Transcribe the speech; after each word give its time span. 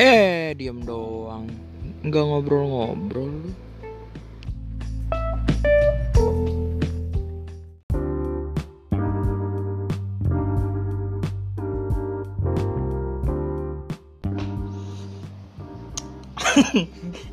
Eh, 0.00 0.56
diem 0.56 0.80
doang. 0.80 1.44
Nggak 2.00 2.24
ngobrol-ngobrol. 2.24 3.52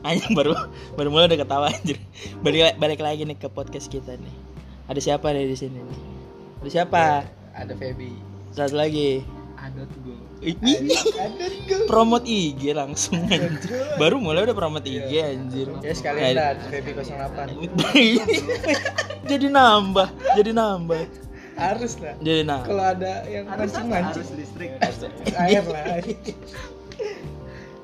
Anjing 0.04 0.36
baru 0.36 0.52
baru 1.00 1.08
mulai 1.08 1.32
udah 1.32 1.40
ketawa 1.40 1.72
anjir. 1.72 1.96
Balik 2.44 2.76
balik 2.84 3.00
lagi 3.00 3.24
nih 3.24 3.40
ke 3.40 3.48
podcast 3.48 3.88
kita 3.88 4.20
nih. 4.20 4.36
Ada 4.92 5.00
siapa 5.00 5.32
nih 5.32 5.48
di 5.48 5.56
sini 5.56 5.80
nih? 5.80 6.02
Ada 6.68 6.84
siapa? 6.84 7.24
Ada 7.56 7.72
Feby. 7.80 8.12
Satu 8.52 8.76
lagi. 8.76 9.24
Ada 9.56 9.88
tuh 9.88 10.00
gue. 10.04 10.17
Gue. 10.38 10.54
promote 11.90 12.30
IG 12.30 12.70
langsung 12.78 13.26
anjir. 13.26 13.74
Baru 13.98 14.22
mulai 14.22 14.46
udah 14.46 14.54
promote 14.54 14.86
IG 14.86 15.12
anjir. 15.18 15.68
Ya 15.82 15.94
sekalian 15.98 16.38
dah 16.38 16.54
Feby 16.70 16.94
08. 16.94 17.58
jadi 19.32 19.46
nambah, 19.50 20.08
jadi 20.38 20.52
nambah. 20.54 21.02
Harus 21.58 21.98
lah. 21.98 22.14
Jadi 22.22 22.46
nambah. 22.46 22.70
Kalau 22.70 22.86
ada 22.86 23.14
yang 23.26 23.50
mancing-mancing 23.50 24.22
harus 24.22 24.38
listrik 24.38 24.72
air 25.42 25.64
lah. 25.66 25.84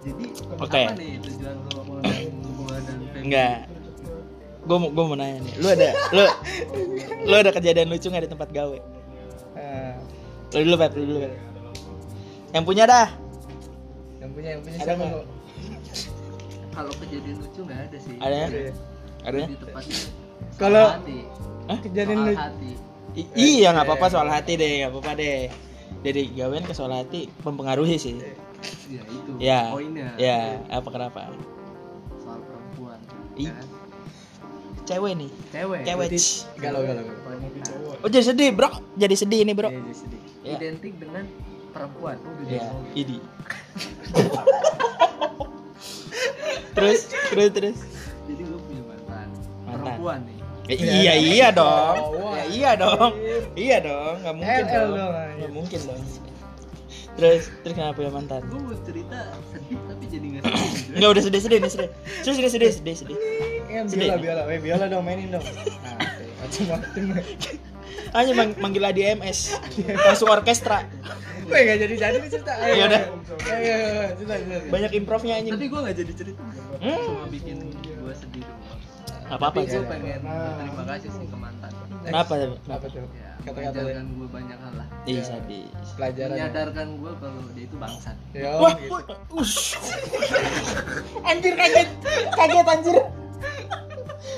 jadi 0.05 0.23
Oke. 0.61 0.81
apa 0.85 0.93
nih 0.93 1.17
tujuan 1.25 1.55
lo 1.73 1.81
mengenai 1.89 2.25
hubungan 2.29 2.81
dan? 2.85 2.97
Enggak. 3.17 3.57
Gue 4.63 4.77
mau 4.77 4.89
gue 4.93 5.03
mau 5.09 5.17
nanya 5.17 5.41
nih. 5.41 5.53
Lu 5.57 5.67
ada 5.73 5.89
lu 6.13 6.23
lu 7.25 7.35
ada 7.35 7.49
kejadian 7.49 7.89
lucu 7.89 8.07
nggak 8.13 8.29
di 8.29 8.31
tempat 8.31 8.49
gawe? 8.53 8.77
Nah, 9.57 9.97
Lu 10.53 10.61
dulu, 10.69 10.77
Pep, 10.77 10.93
lu 10.93 11.03
dulu. 11.09 11.19
Pep. 11.25 11.52
Yang 12.53 12.63
punya 12.63 12.83
dah. 12.85 13.07
yang 14.17 14.31
punya 14.31 14.49
yang 14.55 14.61
punya 14.63 14.77
Ada 14.77 14.93
siapa 14.93 15.05
kalau 16.73 16.91
kejadian 16.95 17.35
lucu 17.37 17.61
nggak 17.61 17.79
ada 17.83 17.97
sih 17.99 18.15
Ada 18.17 18.35
ya? 18.35 18.47
Ada 19.23 19.35
ya? 19.35 19.47
di 19.47 19.57
tempatnya 19.59 19.97
Kalau-? 20.55 20.91
Kejadian 21.81 22.07
soal 22.15 22.25
lu. 22.25 22.33
hati 22.35 22.71
I- 23.13 23.29
iya 23.35 23.69
nggak 23.69 23.85
apa-apa 23.85 24.07
soal 24.09 24.25
hati 24.25 24.53
deh, 24.55 24.71
nggak 24.79 24.89
apa-apa 24.89 25.11
deh. 25.13 25.45
Dari 26.01 26.33
gawean 26.33 26.65
ke 26.65 26.73
soal 26.73 26.89
hati 26.91 27.29
mempengaruhi 27.39 27.95
sih. 27.95 28.17
ya 28.89 29.01
itu 29.03 29.31
Ya. 29.37 29.69
poinnya 29.69 30.07
Ya, 30.17 30.57
apa 30.67 30.87
kenapa? 30.87 31.29
soal 32.17 32.41
perempuan 32.41 32.97
Ih. 33.35 33.45
ya 33.45 33.53
kan? 33.53 33.67
Cewek 34.83 35.13
nih. 35.15 35.29
cewek 35.51 35.79
Cewek. 35.85 36.09
Galau 36.57 36.81
galau. 36.81 37.03
Oh 38.01 38.09
jadi 38.09 38.25
sedih 38.25 38.49
bro, 38.51 38.67
jadi 38.95 39.15
sedih 39.15 39.39
ini 39.41 39.53
bro. 39.53 39.69
Iya, 39.69 39.79
jadi 39.79 39.95
sedih. 39.95 40.21
Ya. 40.43 40.55
identik 40.57 40.93
dengan 40.97 41.23
perempuan 41.73 42.15
udah 42.21 42.61
ngomong. 42.61 42.85
idi. 42.93 43.17
terus, 46.73 46.99
terus, 47.29 47.49
terus. 47.51 47.77
jadi 48.25 48.41
gue 48.41 48.59
punya 48.61 48.83
mantan 48.85 49.27
Mantan. 49.63 49.81
perempuan 49.83 50.19
nih 50.23 50.37
Ya, 50.63 50.75
Ya, 50.79 50.95
iya, 50.95 51.13
iya 51.19 51.47
dong. 51.51 51.95
cowok. 51.99 52.33
Ya, 52.33 52.43
iya 52.47 52.71
dong. 52.73 53.11
Iya 53.51 53.77
dong, 53.83 54.13
nggak 54.23 54.31
mungkin 54.33 54.63
LL 54.63 54.71
dong. 54.71 54.87
dong, 54.95 55.11
Nggak 55.11 55.27
anjir. 55.27 55.49
mungkin 55.51 55.79
dong. 55.83 56.01
Terus, 57.13 57.41
terus 57.61 57.73
kenapa 57.75 57.99
ya 57.99 58.09
mantan? 58.09 58.41
gue 58.47 58.59
mau 58.63 58.75
cerita 58.81 59.19
sedih 59.51 59.79
tapi 59.83 60.03
jadi 60.07 60.25
nggak 60.31 60.43
sedih. 60.47 60.95
Enggak 60.95 61.09
udah 61.11 61.23
sedih 61.27 61.41
sedih 61.43 61.57
nih 61.59 61.67
sedih. 61.69 61.89
Terus 62.23 62.35
sedih 62.39 62.47
sedih 62.49 62.71
sedih 62.71 62.95
sedih. 62.95 63.17
Sedih. 63.91 64.07
biola 64.07 64.15
biola, 64.15 64.41
eh 64.47 64.59
biola 64.63 64.85
dong 64.87 65.03
mainin 65.03 65.27
dong. 65.29 65.43
Nah, 65.43 65.99
macam-macam. 66.39 67.03
Hanya 68.13 68.31
mang 68.33 68.51
manggil 68.55 68.83
di 68.95 69.03
MS. 69.11 69.39
Langsung 69.83 70.31
orkestra. 70.31 70.87
Gue 71.43 71.59
gak 71.61 71.77
jadi 71.77 71.95
jadi 71.95 72.17
nih 72.17 72.29
cerita. 72.29 72.51
Ayo, 72.55 72.73
Ya 72.73 72.85
udah. 72.85 73.01
Ayo, 73.43 73.53
ayo, 73.53 73.75
ayo, 73.75 74.09
cerita, 74.13 74.33
cerita. 74.37 74.69
Banyak 74.69 74.91
improvnya 74.93 75.33
anjing. 75.35 75.53
tapi 75.53 75.65
gue 75.65 75.79
nggak 75.79 75.97
jadi 75.97 76.13
cerita 76.13 76.41
Hmm. 76.75 76.99
cuma 77.01 77.25
bikin 77.27 77.57
gue 77.79 78.13
sedih 78.13 78.43
doang 78.43 78.81
apa-apa 79.29 79.57
tapi 79.57 79.67
sih. 79.67 79.79
gue 79.79 79.87
pengen 79.87 80.19
berterima 80.21 80.83
kasih 80.85 81.09
sih 81.09 81.25
ke 81.25 81.37
mantan 81.37 81.71
Kenapa? 82.03 82.33
Kenapa 82.35 82.85
tuh? 82.85 83.07
ya 83.07 83.31
Kata-kata 83.41 83.79
mengajarkan 83.79 84.05
gue 84.09 84.27
banyak 84.29 84.57
hal 84.57 84.73
lah 84.75 84.87
Ih, 85.05 85.13
Ya. 85.13 85.23
sadis. 85.25 85.87
Pelajaran. 85.93 86.31
menyadarkan 86.33 86.87
gue 86.93 87.11
kalau 87.17 87.41
dia 87.49 87.63
itu 87.63 87.75
bangsat 87.77 88.15
Ya, 88.31 88.51
Wah, 88.53 88.73
gitu. 88.73 88.91
wah, 88.91 89.03
ush. 89.33 89.57
Anjir 91.23 91.53
kaget. 91.53 91.89
Kaget 92.29 92.67
anjir. 92.67 92.95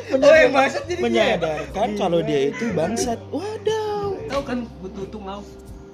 Oh, 0.08 0.36
yang 0.36 0.54
bangsat 0.54 0.84
jadi 0.86 1.02
menyadarkan 1.02 1.88
kalau 1.96 2.20
dia 2.22 2.40
itu 2.50 2.66
bangsat. 2.72 3.18
Wadaw. 3.28 4.06
tahu 4.28 4.42
kan 4.44 4.58
butuh 4.80 5.06
Eh, 5.06 5.10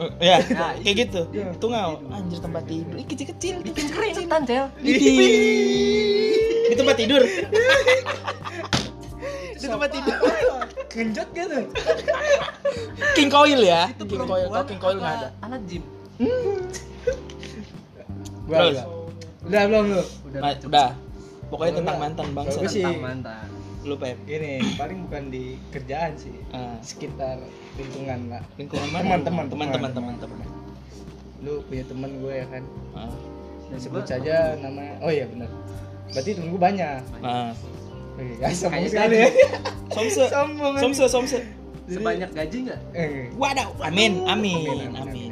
Ya, 0.19 0.37
Nah, 0.49 0.73
kayak 0.77 0.95
gitu. 1.07 1.21
Iya. 1.29 1.53
Tungau, 1.57 2.01
anjir 2.09 2.39
tempat 2.41 2.63
tidur. 2.65 2.95
Ih, 2.97 3.05
kecil-kecil. 3.05 3.55
bikin 3.61 3.85
keringetan 3.89 4.41
cel 4.45 4.65
Di 4.81 4.93
tempat 6.73 6.95
tidur. 6.97 7.21
Di 9.53 9.67
tempat 9.67 9.89
tidur. 9.91 10.15
Genjot 10.91 11.29
gak 11.31 11.45
tuh? 11.47 11.65
King 13.13 13.29
Coil 13.31 13.61
ya. 13.61 13.87
itu 13.87 14.03
King 14.03 14.27
Coil, 14.27 14.47
kok 14.49 14.65
King 14.67 14.81
Coil 14.81 14.97
nggak 14.99 15.13
ada. 15.17 15.29
alat 15.39 15.61
gym 15.63 15.83
Gua 18.43 18.57
Terus? 18.59 18.75
udah. 18.75 18.85
Udah 19.41 19.61
belum 19.65 19.83
lu? 19.87 20.03
udah 20.27 20.41
udah. 20.67 20.89
Pokoknya 21.47 21.73
tentang 21.79 21.97
mantan 21.97 22.27
gua 22.31 22.43
sih- 22.67 22.83
tentang 22.83 22.99
mantan 22.99 23.47
Lu 23.81 23.95
Pep. 23.97 24.13
Gini, 24.23 24.61
paling 24.77 25.07
bukan 25.07 25.23
di 25.31 25.57
kerjaan 25.71 26.13
sih. 26.13 26.35
Ah. 26.51 26.75
Sekitar 26.83 27.39
lingkungan 27.77 28.19
lah. 28.31 28.43
Lingkungan 28.59 28.87
mana? 28.91 29.03
Teman-teman, 29.03 29.45
teman-teman, 29.47 29.89
teman. 29.93 30.15
teman-teman. 30.19 30.47
Lu 31.41 31.53
punya 31.65 31.83
temen 31.87 32.11
gue 32.21 32.33
ya 32.33 32.45
kan? 32.49 32.63
Ah. 32.93 33.13
Dan 33.71 33.79
Sebut 33.79 34.03
saja 34.03 34.55
namanya. 34.59 34.93
Oh 34.99 35.11
iya 35.11 35.25
benar. 35.27 35.49
Berarti 36.11 36.29
temen 36.35 36.49
gue 36.51 36.61
banyak. 36.61 37.01
Ah. 37.23 37.51
Oke, 38.19 38.35
guys, 38.37 38.59
sombong 38.59 38.83
Kayak 38.83 38.91
sekali 38.91 39.15
ya. 39.15 39.29
Somse. 39.95 40.23
Sombong. 40.27 40.73
Somse, 40.79 41.05
somse. 41.07 41.39
sebanyak 41.91 42.31
gaji 42.31 42.71
nggak 42.71 42.79
Eh, 42.95 43.27
Wadaw. 43.35 43.75
Amin, 43.83 44.23
amin, 44.23 44.63
Amin, 44.63 44.95
amin, 44.95 44.95
amin. 44.95 45.31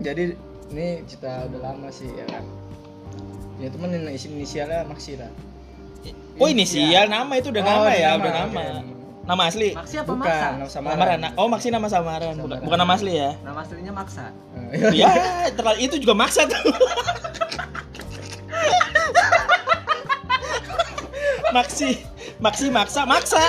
Jadi 0.00 0.32
ini 0.72 1.04
cerita 1.04 1.44
udah 1.50 1.60
lama 1.60 1.92
sih 1.92 2.08
ya 2.08 2.24
kan. 2.24 2.44
Ya 3.58 3.68
temen 3.68 3.90
ini 3.92 4.14
isi 4.14 4.30
inisialnya 4.32 4.86
Maksira. 4.86 5.28
Oh 6.38 6.46
inisial 6.46 7.10
nama 7.10 7.34
itu 7.36 7.50
udah 7.50 7.60
Oh, 7.60 7.68
nama 7.68 7.82
udah 7.84 7.96
ya, 7.98 8.08
nama, 8.14 8.20
udah 8.22 8.32
nama. 8.46 8.62
Nama 9.28 9.42
asli. 9.44 9.70
maksi 9.70 9.94
apa 9.94 10.08
Bukan, 10.08 10.24
maksa 10.24 10.46
nama 10.48 10.66
samaran. 10.66 10.96
Samaran. 10.96 11.20
Oh, 11.36 11.46
maksi 11.46 11.68
nama 11.68 11.86
samaran, 11.86 12.32
bukan, 12.32 12.48
Samaran. 12.48 12.64
bukan 12.64 12.78
nama 12.80 12.92
asli 12.94 13.12
ya. 13.14 13.30
nama 13.38 13.60
aslinya 13.60 13.92
maksa 13.92 14.24
Eh, 14.68 14.92
Ya, 15.00 15.12
terlalu 15.52 15.78
itu 15.82 15.96
juga 15.98 16.14
maksa 16.14 16.44
tuh. 16.44 16.56
Maksi, 21.48 22.04
maksi 22.38 22.68
maksa, 22.68 23.02
maksa. 23.04 23.40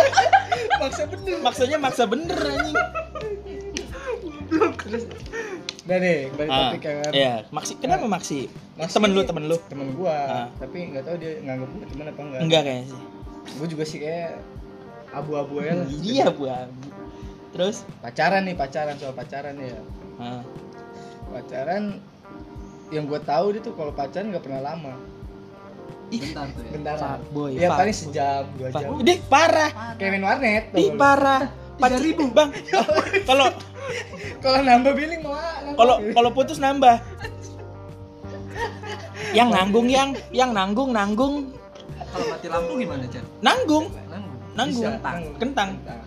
Maksa 0.79 1.03
bener. 1.05 1.37
Maksudnya 1.41 1.77
maksa 1.77 2.03
bener 2.05 2.39
anjing. 2.39 2.75
Terus 4.79 5.03
Udah 5.83 5.97
deh, 5.97 6.29
balik 6.31 6.47
Ah, 6.47 6.69
topik 6.69 6.81
ya 6.81 6.93
kan. 6.95 7.11
Iya, 7.11 7.33
maksi. 7.49 7.73
Kenapa 7.75 8.05
maksi? 8.05 8.45
Maksi 8.77 8.93
Temen 8.93 9.11
lu, 9.11 9.21
temen 9.25 9.43
lu. 9.49 9.57
Temen 9.65 9.89
gua, 9.91 10.15
Ah. 10.15 10.47
tapi 10.55 10.85
nggak 10.87 11.01
tahu 11.01 11.15
dia 11.17 11.41
nganggap 11.41 11.65
gua 11.67 11.85
temen 11.89 12.05
apa 12.05 12.21
enggak. 12.21 12.39
Enggak 12.39 12.61
kayaknya 12.63 12.85
sih. 12.87 13.01
Gua 13.51 13.67
juga 13.67 13.83
sih 13.83 13.97
kayak 13.99 14.31
abu-abu 15.13 15.61
ya 15.63 15.73
lah. 15.79 15.87
Iya, 16.05 16.27
Bu. 16.33 16.45
Terus? 17.55 17.81
Pacaran 18.01 18.45
nih, 18.45 18.55
pacaran 18.55 18.95
soal 18.97 19.13
pacaran 19.17 19.55
ya. 19.57 19.79
Ah. 20.21 20.41
Pacaran 21.33 21.97
yang 22.89 23.05
gua 23.05 23.21
tahu 23.21 23.57
dia 23.57 23.61
tuh 23.61 23.73
kalau 23.77 23.93
pacaran 23.93 24.33
nggak 24.33 24.43
pernah 24.45 24.63
lama. 24.73 24.93
bentar 26.09 26.49
tuh 26.57 26.61
ya 26.65 26.71
Bentar. 26.73 26.95
Fuckboy, 26.97 27.49
Ya 27.53 27.69
paling 27.69 27.93
sejam, 27.93 28.43
dua 28.57 28.69
jam. 28.73 28.97
Dih, 29.05 29.21
parah. 29.29 29.93
Kayak 30.01 30.11
main 30.17 30.25
warnet 30.25 30.63
tuh. 30.73 30.81
Ih, 30.81 30.91
parah. 30.97 31.53
Tiga 31.79 31.97
ribu, 32.01 32.23
Bang. 32.33 32.49
Kalau 33.29 33.53
Kalau 34.39 34.59
nambah 34.61 34.93
billing 34.93 35.21
mau 35.25 35.33
kalau 35.73 35.95
kalau 36.13 36.29
putus 36.29 36.61
nambah. 36.61 37.01
Yang 39.33 39.49
nanggung 39.49 39.87
yang 39.89 40.09
yang 40.29 40.53
nanggung 40.53 40.93
nanggung 40.93 41.49
kalau 42.09 42.25
mati 42.25 42.47
lampu 42.49 42.71
gimana 42.81 43.05
cel 43.09 43.25
nanggung 43.45 43.85
nanggung 44.59 44.83
Bisa, 44.83 44.91
Kentang. 44.93 45.19
kentang. 45.37 45.69
Kentang. 45.79 46.01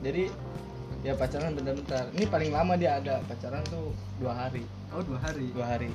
Jadi 0.00 0.24
ya 1.02 1.12
pacaran 1.12 1.50
bentar-bentar. 1.52 2.04
Ini 2.10 2.24
paling 2.26 2.50
lama 2.50 2.72
dia 2.74 2.96
ada 2.96 3.20
pacaran 3.22 3.60
tuh 3.66 3.90
dua 4.16 4.32
hari, 4.32 4.64
oh 4.90 5.02
dua 5.02 5.18
hari 5.20 5.46
dua 5.52 5.66
hari. 5.68 5.92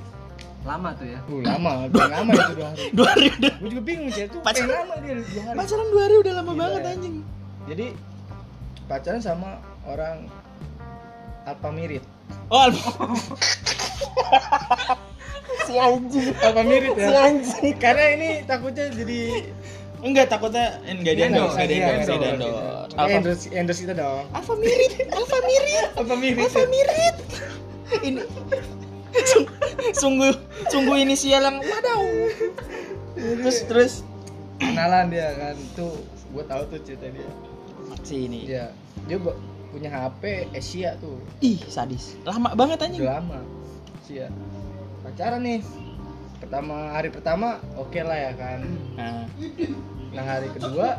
lama 0.60 0.90
tuh 0.92 1.06
ya 1.06 1.18
Uh 1.24 1.38
lama, 1.40 1.86
paling 1.88 2.12
lama 2.12 2.30
itu 2.30 2.52
dua 2.52 2.68
hari. 2.68 2.82
Dua 2.96 3.06
hari 3.08 3.26
udah 3.32 3.52
Gue 3.56 3.68
juga 3.68 3.82
bingung 3.84 4.10
sih 4.10 4.24
itu 4.24 4.38
Pacaran- 4.40 4.74
lama 4.76 4.94
dia 4.98 5.14
dua 5.16 5.42
hari. 5.44 5.56
pacaran 5.56 5.86
dua 5.88 6.02
hari 6.02 6.16
udah 6.18 6.32
lama 6.34 6.50
Gila 6.50 6.60
banget 6.60 6.80
ya. 6.80 6.90
anjing. 6.92 7.16
Jadi 7.64 7.86
pacaran 8.84 9.20
sama 9.20 9.48
orang 9.84 10.16
Alpa 11.44 11.70
Mirit. 11.70 12.04
Oh, 12.48 12.60
Alfa. 12.60 12.90
si 15.64 15.74
anjing. 15.76 16.28
Alpa 16.38 16.62
Mirit 16.62 16.92
ya. 16.92 17.06
Si 17.06 17.14
anjing. 17.16 17.74
Karena 17.76 18.04
ini 18.12 18.28
takutnya 18.44 18.86
jadi 18.90 19.20
Enggak 19.98 20.30
takutnya 20.30 20.78
enggak 20.86 21.14
di 21.18 21.22
endorse, 21.26 21.54
enggak 21.58 21.68
di 21.68 21.74
Iya, 21.74 21.86
endorse, 21.90 22.10
enggak 22.14 22.20
di 22.20 22.46
endorse. 22.46 22.96
Alfa 22.98 23.16
endorse, 23.18 23.44
endorse 23.50 23.80
kita 23.82 23.94
dong. 23.98 24.24
Alfa 24.30 24.54
Mirit, 24.54 24.92
Alfa 25.10 25.38
Mirit, 25.42 25.86
Alpa 25.98 26.14
Mirit. 26.14 26.44
Alfa 26.46 26.62
Mirit. 26.70 27.16
Ini 28.04 28.22
sungguh 29.96 30.32
sungguh 30.70 30.96
inisial 31.02 31.42
yang 31.42 31.58
wadaw. 31.58 32.02
Terus 33.18 33.58
terus. 33.66 33.94
Kenalan 34.58 35.10
dia 35.10 35.34
kan 35.38 35.56
tuh 35.78 36.02
gue 36.34 36.44
tahu 36.46 36.62
tuh 36.70 36.78
cerita 36.82 37.06
dia. 37.10 37.30
Si 38.02 38.26
ini. 38.26 38.46
Dia 38.46 38.70
dia 39.06 39.18
punya 39.74 39.90
HP 39.90 40.50
Asia 40.54 40.94
tuh. 41.02 41.18
Ih 41.42 41.58
sadis. 41.66 42.14
Lama 42.22 42.54
banget 42.54 42.82
anjing. 42.86 43.02
Lama 43.02 43.42
Asia. 44.02 44.30
Pacaran 45.02 45.42
nih 45.42 45.62
pertama 46.48 46.76
hari 46.96 47.08
pertama 47.12 47.48
oke 47.76 48.00
lah 48.00 48.16
ya 48.16 48.32
kan. 48.40 48.60
Nah 48.96 49.28
nah 50.16 50.24
hari 50.24 50.48
kedua 50.48 50.96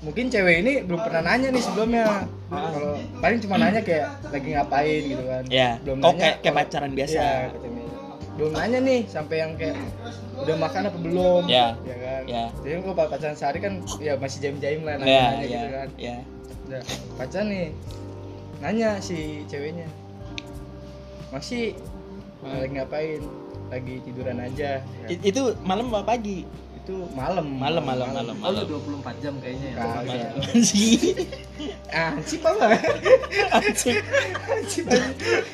mungkin 0.00 0.32
cewek 0.32 0.64
ini 0.64 0.72
belum 0.82 1.04
pernah 1.04 1.20
nanya 1.28 1.52
nih 1.52 1.60
sebelumnya. 1.60 2.24
Kalau 2.48 2.96
paling 3.20 3.38
cuma 3.44 3.60
nanya 3.60 3.84
kayak 3.84 4.08
lagi 4.32 4.48
ngapain 4.56 5.02
gitu 5.04 5.24
kan. 5.28 5.42
Ya 5.52 5.76
belum 5.84 6.00
nanya. 6.00 6.16
kayak 6.16 6.36
kayak 6.40 6.54
pacaran 6.56 6.92
biasa. 6.96 7.20
Iya, 7.20 7.30
katanya. 7.52 7.84
belum 8.40 8.52
nanya 8.56 8.78
nih 8.80 9.00
sampai 9.04 9.36
yang 9.36 9.52
kayak 9.60 9.76
udah 10.40 10.56
makan 10.56 10.82
apa 10.88 10.98
belum? 11.04 11.42
Ya. 11.44 11.76
ya 11.84 11.96
kan? 12.00 12.22
Ya. 12.24 12.44
jadi 12.64 12.72
kalau 12.80 12.96
pacaran 12.96 13.36
sehari 13.36 13.58
kan 13.60 13.84
ya 14.00 14.16
masih 14.16 14.38
jaim-jaim 14.40 14.80
lah 14.88 14.96
ya 14.96 14.98
nanya-nanya 15.04 15.36
ya 15.36 15.44
gitu 15.44 15.68
kan. 15.68 15.88
ya 16.00 16.16
udah 16.64 16.80
pacaran 17.20 17.46
nih 17.52 17.66
nanya 18.64 18.90
si 19.04 19.44
ceweknya. 19.52 19.84
Masih 21.28 21.76
Hmm. 22.40 22.56
lagi 22.56 22.72
ngapain 22.72 23.20
lagi 23.70 23.94
tiduran 24.02 24.38
aja. 24.38 24.82
Ya. 24.82 25.08
Itu 25.08 25.54
malam 25.62 25.94
apa 25.94 26.02
pagi? 26.04 26.42
Itu 26.76 27.06
malam. 27.14 27.46
Malam 27.54 27.84
malam 27.86 28.08
malam 28.10 28.36
Oh 28.36 28.50
lu 28.50 28.66
malam 28.66 28.82
24 29.06 29.22
jam 29.22 29.34
kayaknya 29.38 29.68
ya. 29.70 29.76
Malam. 29.78 30.60
sih 30.60 31.14
ah 31.90 32.12
sih 32.22 32.38
apa 32.38 32.66
Anjing. 33.54 33.96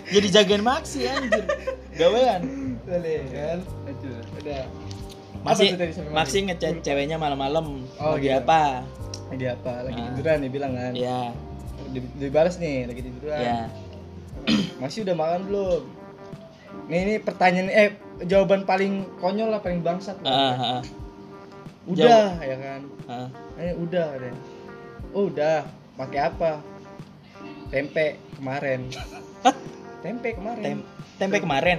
jadi 0.08 0.26
jagain 0.32 0.64
maksi 0.64 1.04
anjir. 1.04 1.44
Gawean. 1.92 2.42
Boleh 2.84 3.20
kan? 3.28 3.58
Udah. 4.40 4.64
Masih 5.44 5.78
maksi 6.10 6.38
ngechat 6.42 6.80
ceweknya 6.80 7.20
malam-malam. 7.20 7.84
Oh, 8.00 8.16
lagi 8.16 8.26
gitu. 8.26 8.40
apa? 8.40 8.82
Lagi 9.28 9.46
apa? 9.46 9.72
Lagi 9.84 10.00
Ah. 10.00 10.06
tiduran 10.10 10.36
dia 10.40 10.50
bilang 10.50 10.72
kan. 10.72 10.92
Ya 10.96 11.20
Di- 11.86 12.12
dibalas 12.18 12.56
nih 12.56 12.88
lagi 12.88 13.00
tiduran. 13.04 13.38
Ya 13.38 13.58
masih 14.78 15.02
udah 15.02 15.16
makan 15.16 15.40
belum? 15.50 15.82
Nih 16.86 16.98
ini 17.02 17.14
pertanyaan 17.18 17.68
eh 17.68 17.88
jawaban 18.24 18.64
paling 18.64 19.04
konyol 19.20 19.52
lah 19.52 19.60
paling 19.60 19.84
bangsat. 19.84 20.16
Lah. 20.24 20.32
ah, 20.32 20.54
ah, 20.56 20.82
udah 21.84 22.40
ya 22.40 22.56
kan? 22.56 22.80
Ah. 23.06 23.28
eh 23.60 23.76
udah 23.76 24.16
deh 24.16 24.34
oh 25.16 25.32
udah. 25.32 25.64
Pakai 25.96 26.20
apa? 26.28 26.60
Tempe 27.72 28.20
kemarin. 28.36 28.92
Hah? 29.40 29.56
tempe 30.04 30.36
kemarin. 30.36 30.64
Tem- 30.64 30.86
tempe 31.16 31.40
kemarin? 31.40 31.78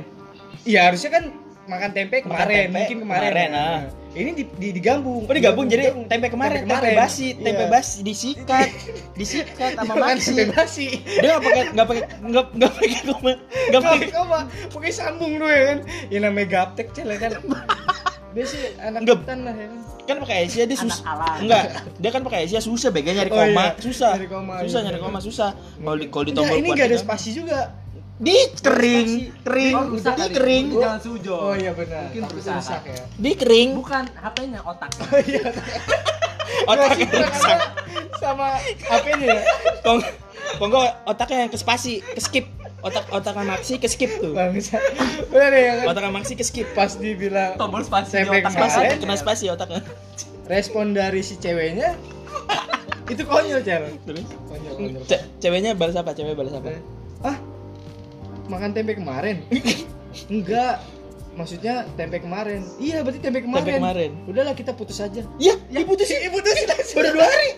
Iya 0.66 0.90
harusnya 0.90 1.14
kan 1.14 1.24
makan 1.70 1.92
tempe 1.94 2.26
Makan 2.26 2.34
kemarin 2.34 2.58
tempe 2.66 2.74
mungkin 2.74 2.98
kemarin, 3.06 3.30
kemarin, 3.30 3.50
Nah, 3.54 3.62
ah. 3.62 3.80
Ini 4.20 4.32
di, 4.34 4.44
di- 4.50 4.74
digabung 4.74 5.24
Oh 5.24 5.32
digabung 5.32 5.66
jadi 5.66 5.84
Digabung. 5.88 6.06
tempe 6.08 6.28
kemarin, 6.28 6.62
tempe, 6.62 6.74
kemarin. 6.74 6.96
basi, 6.96 7.28
tempe 7.34 7.64
Iya. 7.64 7.70
basi 7.70 7.98
disikat, 8.02 8.70
disikat 9.20 9.72
sama 9.74 9.94
maxi. 9.96 10.32
tempe 10.32 10.44
basi 10.52 10.88
Dia 11.00 11.28
nggak 11.30 11.44
pakai 11.44 11.62
nggak 11.72 11.86
pakai 11.86 12.04
nggak 12.22 12.46
nggak 12.54 12.72
pakai 12.74 13.00
koma, 13.04 13.32
nggak 13.68 13.82
pakai 13.82 14.08
mah 14.24 14.44
pokoknya 14.68 14.94
sambung 14.94 15.32
lu 15.34 15.46
ya 15.46 15.62
kan 15.68 15.80
yang 16.10 16.22
namanya 16.24 16.48
gaptek 16.48 16.88
cel 16.92 17.08
ya 17.08 17.20
kan 17.20 17.32
dia 18.30 18.44
sih 18.44 18.60
anak 18.78 19.02
hutan 19.04 19.40
lah 19.42 19.54
ya 19.54 19.68
kan 19.68 19.80
kan 20.08 20.18
pakai 20.24 20.38
Asia 20.42 20.64
dia 20.64 20.78
susah. 20.78 21.04
Enggak, 21.38 21.64
dia 22.00 22.10
kan 22.10 22.24
pakai 22.24 22.40
Asia 22.44 22.60
susah 22.60 22.90
bega 22.90 23.12
nyari 23.12 23.28
Oh, 23.28 23.36
koma, 23.36 23.60
iya. 23.66 23.76
susah. 23.78 24.16
Nyari 24.16 24.30
koma, 24.30 24.54
susah 24.62 24.80
iya. 24.80 24.88
nyari 24.88 25.00
koma 25.02 25.20
susah. 25.20 25.50
Kalau 25.76 25.98
di 25.98 26.06
kalau 26.08 26.24
di 26.24 26.32
tombol 26.32 26.56
ini 26.56 26.64
kuat 26.66 26.78
gak 26.78 26.88
ada 26.88 26.96
itu- 26.96 27.04
spasi 27.04 27.30
juga 27.34 27.58
Di 28.18 28.34
kering, 28.58 29.10
kering, 29.40 29.74
Oh, 29.74 29.94
rusak 29.94 30.18
di 30.18 30.26
kering, 30.32 30.66
Mungkin 30.68 30.82
Jangan 30.84 31.02
sujon. 31.02 31.38
oh 31.40 31.54
iya 31.54 31.72
benar 31.72 32.10
Mungkin 32.10 32.24
rusak. 32.28 32.54
rusak 32.58 32.82
ya 32.84 33.02
di 33.14 33.32
kering. 33.34 33.70
Bukan 33.78 34.04
HP-nya 34.12 34.60
otak. 34.62 34.90
oh 35.04 35.22
iya 35.22 35.44
Otaknya 36.66 37.06
Nggak, 37.06 37.30
rusak. 37.30 37.60
sama, 38.18 38.48
sama 38.48 38.48
apa-nya 38.90 39.28
ya 39.30 39.42
Kong, 39.80 40.00
Kongko 40.58 40.80
otaknya 41.06 41.38
yang 41.40 41.52
ke 41.52 41.58
spasi, 41.58 42.02
ke 42.02 42.18
skip. 42.18 42.46
Otak 42.80 43.06
otaknya 43.08 43.44
Maxi 43.48 43.76
ke 43.76 43.86
skip 43.86 44.10
tuh. 44.16 44.34
bangsa 44.34 44.82
deh 45.30 45.60
ya 45.60 45.74
kan 45.78 45.86
Otaknya 45.88 46.12
Maxi 46.12 46.34
ke 46.34 46.42
skip. 46.42 46.68
pas 46.74 46.90
dibilang 46.92 47.54
Tombol 47.56 47.82
spasi 47.82 48.24
otak. 48.24 48.50
Spasi, 48.50 48.82
kena 48.98 49.16
spasi 49.16 49.46
otaknya. 49.48 49.82
respon 50.46 50.90
dari 50.92 51.20
si 51.20 51.36
ceweknya 51.36 51.94
itu 53.12 53.22
konyol 53.22 53.60
cel 53.62 53.84
Terus 54.02 54.24
konyol 54.48 54.74
konyol 54.74 55.02
Ce- 55.06 55.26
ceweknya 55.38 55.76
balas 55.76 55.94
apa? 55.94 56.12
Cewek 56.12 56.34
balas 56.34 56.56
apa? 56.56 56.74
Makan 58.48 58.72
tempe 58.72 58.96
kemarin? 58.96 59.44
Enggak. 60.34 60.82
Maksudnya 61.38 61.86
tempe 61.94 62.18
kemarin. 62.18 62.66
Iya 62.78 63.06
berarti 63.06 63.22
tempe 63.22 63.46
kemarin 63.46 63.62
Tempe 63.62 63.78
kemarin. 63.78 64.12
udahlah 64.26 64.58
kita 64.58 64.74
putus 64.74 64.98
aja. 64.98 65.22
Ya, 65.38 65.54
ya. 65.70 65.86
putusin 65.86 66.18
ya 66.18 66.30
putusin 66.36 66.66
baru 66.98 67.10
dua 67.14 67.26
hari. 67.26 67.50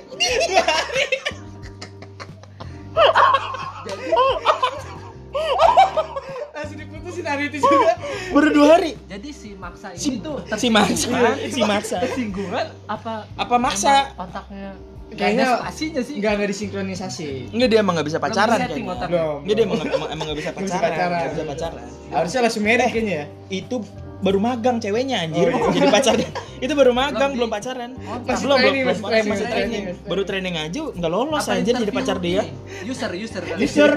langsung 6.51 6.77
diputusin 6.77 7.23
hari 7.23 7.43
itu 7.47 7.57
juga. 7.63 7.95
Baru 8.35 8.49
dua 8.51 8.67
hari. 8.75 8.91
Jadi 9.07 9.29
si 9.31 9.49
maksa 9.55 9.95
Si, 9.95 10.11
ini 10.11 10.19
tuh 10.19 10.37
si 10.59 10.67
maksa, 10.67 11.07
si 11.47 11.61
maksa. 11.63 11.97
tersinggungan 12.03 12.67
apa 12.85 13.23
Apa 13.37 13.55
maksa? 13.55 14.11
otaknya 14.17 14.75
Kayaknya 15.09 15.45
spasinya 15.57 16.01
sih. 16.05 16.13
enggak 16.21 16.31
enggak 16.37 16.49
disinkronisasi 16.53 17.27
Enggak 17.49 17.69
dia 17.73 17.79
emang 17.81 17.93
nggak 17.97 18.07
bisa 18.07 18.19
pacaran 18.21 18.59
belum 18.61 19.37
Enggak 19.41 19.55
dia 19.57 19.65
emang 19.65 19.77
emang, 20.05 20.25
nggak 20.29 20.37
bisa 20.37 20.49
Nggak 20.53 20.81
pacaran. 20.81 21.09
Nggak 21.09 21.31
bisa 21.33 21.45
pacaran. 21.49 21.83
harusnya 22.09 22.39
langsung 22.45 22.63
merit 22.63 22.89
kayaknya 22.93 23.13
ya 23.13 23.25
Itu 23.49 23.75
baru 24.19 24.35
magang 24.35 24.83
ceweknya 24.83 25.23
anjir. 25.23 25.47
Oh, 25.47 25.71
iya. 25.71 25.79
Jadi 25.79 25.87
pacar 25.87 26.13
itu 26.59 26.73
baru 26.75 26.91
magang 26.91 27.31
Belum 27.39 27.47
pacaran. 27.47 27.95
Oh, 28.03 28.19
Masih 28.19 28.45
belum, 28.51 28.57
belum, 28.59 28.75
masih 28.83 28.99
belum, 28.99 29.07
training, 29.07 29.31
training. 29.31 29.83
training. 29.87 30.09
Baru 30.11 30.21
training 30.27 30.55
aja 30.59 30.79
nggak 30.91 31.11
lolos 31.11 31.45
Apa 31.47 31.55
anjir 31.55 31.73
jadi 31.73 31.91
pacar 31.95 32.17
dia. 32.19 32.43
User, 32.83 33.11
user. 33.15 33.43
User 33.55 33.91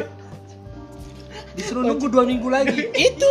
Disuruh 1.53 1.85
nunggu 1.85 2.09
dua 2.09 2.25
minggu 2.25 2.49
lagi. 2.49 2.89
itu 2.97 3.29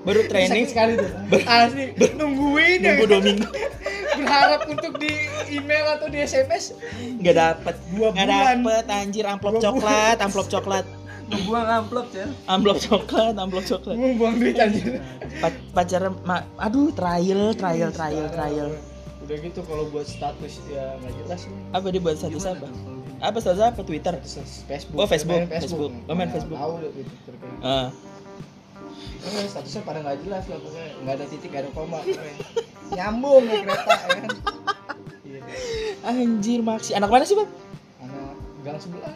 baru 0.00 0.24
training 0.24 0.64
sekali 0.64 0.96
tuh 0.96 1.12
asli 1.44 1.92
nungguin 2.16 2.80
ya 2.80 2.96
nunggu 2.96 3.04
dua 3.04 3.20
minggu 3.20 3.44
berharap 4.20 4.60
untuk 4.66 4.92
di 4.96 5.12
email 5.50 5.86
atau 5.90 6.06
di 6.06 6.18
SMS 6.18 6.76
nggak 7.16 7.34
dapet. 7.34 7.74
Dua 7.90 8.08
nggak 8.10 8.26
bulan. 8.26 8.56
dapet 8.60 8.84
anjir 8.88 9.24
amplop 9.24 9.52
Dua 9.54 9.62
coklat 9.66 10.16
amplop 10.18 10.48
coklat. 10.48 10.86
Nunggu 11.30 11.54
ngamplop, 11.54 12.06
Cel. 12.10 12.26
amplop 12.44 12.78
coklat 12.80 13.34
amplop 13.36 13.62
coklat. 13.64 13.94
Mau 13.94 14.10
buang 14.14 14.34
duit 14.36 14.56
anjir. 14.56 14.98
Pa- 15.38 15.54
pacaran 15.72 16.18
ma- 16.22 16.42
aduh 16.56 16.90
trial 16.90 17.54
trial 17.54 17.90
trial 17.90 18.26
trial. 18.28 18.70
Udah 19.20 19.36
gitu 19.38 19.62
kalau 19.62 19.86
buat 19.88 20.04
status 20.04 20.58
ya 20.66 20.98
nggak 20.98 21.12
jelas 21.20 21.40
nih 21.44 21.60
apa 21.70 21.86
dia 21.86 22.00
buat 22.00 22.16
status 22.16 22.42
Gimana 22.42 22.58
apa? 22.58 22.68
apa 23.20 23.36
status 23.38 23.62
apa? 23.62 23.80
Twitter? 23.80 24.14
Status 24.18 24.66
Facebook. 24.66 24.96
Oh, 24.96 25.06
Facebook, 25.06 25.38
Main 25.38 25.54
Facebook. 25.54 25.92
Oh, 26.04 26.14
main 26.14 26.30
Facebook. 26.30 26.58
tahu 26.58 26.72
Twitter 26.82 27.34
kayak 27.36 27.94
Eh, 29.20 29.46
statusnya 29.46 29.82
pada 29.84 29.98
nggak 30.00 30.18
jelas 30.24 30.44
lah 30.44 30.58
pokoknya 30.58 30.86
nggak 30.98 31.14
ada 31.14 31.24
titik 31.28 31.48
nggak 31.48 31.62
ada 31.62 31.70
koma. 31.70 31.98
nyambung 32.90 33.42
nih 33.44 33.58
kereta 33.62 33.92
ya 33.92 34.06
kan? 34.08 34.30
Iya. 35.22 35.40
anjir 36.02 36.60
maksi 36.60 36.90
anak 36.92 37.08
mana 37.08 37.24
sih 37.24 37.36
bang? 37.36 37.48
Anak 38.00 38.34
gang 38.62 38.78
sebelah 38.78 39.12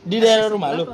di 0.00 0.16
daerah 0.16 0.48
rumah 0.48 0.70
lu? 0.72 0.84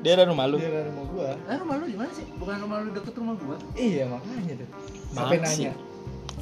daerah 0.00 0.24
rumah 0.24 0.44
lu? 0.48 0.56
Di 0.56 0.64
daerah 0.64 0.88
rumah 0.88 1.04
gua. 1.06 1.30
Eh, 1.36 1.56
rumah 1.56 1.74
lu 1.76 1.84
di 1.84 1.96
mana 1.96 2.10
sih? 2.12 2.24
Bukan 2.34 2.56
rumah 2.60 2.76
lu 2.80 2.88
deket 2.92 3.14
rumah 3.16 3.34
gua. 3.36 3.56
iya 3.74 4.04
makanya 4.04 4.54
tuh 4.56 4.68
sampai 5.12 5.36
Maksi. 5.38 5.60
nanya? 5.62 5.72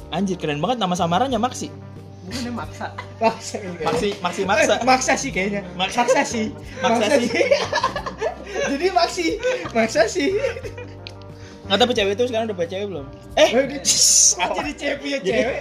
Anjir 0.09 0.37
keren 0.37 0.59
banget 0.59 0.77
nama 0.79 0.95
samarannya 0.95 1.37
maksi 1.37 1.67
Bukan 2.23 2.39
yang 2.47 2.55
maksa. 2.55 2.87
maksa 3.19 3.55
ini 3.59 3.75
kayaknya. 3.75 3.83
maksi 3.91 4.09
maksi 4.23 4.41
maksa. 4.47 4.73
Eh, 4.79 4.85
maksa 4.87 5.13
sih 5.19 5.29
kayaknya. 5.29 5.61
Maksa. 5.75 5.99
maksa 6.07 6.21
sih. 6.23 6.45
Maksa 6.83 7.05
sih. 7.19 7.29
jadi 8.63 8.85
maksi 8.89 9.27
maksa 9.75 10.01
sih 10.07 10.29
nggak 11.73 11.81
tapi 11.81 11.91
cewek 11.91 12.13
itu 12.13 12.23
sekarang 12.29 12.45
udah 12.45 12.55
punya 12.55 12.69
cewek 12.69 12.85
belum? 12.85 13.05
Eh 13.33 13.49
jadi 14.53 14.71
cewek. 14.77 15.19
Jadi- 15.25 15.25
cewek 15.25 15.57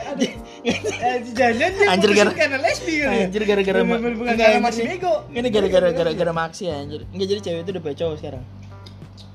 jangan 1.33 1.73
dia 1.73 1.89
Anjir, 1.89 2.11
gara- 2.13 2.37
karena 2.37 2.59
lesbi 2.61 2.93
kali 2.95 3.17
ya? 3.17 3.25
anjir 3.25 3.43
gara-gara 3.43 3.79
bukan 3.81 4.01
Enggak, 4.13 4.37
karena 4.37 4.61
masih 4.61 4.83
bego 4.85 5.15
ini 5.31 5.49
gara-gara 5.49 5.89
gara-gara 5.91 6.33
maksi 6.37 6.63
ya 6.69 6.77
anjir. 6.79 7.01
Enggak 7.09 7.27
jadi 7.29 7.41
cewek 7.41 7.61
itu 7.63 7.71
udah 7.73 7.83
punya 7.83 7.97
cowok 7.97 8.17
sekarang? 8.21 8.45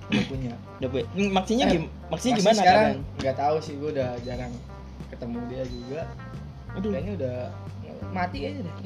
Udah 0.07 0.23
punya. 0.23 0.51
Udah 0.77 0.89
punya 0.93 1.05
maksinya 1.33 1.65
Eh, 1.65 1.71
gim 1.73 1.83
maksinya 2.07 2.33
gimana 2.37 2.55
sekarang 2.55 2.85
kan 2.85 2.95
nggak 3.17 3.35
tahu 3.35 3.55
sih 3.57 3.73
gue 3.75 3.89
udah 3.91 4.09
jarang 4.21 4.53
ketemu 5.09 5.37
dia 5.49 5.63
juga. 5.65 6.01
Aduh. 6.77 6.91
Kayaknya 6.93 7.13
udah 7.17 7.35
mati 8.09 8.37
kayaknya 8.39 8.61
deh. 8.63 8.73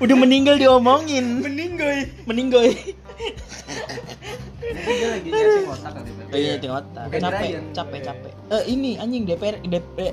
Udah 0.00 0.16
meninggal 0.16 0.56
diomongin. 0.56 1.44
Meninggoy 1.44 2.08
meninggal. 2.24 2.62
Mungkin 2.64 2.88
dia 4.82 5.08
lagi 5.10 5.28
nyeting 5.28 5.66
otak 5.66 5.90
kali. 5.92 6.10
Iya, 6.32 6.52
tinggal 6.56 6.76
otak. 6.80 7.02
Bukan 7.06 7.20
Capek, 7.20 7.40
Brian. 7.42 7.64
capek, 7.70 8.00
capek. 8.02 8.32
Eh, 8.48 8.62
ini 8.68 8.90
anjing 8.96 9.22
DPR, 9.24 9.56
eh, 9.60 10.12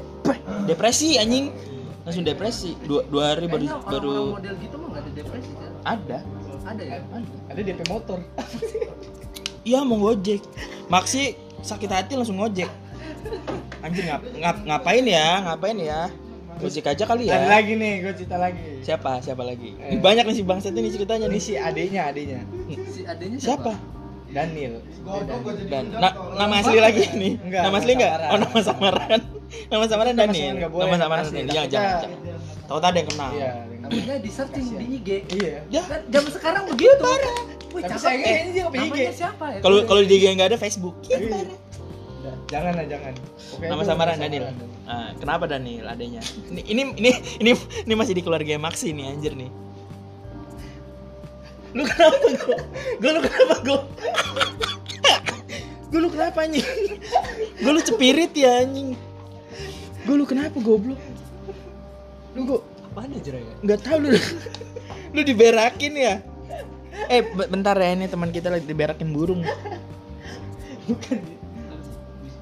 depresi 0.65 1.15
anjing. 1.15 1.45
Langsung 2.01 2.23
depresi. 2.23 2.71
Dua, 2.81 3.03
dua 3.03 3.23
hari 3.31 3.45
baru 3.45 3.65
baru 3.83 4.13
model 4.33 4.55
gitu 4.57 4.75
mah 4.77 4.87
nggak 4.89 5.01
ada 5.01 5.11
depresi, 5.13 5.51
Cel. 5.53 5.73
ada. 5.83 6.17
Ada 6.63 6.83
ya? 6.83 6.97
Ada 7.47 7.59
DP 7.61 7.81
motor. 7.87 8.19
Iya 9.63 9.83
mau 9.83 9.99
ngojek. 9.99 10.39
Maksi 10.87 11.35
sakit 11.59 11.91
hati 11.91 12.15
langsung 12.15 12.39
ngojek. 12.39 12.71
Anjir 13.77 14.07
ngap, 14.07 14.23
ngap, 14.33 14.57
ngapain 14.63 15.03
ya? 15.03 15.43
Ngapain 15.43 15.75
ya? 15.75 16.07
Gojek 16.57 16.87
aja 16.87 17.03
kali 17.03 17.27
Ada 17.27 17.35
ya. 17.37 17.49
lagi 17.51 17.75
nih, 17.75 17.93
gue 17.99 18.13
cerita 18.15 18.39
lagi. 18.39 18.79
Siapa? 18.79 19.19
Siapa 19.19 19.43
lagi? 19.43 19.75
Eh. 19.77 19.99
Banyak 19.99 20.23
nih 20.23 20.33
si 20.33 20.41
bangsat 20.41 20.71
ini 20.71 20.87
ceritanya 20.87 21.27
Ini 21.27 21.35
nih. 21.35 21.43
si 21.43 21.53
adenya, 21.53 22.01
adenya. 22.07 22.39
Si 22.87 23.03
adanya 23.03 23.37
Siapa? 23.37 23.75
Daniel. 23.75 24.06
Daniel. 24.37 24.73
Dan 25.65 25.83
na- 25.97 26.15
nama 26.37 26.53
asli 26.61 26.77
lagi 26.77 27.03
nih. 27.11 27.33
Enggak, 27.41 27.61
nama 27.65 27.75
asli 27.81 27.91
enggak? 27.97 28.11
Oh, 28.29 28.37
nama 28.37 28.59
samaran. 28.61 29.19
nama 29.71 29.85
samaran 29.89 30.13
Daniel. 30.13 30.53
Nama 30.61 30.95
samaran. 30.95 31.23
Daniel. 31.25 31.47
Jangan, 31.49 31.69
Takutnya- 31.69 31.73
jangan. 31.73 32.19
jangan. 32.21 32.65
Tahu 32.67 32.79
tadi 32.83 32.97
yang 32.99 33.09
kenal. 33.09 33.31
Iya. 33.31 33.51
Namanya 33.79 34.15
di 34.19 34.29
searching 34.29 34.65
di 34.75 34.85
IG. 34.99 35.09
Iya. 35.33 35.51
Ya. 35.71 35.81
Kan 35.87 36.01
zaman 36.11 36.31
sekarang 36.35 36.63
begitu. 36.67 37.03
Wih, 37.71 37.83
Tapi 37.83 38.07
ini 38.15 38.49
dia 38.53 38.65
punya 38.67 38.83
IG. 38.83 38.91
namanya 38.91 39.13
siapa 39.15 39.45
ya? 39.51 39.59
Kalau 39.63 39.77
kalau 39.87 40.01
di 40.03 40.13
IG 40.13 40.23
nggak 40.35 40.49
ada 40.51 40.59
Facebook. 40.59 40.95
Iya. 41.07 41.17
Udah, 41.17 42.35
Jangan 42.47 42.73
lah, 42.75 42.85
jangan. 42.87 43.13
Nama 43.59 43.81
samaran 43.87 44.17
Daniel. 44.19 44.45
Ah, 44.83 45.11
kenapa 45.15 45.47
Daniel 45.47 45.87
adanya? 45.87 46.19
Ini 46.47 46.61
ini 46.63 46.81
ini 46.95 47.09
ini, 47.39 47.51
ini 47.87 47.93
masih 47.95 48.15
di 48.15 48.23
keluarga 48.23 48.55
Maxi 48.59 48.91
nih 48.91 49.15
anjir 49.15 49.35
nih. 49.35 49.47
Lu 51.75 51.83
kenapa 51.83 52.25
gua? 52.39 52.57
Gua 53.01 53.11
lu 53.11 53.21
kenapa 53.23 53.55
gua? 53.63 53.79
Gua 55.87 55.99
lu 56.03 56.09
kenapa 56.11 56.37
anjing? 56.43 56.67
Gua 57.63 57.71
lu 57.75 57.81
cepirit 57.83 58.31
ya 58.35 58.63
anjing. 58.63 58.95
Gua 60.03 60.15
lu 60.19 60.25
kenapa 60.27 60.57
goblok? 60.59 60.99
Lu 62.35 62.41
gua 62.45 62.59
Apaan 62.87 63.13
Jera 63.21 63.37
ya? 63.37 63.53
nggak 63.61 63.79
tahu 63.83 63.97
lu. 64.03 64.09
lu 65.13 65.21
diberakin 65.21 65.93
ya? 65.93 66.15
Eh, 67.13 67.21
be- 67.21 67.45
bentar 67.45 67.77
ya 67.77 67.93
ini 67.93 68.09
teman 68.09 68.33
kita 68.33 68.49
lagi 68.49 68.65
diberakin 68.65 69.13
burung. 69.13 69.45
Bukan. 70.87 71.17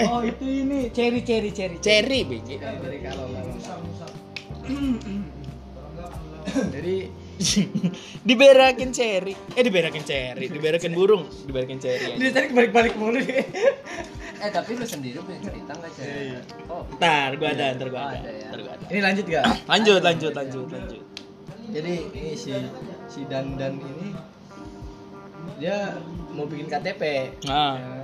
Oh, 0.05 0.19
itu 0.23 0.43
ini 0.43 0.91
cherry 0.91 1.23
cherry 1.23 1.51
cherry. 1.55 1.79
Cherry, 1.79 2.27
biji. 2.27 2.59
Kalau 2.59 3.31
Jadi 6.71 6.95
diberakin 8.27 8.89
cherry 8.89 9.35
eh 9.51 9.61
diberakin 9.61 10.01
cherry 10.01 10.47
diberakin 10.47 10.91
burung 10.91 11.23
diberakin 11.43 11.77
cherry 11.77 12.15
dia 12.15 12.31
tadi 12.31 12.47
balik-balik 12.49 12.95
mulu 12.95 13.19
dia. 13.19 13.43
Eh 14.37 14.49
tapi 14.49 14.75
lu 14.75 14.83
sendiri 14.83 15.19
punya 15.19 15.39
cerita 15.41 15.71
nggak 15.73 15.91
Iya, 15.95 16.03
iya. 16.03 16.39
Jera? 16.39 16.69
Oh, 16.69 16.83
ntar 16.93 17.29
gua 17.35 17.49
ada 17.49 17.65
ntar 17.71 17.87
gua 17.89 18.01
Oh, 18.01 18.09
ada 18.09 18.19
ada 18.19 18.31
ya. 18.31 18.47
ntar 18.47 18.59
gua 18.61 18.71
ada 18.73 18.83
Ini 18.85 18.99
lanjut 19.01 19.25
gak? 19.25 19.45
lanjut 19.65 20.01
lanjut 20.01 20.33
lanjut 20.33 20.67
lanjut 20.69 21.03
Jadi 21.67 21.93
ini 22.13 22.31
si 22.35 22.51
si 23.05 23.19
Dandan 23.25 23.73
ini 23.75 24.07
dia 25.55 25.95
mau 26.29 26.43
bikin 26.43 26.67
KTP. 26.67 27.01
nah 27.43 27.75
Ya. 27.75 28.03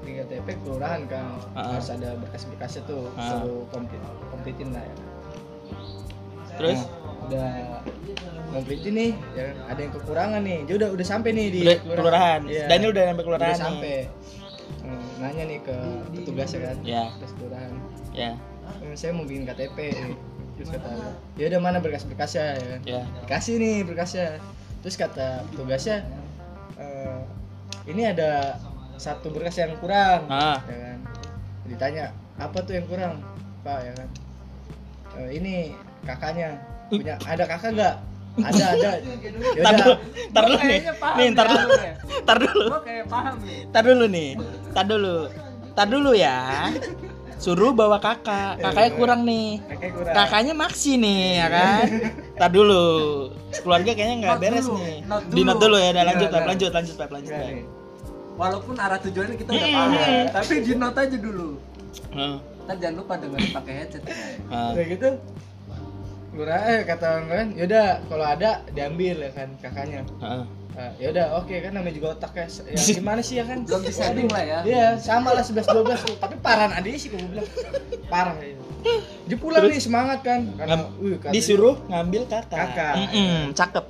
Bikin 0.00 0.14
KTP 0.22 0.48
kelurahan 0.58 1.02
kan 1.06 1.38
Ah. 1.52 1.70
harus 1.72 1.88
ada 1.88 2.14
berkas-berkasnya 2.16 2.82
tuh 2.84 3.08
Ah. 3.14 3.40
suruh 3.40 3.62
komplit 3.68 4.00
komplitin 4.26 4.68
lah 4.70 4.82
ya. 4.82 4.94
terus 6.52 6.80
Nah, 6.82 7.09
udah. 7.30 7.80
Komplitin 8.50 8.92
nih 8.98 9.10
ya 9.38 9.42
kan? 9.46 9.56
ada 9.70 9.80
yang 9.80 9.92
kekurangan 9.94 10.40
nih. 10.42 10.58
Dia 10.66 10.74
udah 10.82 10.88
udah 10.90 11.06
sampai 11.06 11.30
nih 11.30 11.46
di 11.54 11.60
udah 11.62 11.78
kelurahan. 11.86 12.40
Iya. 12.50 12.66
Daniel 12.66 12.90
udah 12.90 13.04
sampai 13.06 13.24
kelurahan 13.24 13.54
udah 13.54 13.62
sampai. 13.62 13.96
Hmm, 14.80 15.04
nanya 15.22 15.44
nih 15.46 15.58
ke 15.62 15.76
petugas 16.18 16.48
ya 16.50 16.60
kan. 16.66 16.76
Ya. 16.82 17.02
petugas 17.14 17.32
kelurahan. 17.38 17.72
Ya 18.10 18.30
"Eh, 18.82 18.94
saya 18.98 19.10
mau 19.14 19.22
bikin 19.22 19.46
KTP 19.46 19.78
terus 20.58 20.76
kata 20.76 20.90
ya 21.40 21.44
udah 21.48 21.60
mana 21.62 21.78
berkas-berkasnya 21.78 22.44
ya 22.58 22.66
kan? 22.74 22.80
Ya 22.84 23.02
kasih 23.30 23.54
nih 23.62 23.86
berkasnya. 23.86 24.42
Terus 24.82 24.96
kata 24.98 25.46
petugasnya 25.54 26.02
"Eh, 26.74 27.18
ini 27.86 28.02
ada 28.10 28.58
satu 28.98 29.30
berkas 29.30 29.56
yang 29.56 29.78
kurang. 29.78 30.26
Ah. 30.26 30.58
ya 30.66 30.78
kan? 30.90 30.98
Ditanya 31.70 32.04
apa 32.36 32.58
tuh 32.66 32.74
yang 32.76 32.86
kurang? 32.90 33.22
Pak 33.62 33.78
ya 33.86 33.92
kan? 33.94 34.08
"Eh, 35.22 35.30
ini 35.38 35.54
kakaknya 36.02 36.56
punya 36.90 37.14
ada 37.22 37.44
kakak 37.46 37.70
nggak 37.74 37.94
ada 38.40 38.64
ada 38.74 38.90
Tar 39.64 39.74
udah 39.74 39.76
dulu, 39.76 39.94
tar 40.30 40.44
dulu 40.46 40.58
nih. 40.62 40.80
Nih, 41.18 41.28
tar 41.34 41.46
ya, 41.46 41.54
dulu. 41.58 41.74
Tar 42.22 42.36
dulu. 42.38 42.66
Gua 42.70 42.80
kayak 42.86 43.06
paham 43.10 43.34
nih. 43.42 43.60
Tar 43.74 43.82
dulu 43.84 44.04
nih. 44.06 44.30
Tar 44.70 44.84
dulu. 44.86 45.16
Tar 45.74 45.86
dulu 45.90 46.10
ya. 46.14 46.38
Suruh 47.40 47.72
bawa 47.74 47.98
kakak. 47.98 48.62
Kakaknya 48.62 48.90
kurang 48.94 49.20
nih. 49.26 49.58
kakaknya 49.66 49.90
kurang 49.96 50.14
Kakaknya 50.14 50.54
Maxi 50.54 50.92
nih, 51.00 51.42
ya 51.42 51.46
kan? 51.50 51.86
Tar 52.38 52.50
dulu. 52.54 52.84
Keluarga 53.50 53.90
kayaknya 53.96 54.16
nggak 54.22 54.36
Not 54.36 54.42
beres 54.46 54.66
dulu, 54.68 54.78
nih. 54.78 54.96
not 55.10 55.22
Di 55.26 55.40
note 55.42 55.60
dulu 55.60 55.76
ya, 55.76 55.88
udah 55.90 55.90
Iya, 55.90 56.02
lanjut, 56.06 56.28
iya. 56.30 56.40
lanjut, 56.46 56.70
lanjut, 56.70 56.96
lanjut, 56.96 57.32
Pep. 57.34 57.42
nih. 57.42 57.64
Walaupun 58.38 58.74
arah 58.78 58.98
tujuannya 59.02 59.36
kita 59.36 59.50
udah 59.52 59.68
paham, 59.74 59.90
tapi 60.32 60.54
di 60.64 60.72
note 60.78 60.98
aja 61.02 61.16
dulu. 61.18 61.48
Heeh. 62.14 62.36
Ntar 62.70 62.76
jangan 62.78 62.96
lupa 63.02 63.14
dengerin 63.18 63.50
pakai 63.50 63.72
headset 63.82 64.02
udah 64.46 64.84
gitu 64.86 65.10
lurah 66.30 66.60
eh 66.62 66.80
kata 66.86 67.04
orang 67.10 67.26
kan 67.26 67.46
yaudah 67.58 67.86
kalau 68.06 68.22
ada 68.22 68.50
diambil 68.70 69.16
ya 69.18 69.30
kan 69.34 69.48
kakaknya 69.58 70.06
Heeh. 70.22 70.44
Nah, 70.70 70.90
ya 71.02 71.10
udah 71.10 71.26
oke 71.42 71.50
kan 71.50 71.74
namanya 71.74 71.94
juga 71.98 72.08
otak 72.14 72.32
ya 72.38 72.46
ya 72.70 72.78
gimana 73.02 73.20
sih 73.20 73.42
ya 73.42 73.44
kan 73.44 73.66
Belum 73.66 73.82
setting 73.90 74.30
lah 74.30 74.42
ya. 74.46 74.58
Iya, 74.62 74.86
sama 74.96 75.34
lah 75.34 75.42
11 75.42 75.66
12 75.66 76.06
tuh. 76.06 76.16
Tapi 76.22 76.38
parahan 76.38 76.72
adiknya 76.72 76.98
sih 77.02 77.08
gue 77.10 77.18
bilang. 77.18 77.42
Parah 78.06 78.38
ya. 78.38 78.54
Dia 79.26 79.36
pulang 79.36 79.66
Terus? 79.66 79.72
nih 79.74 79.82
semangat 79.82 80.18
kan. 80.22 80.40
Karena 80.54 80.86
kata 81.18 81.34
Disuruh 81.34 81.74
ngambil 81.90 82.22
kakak. 82.30 82.54
Kakak. 82.54 82.94
Mm-mm, 83.02 83.50
cakep. 83.50 83.84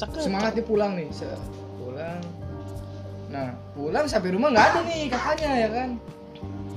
Cakep. 0.00 0.16
dia, 0.16 0.24
semangat 0.24 0.50
dia 0.56 0.64
pulang 0.64 0.96
nih. 0.96 1.12
Se- 1.12 1.28
pulang. 1.76 2.20
Nah, 3.28 3.48
pulang 3.76 4.04
sampai 4.08 4.32
rumah 4.32 4.48
nggak 4.48 4.64
ada 4.64 4.80
nih 4.88 5.00
kakaknya 5.12 5.52
ya 5.54 5.68
kan. 5.70 5.88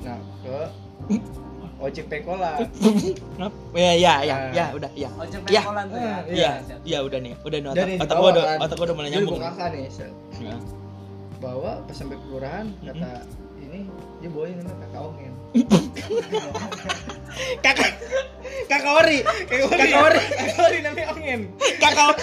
Nah, 0.04 0.18
ke 0.44 0.58
ojek 1.82 2.04
pengkolan. 2.06 2.62
Ngap- 3.38 3.58
Ya, 3.72 3.92
ya, 3.92 4.14
ya, 4.22 4.36
Nah. 4.38 4.52
ya, 4.52 4.64
udah, 4.72 4.90
ya. 4.94 5.08
Ojek 5.18 5.40
Ya. 5.46 5.60
pengkolan 5.60 5.84
tuh 5.86 5.98
ya. 5.98 6.16
Iya, 6.24 6.50
iya 6.84 6.98
udah 7.02 7.18
nih, 7.18 7.32
udah 7.42 7.58
nih 7.58 7.70
otak, 7.98 8.16
gua 8.16 8.28
udah, 8.30 8.44
otak 8.60 8.76
gua 8.78 8.86
udah 8.86 8.96
mulai 8.96 9.10
nyambung. 9.10 9.36
bawa 9.36 9.50
kakak 9.50 9.68
nih. 9.72 9.90
Ya. 10.38 10.56
Bawa 11.36 11.70
pas 11.82 11.94
sampai 11.94 12.16
kelurahan 12.20 12.66
kata 12.80 13.10
ini 13.58 13.80
dia 14.20 14.30
bawain 14.30 14.54
namanya 14.56 14.78
kakak 14.80 15.02
ongen. 15.02 15.32
Kakak, 17.64 17.90
kakak 18.68 18.92
ori, 18.94 19.18
kakak 19.48 19.98
ori, 19.98 20.20
Kakak 20.22 20.60
ori 20.62 20.78
namanya 20.80 21.06
ongen. 21.12 21.40
kakak. 21.80 22.16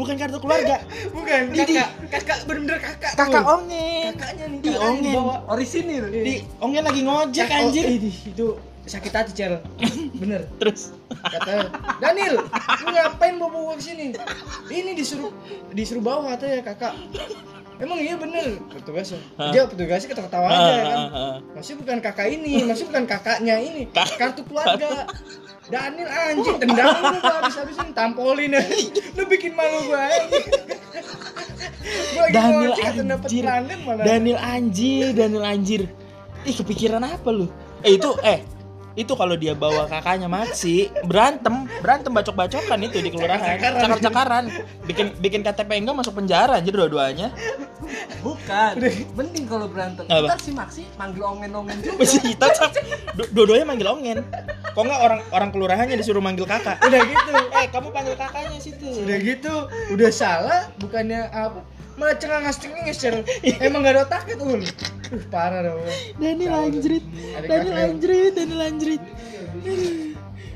Bukan 0.00 0.14
kartu 0.16 0.38
keluarga, 0.40 0.80
Bukan, 1.16 1.40
Didi. 1.52 1.76
kakak. 1.76 1.90
Kakak 2.08 2.38
bener-bener 2.44 2.78
kakak. 2.80 3.12
kakak 3.14 3.28
tuh. 3.38 3.54
ongen. 3.54 4.10
Kakaknya 4.16 4.44
nih, 4.48 4.58
Di 4.58 4.70
kakaknya 4.72 5.10
ongen. 5.12 5.40
Orisinil. 5.46 6.04
Di 6.08 6.34
ongen 6.58 6.82
lagi 6.82 7.00
ngojek 7.04 7.44
Kakak- 7.44 7.60
anjir. 7.62 7.84
oh, 7.84 7.92
idih, 7.92 8.16
itu 8.26 8.46
sakit 8.80 9.12
hati 9.12 9.32
cel 9.32 9.54
bener 10.20 10.50
Terus 10.58 10.90
kata 11.14 11.70
Daniel 12.00 12.42
lu 12.42 12.88
ngapain 12.90 13.38
bawa 13.38 13.50
bawa 13.52 13.72
ke 13.78 13.84
sini 13.84 14.10
ini 14.66 14.98
disuruh 14.98 15.30
disuruh 15.70 16.02
bawa 16.02 16.34
katanya 16.34 16.64
kakak 16.64 16.98
emang 17.80 17.98
iya 17.98 18.14
bener 18.20 18.60
petugasnya 18.68 19.20
dia 19.50 19.64
petugasnya 19.64 20.08
ketawa 20.12 20.28
ketawa 20.28 20.48
aja 20.52 20.72
kan? 20.84 20.98
masih 21.56 21.74
bukan 21.80 21.96
kakak 22.04 22.28
ini 22.28 22.52
masih 22.64 22.84
bukan 22.88 23.04
kakaknya 23.08 23.56
ini. 23.60 23.82
Kartu 24.20 24.42
keluarga. 24.44 25.08
Daniel 25.70 26.10
anjing 26.10 26.56
tendang 26.58 26.98
lu 26.98 27.18
gua 27.22 27.34
habis 27.38 27.54
habisin 27.54 27.88
tampolin 27.94 28.50
ya. 28.58 28.62
lu 29.16 29.22
bikin 29.30 29.54
malu 29.54 29.86
gua 29.86 30.10
anjing 30.10 30.46
gua 32.14 32.26
Daniel 32.34 32.74
anjir. 32.74 33.44
Daniel 34.02 34.38
anjir, 34.40 35.06
Daniel 35.14 35.44
anjir. 35.46 35.82
Ih 36.42 36.54
kepikiran 36.56 37.04
apa 37.06 37.28
lu? 37.30 37.46
Eh 37.86 37.96
itu 37.96 38.10
eh 38.26 38.42
itu 38.92 39.12
kalau 39.12 39.34
dia 39.34 39.54
bawa 39.54 39.86
kakaknya 39.86 40.26
Maxi 40.26 40.90
berantem 41.02 41.70
berantem 41.78 42.10
bacok-bacokan 42.10 42.78
itu 42.80 42.98
di 42.98 43.08
kelurahan 43.08 43.38
Cakar-cakaran. 43.38 43.80
cakar-cakaran 43.80 44.44
bikin 44.84 45.06
bikin 45.16 45.40
KTP 45.40 45.70
enggak 45.76 45.96
masuk 45.96 46.14
penjara 46.14 46.58
anjir 46.58 46.72
dua-duanya 46.72 47.30
Bukan. 48.20 48.78
Mending 49.16 49.48
kalau 49.48 49.66
berantem. 49.66 50.06
Apa? 50.06 50.28
Ntar 50.28 50.38
si 50.38 50.52
Maxi 50.52 50.82
manggil 50.94 51.24
ongen-ongen 51.24 51.74
juga. 51.82 51.98
masih 51.98 52.20
kita 52.22 52.46
Du- 53.16 53.30
dua-duanya 53.32 53.64
manggil 53.64 53.88
ongen 53.88 54.18
kok 54.70 54.78
nggak 54.80 55.00
orang 55.00 55.20
orang 55.30 55.50
kelurahannya 55.50 55.96
disuruh 55.96 56.20
manggil 56.20 56.46
kakak 56.46 56.78
udah 56.80 57.00
gitu 57.00 57.30
eh 57.50 57.66
kamu 57.66 57.88
panggil 57.90 58.14
kakaknya 58.14 58.58
situ 58.58 58.86
udah 59.02 59.18
gitu 59.18 59.54
udah 59.90 60.10
salah 60.12 60.70
bukannya 60.76 61.26
apa 61.26 61.58
malah 62.00 62.16
cengenges 62.16 62.56
cengenges 62.56 62.96
Cel. 62.96 63.16
emang 63.60 63.84
gak 63.84 63.92
ada 63.92 64.00
otaknya 64.08 64.34
tuh 64.40 64.48
uh, 64.56 65.22
parah 65.28 65.60
dong. 65.60 65.84
Daniel 66.16 66.52
anjrit 66.56 67.04
Ada 67.36 67.44
Daniel 67.46 67.74
kakak. 67.76 67.86
anjrit 67.92 68.32
Daniel 68.32 68.60
anjrit 68.64 69.02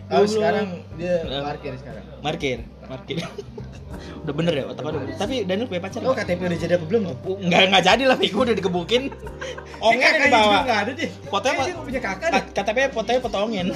oh 0.08 0.24
sekarang 0.24 0.68
dia 0.96 1.14
parkir 1.44 1.72
sekarang. 1.76 2.04
Markir 2.24 2.58
markir 2.88 3.16
udah 4.24 4.34
bener 4.36 4.52
ya 4.56 4.64
otak 4.72 4.84
udah 4.88 5.00
tapi 5.20 5.44
Daniel 5.44 5.68
punya 5.68 5.82
pacar 5.84 6.00
oh? 6.04 6.16
KTP 6.16 6.40
udah 6.48 6.58
jadi 6.60 6.74
apa 6.80 6.86
belum 6.88 7.02
tuh 7.20 7.36
nggak 7.44 7.62
nggak 7.72 7.84
jadi 7.84 8.04
lah 8.08 8.16
Vigo 8.16 8.40
udah 8.40 8.56
dikebukin 8.56 9.02
kakaknya 9.84 10.08
juga 10.08 10.24
dibawa 10.24 10.56
nggak 10.64 10.80
ada 10.80 10.92
deh 10.96 11.10
Fotonya 11.28 11.62
dia 11.64 11.74
punya 11.76 12.00
kakak 12.00 12.28
KTP 12.56 12.78
fotonya 12.92 13.20
foto 13.28 13.36
ongen 13.44 13.66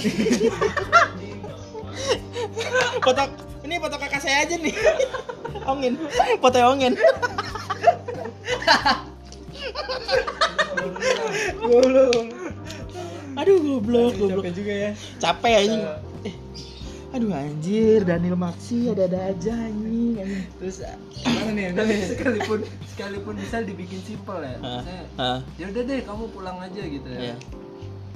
foto 3.05 3.23
Ini 3.69 3.77
foto 3.85 4.01
kakak 4.01 4.25
saya 4.25 4.49
aja 4.49 4.57
nih. 4.57 4.73
Ongin. 5.69 6.01
Foto 6.41 6.57
Ongin. 6.73 6.97
Belum. 11.61 12.25
Aduh 13.37 13.57
goblok, 13.61 14.17
goblok. 14.17 14.41
Capek 14.41 14.53
juga 14.57 14.73
ya. 14.73 14.91
Capek 15.21 15.55
anjing. 15.61 15.85
Eh. 16.25 16.35
Aduh 17.13 17.31
anjir, 17.37 18.09
Daniel 18.09 18.41
Maxi 18.41 18.89
ada-ada 18.89 19.37
aja 19.37 19.53
anjing. 19.53 20.17
anjing. 20.17 20.49
Terus 20.65 20.77
mana 21.29 21.51
nih? 21.53 21.65
Tapi 21.77 21.93
sekalipun 22.09 22.59
sekalipun 22.89 23.35
misal 23.37 23.69
dibikin 23.69 24.01
simpel 24.01 24.49
ya. 24.49 24.57
Ah, 24.65 24.81
ah. 25.21 25.39
ya 25.61 25.69
udah 25.69 25.83
deh 25.85 26.01
kamu 26.09 26.25
pulang 26.33 26.57
aja 26.57 26.81
gitu 26.81 27.05
ya. 27.05 27.21
Iya. 27.21 27.37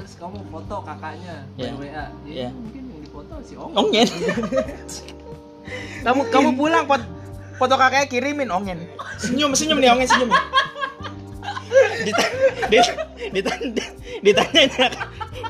Terus 0.01 0.13
kamu 0.17 0.49
foto 0.49 0.81
kakaknya 0.81 1.45
by 1.61 1.77
WA. 1.77 1.93
Ya, 1.93 2.05
Iya. 2.25 2.49
mungkin 2.57 2.83
yang 2.89 3.01
difoto 3.05 3.35
si 3.45 3.53
Om. 3.53 3.71
Ongen. 3.77 4.09
kamu 6.03 6.21
kamu 6.35 6.51
pulang 6.59 6.85
foto, 6.85 7.05
foto 7.57 7.75
kakaknya 7.79 8.07
kirimin 8.11 8.51
Ongen. 8.51 8.91
Senyum 9.23 9.55
senyum 9.55 9.79
nih 9.79 9.91
Ongen 9.95 10.09
senyum. 10.09 10.31
Dita, 12.03 12.25
dit, 12.69 12.85
ditanya, 13.33 13.87
ditanya 14.21 14.87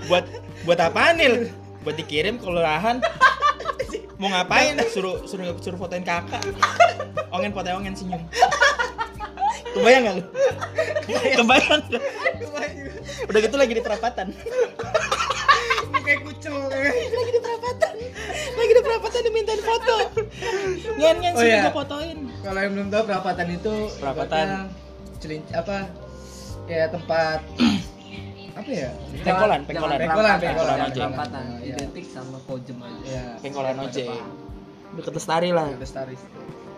buat 0.07 0.25
buat 0.63 0.79
apa 0.79 1.17
Nil? 1.17 1.51
Buat 1.83 1.99
dikirim 1.99 2.39
ke 2.39 2.47
kelurahan. 2.47 3.03
Mau 4.23 4.31
ngapain? 4.31 4.79
Suruh 4.87 5.27
suruh 5.27 5.59
suruh 5.59 5.79
fotoin 5.81 6.07
kakak. 6.07 6.45
Ongen 7.35 7.51
foto 7.51 7.75
Ongen 7.75 7.97
senyum. 7.97 8.23
Kebayang 9.73 10.03
gak 10.05 10.15
lu? 10.21 10.25
Kebayang 11.41 11.81
gak? 11.89 12.03
Udah 13.27 13.41
gitu 13.41 13.57
lagi 13.57 13.73
di 13.73 13.83
perapatan. 13.83 14.27
Kayak 16.03 16.21
kucel. 16.27 16.55
lagi 16.69 17.31
di 17.33 17.41
perapatan 17.41 17.52
perapatan 18.93 19.21
dimintain 19.25 19.61
foto 19.61 19.97
ngen 20.93 21.17
ngen 21.19 21.33
Oh, 21.33 21.41
sini 21.41 21.57
iya. 21.57 21.73
fotoin 21.73 22.19
Kalau 22.43 22.61
yang 22.61 22.73
belum 22.73 22.89
tahu 22.89 23.03
perapatan 23.09 23.47
itu 23.51 23.75
Perapatan. 23.97 24.47
celin 25.17 25.41
apa 25.51 25.77
kayak 26.63 26.89
tempat 26.91 27.39
apa 28.61 28.69
ya? 28.69 28.91
Pengkolan, 29.25 29.61
pengkolan. 29.65 29.97
Pengkolan, 29.97 30.37
pengkolan, 30.37 30.79
ojek. 30.85 31.01
perampatan. 31.01 31.43
Iya. 31.59 31.73
Identik 31.73 32.05
sama 32.07 32.37
kojem 32.45 32.77
aja. 32.79 33.01
Ya, 33.09 33.25
pengkolan 33.41 33.77
ojek 33.81 34.07
deket 34.93 35.13
lestari 35.17 35.51
lah 35.51 35.73
Lestari. 35.73 36.15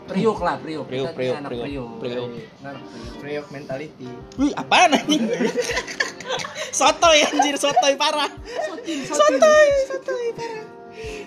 Priuk 0.05 0.39
lah, 0.39 0.61
priuk. 0.61 0.85
Priuk, 0.85 1.17
priuk, 1.17 1.35
priuk, 1.41 1.65
priuk. 1.65 1.91
priuk. 1.99 2.29
Anak 2.63 2.85
priuk. 2.85 3.13
Freyok 3.19 3.47
mentality. 3.51 4.07
wih 4.37 4.53
apaan 4.55 4.95
anjing 4.95 5.25
sotoy 6.79 7.25
anjir 7.25 7.57
sotoy 7.57 7.95
parah 7.97 8.31
sotoy 9.09 9.67
sotoy 9.89 10.27
parah 10.35 10.65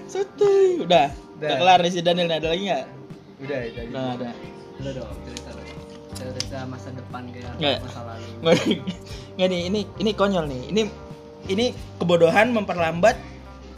sotoy 0.06 0.82
udah 0.82 1.08
udah 1.34 1.46
Udah. 1.46 1.58
kelar 1.58 1.80
nih 1.80 1.92
si 1.92 2.00
Daniel 2.00 2.28
nih 2.28 2.38
ada 2.38 2.48
lagi 2.48 2.64
nggak 2.66 2.86
Udah 3.38 3.60
itu 3.62 3.78
aja. 3.78 3.90
nggak 3.90 4.08
ada 4.16 4.30
Udah 4.78 4.92
dong, 4.94 5.16
cerita 5.24 5.50
dong. 5.52 5.68
Cerita 6.14 6.58
masa 6.66 6.90
depan 6.90 7.24
kayak 7.30 7.54
Nggak. 7.58 7.78
masa 7.82 8.00
lalu. 8.04 8.26
nggak 9.38 9.48
nih 9.48 9.62
ini 9.66 9.80
ini 9.96 10.12
konyol 10.12 10.46
nih 10.46 10.62
ini 10.68 10.82
ini 11.48 11.66
kebodohan 11.96 12.52
memperlambat 12.52 13.16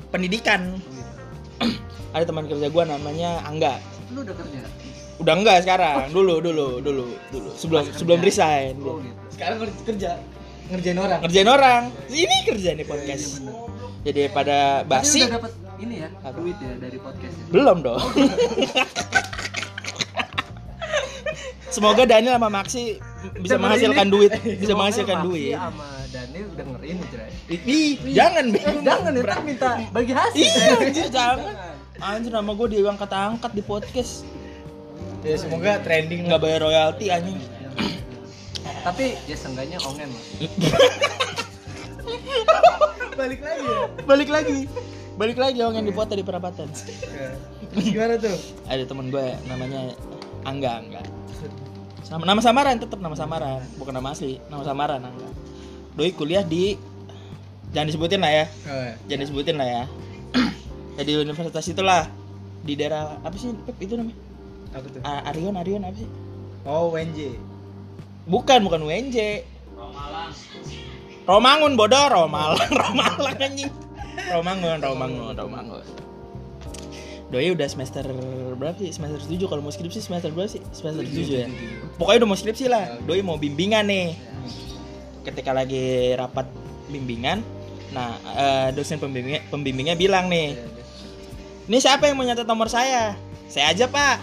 pendidikan 0.09 0.79
ada 2.15 2.23
teman 2.23 2.45
kerja 2.45 2.67
gua 2.67 2.83
namanya 2.85 3.43
Angga 3.43 3.77
Lu 4.09 4.21
udah 4.21 4.33
kerja? 4.33 4.59
Udah 5.19 5.35
enggak 5.35 5.61
sekarang, 5.61 6.09
dulu 6.09 6.39
dulu 6.39 6.79
dulu 6.79 7.11
dulu 7.27 7.49
sebelum 7.53 7.83
Kerja. 7.83 7.97
sebelum 7.99 8.19
resign. 8.19 8.73
Oh 8.79 8.97
gitu. 8.97 9.19
Sekarang 9.29 9.55
kerja 9.83 10.11
ngerjain 10.65 10.95
orang. 10.97 11.19
Ngerjain 11.21 11.49
orang. 11.49 11.81
Ini 12.07 12.35
kerja 12.47 12.69
nih 12.71 12.79
Iya, 12.79 12.87
podcast. 12.87 13.25
bener. 13.37 13.53
Jadi 13.99 14.21
pada 14.31 14.57
Tapi 14.79 14.87
basi 14.87 15.19
udah 15.21 15.31
dapat 15.35 15.51
ini 15.79 16.03
ya, 16.03 16.09
Apa? 16.19 16.35
duit 16.35 16.57
ya 16.59 16.73
dari 16.77 16.97
podcast 16.99 17.33
ya. 17.33 17.43
belum 17.49 17.77
dong. 17.79 18.03
Semoga 21.69 22.01
Daniel 22.03 22.33
sama 22.35 22.49
Maxi 22.49 22.97
bisa 23.39 23.55
Dengerin 23.55 23.61
menghasilkan 23.61 24.05
ini. 24.09 24.11
duit, 24.11 24.31
bisa 24.59 24.65
Semoga 24.65 24.79
menghasilkan 24.81 25.17
Maxi 25.21 25.27
duit. 25.29 25.53
sama 25.55 25.87
Daniel 26.09 26.47
dengerin 26.57 26.97
Jray. 27.13 27.31
Ih, 27.61 27.91
jangan, 28.09 28.45
Be. 28.49 28.59
Jangan 28.81 29.11
ya, 29.13 29.37
minta 29.45 29.71
bagi 29.93 30.13
hasil. 30.17 30.41
Iya, 30.41 30.73
anjir, 30.81 31.07
jangan. 31.13 31.53
Anjir 31.99 32.31
nama 32.33 32.51
gue 32.51 32.67
diangkat-angkat 32.73 33.51
di 33.53 33.61
podcast. 33.61 34.25
Ya 35.19 35.35
semoga 35.35 35.83
trending 35.83 36.31
Nggak 36.31 36.41
bayar 36.41 36.59
royalti 36.63 37.11
anjing. 37.11 37.37
Tapi 38.81 39.19
ya 39.27 39.35
seenggaknya 39.35 39.77
ongen 39.83 40.07
lah. 40.09 40.23
Balik 43.19 43.39
lagi 43.43 43.61
ya. 43.61 43.79
Balik 44.07 44.29
lagi. 44.31 44.59
Balik 45.19 45.35
lagi 45.35 45.59
orang 45.59 45.83
yang 45.83 45.87
dipoto 45.89 46.15
di 46.15 46.23
perapatan. 46.23 46.71
Ya. 47.11 47.35
Terus 47.69 47.85
gimana 47.91 48.15
tuh? 48.15 48.37
Ada 48.65 48.87
temen 48.87 49.11
gue 49.11 49.25
namanya 49.45 49.91
Angga 50.47 50.79
Angga. 50.79 51.03
Nama, 52.09 52.23
nama 52.25 52.41
samaran 52.41 52.79
tetap 52.79 52.97
nama 52.97 53.13
samaran, 53.13 53.61
bukan 53.77 53.93
nama 53.93 54.15
asli, 54.15 54.39
nama 54.47 54.63
samaran 54.63 55.03
Angga. 55.03 55.29
Doi 55.93 56.15
kuliah 56.15 56.41
di 56.41 56.79
jangan 57.69 57.91
disebutin 57.91 58.23
lah 58.23 58.31
ya, 58.33 58.45
Oh, 58.65 58.81
ya. 58.81 58.93
jangan 59.05 59.21
disebutin 59.27 59.55
lah 59.59 59.67
ya. 59.67 59.83
ya 60.97 61.01
di 61.03 61.13
universitas 61.13 61.67
itulah 61.67 62.07
di 62.63 62.73
daerah 62.73 63.19
apa 63.19 63.35
sih 63.35 63.51
Pep, 63.53 63.75
itu 63.77 63.93
namanya? 63.93 64.17
Apa 64.71 64.87
tuh? 64.87 64.99
A- 65.03 65.23
Arion 65.29 65.53
Arion 65.53 65.83
apa 65.83 65.99
sih? 65.99 66.09
Oh, 66.63 66.89
WNJ. 66.89 67.35
Bukan 68.25 68.63
bukan 68.63 68.81
UNJ. 68.81 69.43
Romangun 71.27 71.77
bodoh 71.77 72.07
Romalang 72.09 72.71
Romalang 72.81 73.37
anjing. 73.37 73.69
Romangun 74.27 74.77
Romangun 74.83 75.33
Romangun. 75.35 75.85
Doi 77.29 77.53
udah 77.53 77.69
semester 77.69 78.01
berapa 78.57 78.73
sih? 78.81 78.89
Semester 78.89 79.21
7 79.21 79.45
kalau 79.45 79.61
mau 79.61 79.69
skripsi 79.69 80.01
semester 80.01 80.33
berapa 80.33 80.49
sih? 80.49 80.61
Semester 80.73 81.05
7 81.05 81.29
ya. 81.29 81.47
Pokoknya 82.01 82.25
udah 82.25 82.29
mau 82.33 82.37
skripsi 82.37 82.65
lah. 82.65 82.97
Doi 83.05 83.21
mau 83.21 83.37
bimbingan 83.37 83.85
nih. 83.85 84.17
Ketika 85.21 85.53
lagi 85.53 86.17
rapat 86.17 86.49
bimbingan, 86.89 87.45
nah 87.93 88.17
eh, 88.33 88.67
dosen 88.73 88.97
pembimbingnya, 88.97 89.45
pembimbingnya 89.53 89.93
bilang 89.93 90.25
nih, 90.25 90.57
ini 91.69 91.77
siapa 91.77 92.09
yang 92.09 92.17
mau 92.17 92.25
nyatet 92.25 92.49
nomor 92.49 92.65
saya? 92.65 93.13
Saya 93.45 93.69
aja 93.69 93.85
pak. 93.85 94.17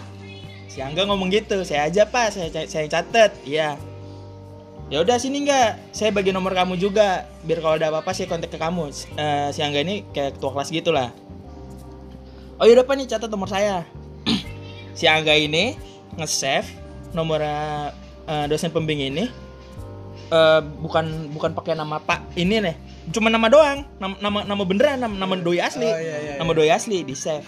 Si 0.67 0.83
Angga 0.83 1.07
ngomong 1.07 1.31
gitu, 1.31 1.63
saya 1.63 1.87
aja 1.87 2.03
pak, 2.03 2.35
saya 2.35 2.51
saya 2.67 2.91
catet. 2.91 3.31
Iya. 3.47 3.79
Ya 4.87 5.03
udah 5.03 5.19
sini 5.19 5.43
nggak, 5.43 5.91
saya 5.91 6.15
bagi 6.15 6.31
nomor 6.31 6.55
kamu 6.55 6.79
juga, 6.79 7.27
biar 7.43 7.59
kalau 7.59 7.75
ada 7.75 7.91
apa-apa 7.91 8.15
saya 8.15 8.31
kontak 8.31 8.55
ke 8.55 8.55
kamu. 8.55 8.87
Eh, 9.19 9.47
si 9.51 9.59
Angga 9.59 9.83
ini 9.83 10.07
kayak 10.15 10.39
ketua 10.39 10.55
kelas 10.55 10.71
gitu 10.71 10.95
lah. 10.95 11.11
Oh 12.55 12.63
yaudah 12.63 12.87
pak 12.87 12.95
nih 12.95 13.03
catat 13.11 13.27
nomor 13.27 13.51
saya. 13.51 13.83
si 14.97 15.03
Angga 15.03 15.35
ini 15.35 15.75
nge-save 16.15 16.71
nomor 17.11 17.43
eh, 17.43 18.45
dosen 18.47 18.71
pembimbing 18.71 19.11
ini 19.11 19.27
eh, 20.31 20.61
bukan 20.79 21.35
bukan 21.35 21.51
pakai 21.51 21.75
nama 21.75 21.99
Pak 21.99 22.39
ini 22.39 22.63
nih, 22.63 22.75
cuma 23.11 23.27
nama 23.27 23.51
doang, 23.51 23.83
nama 23.99 24.15
nama, 24.23 24.39
nama 24.47 24.63
beneran, 24.63 25.03
nama, 25.03 25.15
nama 25.19 25.35
doi 25.35 25.59
asli, 25.59 25.83
Oh, 25.83 25.99
iya, 25.99 26.15
iya, 26.15 26.33
nama 26.39 26.51
iya. 26.55 26.59
doi 26.63 26.71
asli 26.71 27.03
di 27.03 27.11
save. 27.11 27.43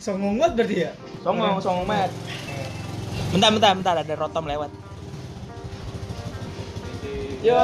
Songong 0.00 0.40
banget 0.40 0.52
berarti 0.56 0.76
ya? 0.88 0.92
Songong, 1.20 1.60
songong 1.60 1.84
banget. 1.84 2.12
Bentar, 3.32 3.48
bentar, 3.52 3.72
bentar, 3.76 3.94
ada 4.00 4.14
rotom 4.16 4.48
lewat. 4.48 4.83
Yo. 7.44 7.60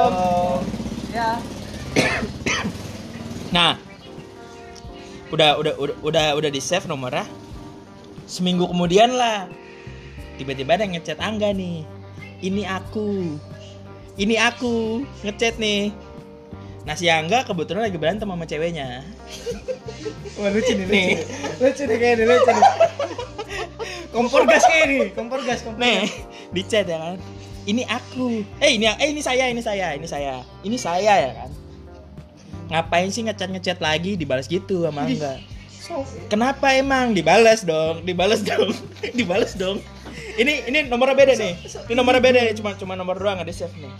Ya. 1.09 1.41
Nah, 3.49 3.81
udah 5.33 5.57
udah 5.57 5.73
udah 5.81 5.95
udah 6.05 6.25
udah 6.37 6.49
di 6.53 6.61
save 6.61 6.85
nomornya. 6.85 7.25
Seminggu 8.29 8.69
kemudian 8.69 9.09
lah, 9.17 9.49
tiba-tiba 10.37 10.77
ada 10.77 10.85
yang 10.85 10.93
ngechat 11.01 11.17
Angga 11.17 11.49
nih. 11.51 11.81
Ini 12.45 12.63
aku, 12.69 13.35
ini 14.21 14.37
aku 14.37 15.01
ngechat 15.25 15.57
nih. 15.57 15.89
Nah 16.85 16.93
si 16.93 17.09
Angga 17.09 17.41
kebetulan 17.43 17.89
lagi 17.89 17.97
berantem 17.97 18.29
sama 18.29 18.45
ceweknya. 18.45 19.01
Wah 20.37 20.49
lucu 20.53 20.77
nih, 20.77 20.85
lucu 20.85 20.93
Nih. 20.93 21.05
nih. 21.09 21.17
Lucu 21.57 21.83
nih 21.89 21.97
kayaknya, 21.97 22.25
lucu 22.29 22.51
nih. 22.53 22.65
Kompor 24.13 24.45
gas 24.45 24.63
kayak 24.69 24.85
nih, 24.93 25.03
kompor 25.17 25.39
gas, 25.41 25.59
kompor 25.65 25.81
Nih, 25.81 26.05
gas. 26.05 26.13
di 26.53 26.61
chat 26.69 26.85
ya 26.85 26.97
kan. 27.01 27.17
Ini 27.65 27.83
aku. 27.85 28.41
Eh 28.57 28.77
ini 28.77 28.89
eh 28.89 29.09
ini 29.13 29.21
saya, 29.21 29.45
ini 29.49 29.61
saya, 29.61 29.93
ini 29.93 30.07
saya. 30.09 30.41
Ini 30.65 30.77
saya 30.81 31.13
ya 31.13 31.31
kan. 31.37 31.51
Ngapain 32.71 33.11
sih 33.11 33.21
ngechat-ngechat 33.27 33.83
lagi 33.83 34.15
dibalas 34.15 34.47
gitu 34.47 34.87
sama 34.87 35.03
Angga? 35.03 35.43
So, 35.67 36.07
Kenapa 36.31 36.71
emang 36.71 37.11
dibalas 37.11 37.67
dong? 37.67 38.07
Dibalas 38.07 38.41
dong. 38.47 38.71
dibalas 39.19 39.53
dong. 39.59 39.83
Ini 40.39 40.71
ini 40.71 40.79
nomornya 40.87 41.15
beda 41.17 41.33
nih. 41.35 41.53
Ini 41.91 41.93
nomornya 41.93 42.23
beda 42.23 42.39
nih, 42.47 42.53
cuma 42.55 42.71
cuma 42.79 42.93
nomor 42.95 43.19
doang 43.19 43.43
ada 43.43 43.51
save 43.51 43.75
nih. 43.75 43.91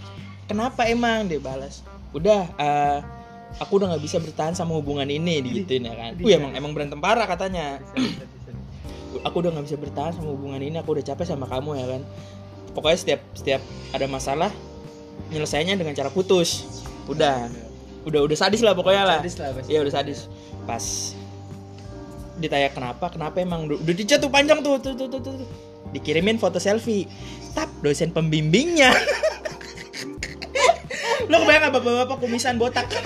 Kenapa 0.48 0.88
emang 0.88 1.28
dibalas? 1.28 1.84
Udah 2.16 2.48
eh, 2.56 3.00
aku 3.60 3.82
udah 3.82 3.92
nggak 3.92 4.04
bisa 4.04 4.18
bertahan 4.24 4.56
sama 4.56 4.80
hubungan 4.80 5.08
ini 5.10 5.44
digituin 5.44 5.84
ya 5.84 5.96
kan. 5.96 6.12
Wih 6.24 6.40
emang 6.40 6.56
emang 6.56 6.72
berantem 6.72 7.00
parah 7.04 7.28
katanya. 7.28 7.84
Aku 9.28 9.44
udah 9.44 9.52
nggak 9.52 9.68
bisa 9.68 9.78
bertahan 9.78 10.16
sama 10.16 10.32
hubungan 10.32 10.64
ini, 10.64 10.80
aku 10.80 10.96
udah 10.96 11.04
capek 11.04 11.28
sama 11.28 11.44
kamu 11.52 11.76
ya 11.76 11.86
kan. 11.98 12.02
Pokoknya 12.72 12.98
setiap 12.98 13.22
setiap 13.36 13.62
ada 13.92 14.08
masalah 14.08 14.52
nyelesainya 15.32 15.76
dengan 15.76 15.96
cara 15.96 16.12
putus. 16.12 16.68
Udah. 17.08 17.48
Udah 18.02 18.26
udah 18.26 18.38
sadis 18.38 18.66
lah 18.66 18.74
pokoknya 18.74 19.04
lah. 19.06 19.20
Sadis 19.22 19.36
lah 19.38 19.50
pasti. 19.54 19.70
Iya 19.72 19.80
udah 19.86 19.94
sadis. 19.94 20.20
Pas 20.66 20.86
ditanya 22.42 22.74
kenapa 22.74 23.06
kenapa 23.14 23.38
emang 23.38 23.70
udah 23.70 23.94
dicat 23.94 24.18
tuh 24.18 24.34
panjang 24.34 24.66
tuh 24.66 24.82
tuh 24.82 24.98
tuh 24.98 25.08
tuh, 25.08 25.22
tuh. 25.22 25.34
tuh. 25.46 25.50
dikirimin 25.94 26.42
foto 26.42 26.58
selfie 26.58 27.06
tap 27.54 27.70
dosen 27.86 28.10
pembimbingnya 28.10 28.90
lo 31.30 31.46
kebayang 31.46 31.70
gak 31.70 31.74
bapak-bapak 31.78 32.18
kumisan 32.18 32.58
botak 32.58 32.90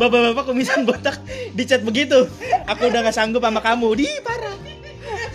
bapak-bapak 0.00 0.44
kumisan 0.44 0.84
botak 0.84 1.16
dicat 1.56 1.80
begitu 1.80 2.28
aku 2.68 2.92
udah 2.92 3.00
gak 3.00 3.16
sanggup 3.16 3.40
sama 3.40 3.64
kamu 3.64 4.04
di 4.04 4.08
parah 4.20 4.73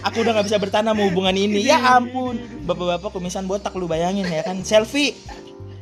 aku 0.05 0.23
udah 0.23 0.31
gak 0.39 0.47
bisa 0.47 0.57
bertahan 0.61 0.85
sama 0.87 1.01
hubungan 1.05 1.35
ini 1.35 1.63
ya 1.63 1.79
ampun 1.99 2.39
bapak-bapak 2.63 3.09
kumisan 3.11 3.45
botak 3.45 3.73
lu 3.75 3.85
bayangin 3.87 4.27
ya 4.27 4.43
kan 4.43 4.63
selfie 4.63 5.15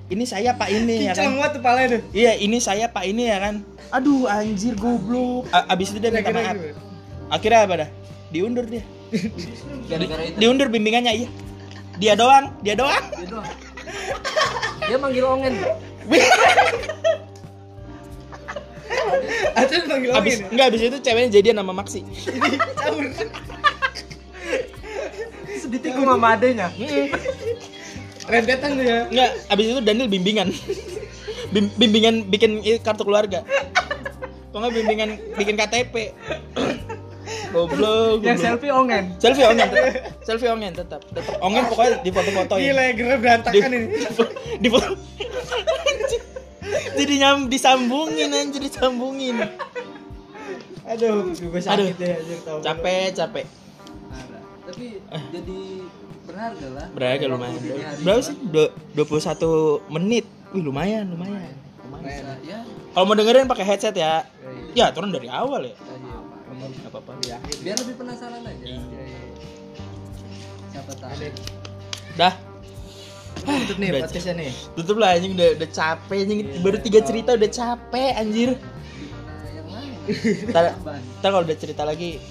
ini 0.07 0.23
saya 0.23 0.55
pak 0.55 0.71
ini 0.71 1.11
ya 1.11 1.13
kan 1.13 1.35
tuh 1.51 1.59
palanya 1.59 1.99
tuh. 1.99 2.01
Iya, 2.15 2.39
ini 2.39 2.63
saya 2.63 2.87
Pak 2.87 3.03
ini 3.03 3.27
ya 3.27 3.43
kan. 3.43 3.59
Aduh, 3.91 4.23
anjir 4.23 4.71
goblok. 4.79 5.51
A- 5.51 5.67
abis 5.75 5.91
itu 5.91 5.99
dia 5.99 6.15
minta 6.15 6.31
maaf. 6.31 6.55
Akhirnya 7.27 7.67
apa 7.67 7.75
dah? 7.75 7.89
Diundur 8.31 8.63
dia. 8.71 8.87
itu 9.11 10.39
Diundur 10.39 10.71
bimbingannya 10.71 11.11
iya. 11.11 11.27
Dia 11.99 12.15
doang, 12.15 12.55
dia 12.63 12.79
doang. 12.79 13.03
dia 13.19 13.27
doang 13.27 13.47
dia 14.87 14.97
manggil 14.97 15.23
ongen 15.27 15.53
Atau 19.57 19.75
lu 19.83 19.85
panggil 19.91 20.09
Abis 20.15 20.35
enggak 20.47 20.65
abis 20.71 20.81
itu 20.87 20.97
ceweknya 21.03 21.29
jadian 21.39 21.55
sama 21.59 21.73
Maxi. 21.75 22.01
Caur. 22.79 23.05
Ditikung 25.71 26.05
sama 26.07 26.35
adenya. 26.35 26.67
Rentetan 28.27 28.69
tuh 28.75 28.85
ya. 28.85 28.99
Enggak, 29.07 29.31
abis 29.47 29.65
itu 29.71 29.81
Daniel 29.83 30.07
bimbingan. 30.11 30.47
Bim- 31.47 31.73
bimbingan 31.79 32.15
bikin 32.27 32.59
kartu 32.83 33.07
keluarga. 33.07 33.47
Kok 34.51 34.57
nggak 34.59 34.73
bimbingan 34.73 35.09
bikin 35.39 35.55
KTP. 35.55 36.11
Goblok. 37.47 38.23
yang 38.23 38.35
selfie 38.35 38.71
ongen 38.71 39.15
Selfie 39.19 39.47
ongen 39.47 39.67
tetap. 39.71 39.93
Selfie 40.23 40.51
ongen 40.51 40.71
tetap. 40.75 40.99
Tetap 41.07 41.35
ongen 41.39 41.63
pokoknya 41.71 42.03
di 42.03 42.11
foto-fotoin. 42.11 42.59
Gila 42.59 42.81
ya, 42.83 42.91
gerak 42.95 43.19
berantakan 43.23 43.69
ini. 43.71 43.87
di 44.59 44.67
foto 44.67 44.95
jadi 46.97 47.13
nyam 47.21 47.37
disambungin 47.47 48.33
anjir 48.33 48.61
disambungin 48.61 49.37
Aduh, 50.87 51.35
gue 51.35 51.61
sakit 51.61 51.93
Aduh. 51.93 51.99
ya 51.99 52.15
anjir 52.15 52.37
capek 52.63 53.07
capek 53.13 53.45
Tapi 54.77 55.01
jadi 55.33 55.59
berharga 56.29 56.67
lah. 56.69 56.87
Berharga 56.93 57.25
lumayan. 57.25 57.57
berapa 58.05 58.21
sih? 58.21 58.37
Dua- 58.45 58.69
21 58.93 59.81
menit. 59.89 60.25
Wih 60.53 60.61
lumayan 60.61 61.09
lumayan. 61.09 61.57
Bisa, 61.97 62.37
ya. 62.45 62.61
Kalau 62.93 63.09
mau 63.09 63.17
dengerin 63.17 63.49
pakai 63.49 63.65
headset 63.65 63.97
ya. 63.97 64.21
Iya, 64.77 64.93
ya 64.93 64.93
turun 64.93 65.09
dari 65.09 65.25
awal 65.33 65.65
ya. 65.65 65.73
Iya. 65.73 66.17
nggak 66.77 66.93
apa-apa. 66.93 67.11
Iya. 67.25 67.37
biar 67.65 67.75
lebih 67.81 67.95
penasaran 67.97 68.45
aja. 68.45 68.65
Iya. 68.69 68.81
siapa 70.69 70.93
tahu. 70.93 71.25
Dah. 72.13 72.33
Tutup 73.37 73.77
nih 73.81 73.89
Udah, 73.89 74.01
podcastnya 74.05 74.33
nih. 74.37 74.51
tutup 74.77 74.97
lah 75.01 75.09
anjing. 75.17 75.33
Udah 75.33 75.49
udah 75.57 75.69
capek 75.73 76.17
anjing. 76.21 76.39
Baru 76.61 76.77
tiga 76.85 76.99
cerita 77.01 77.33
udah 77.33 77.49
capek 77.49 78.11
anjir. 78.13 78.49
Tambahan. 80.53 81.01
ntar 81.19 81.29
kalau 81.33 81.43
udah 81.43 81.57
cerita 81.59 81.83
lagi 81.83 82.21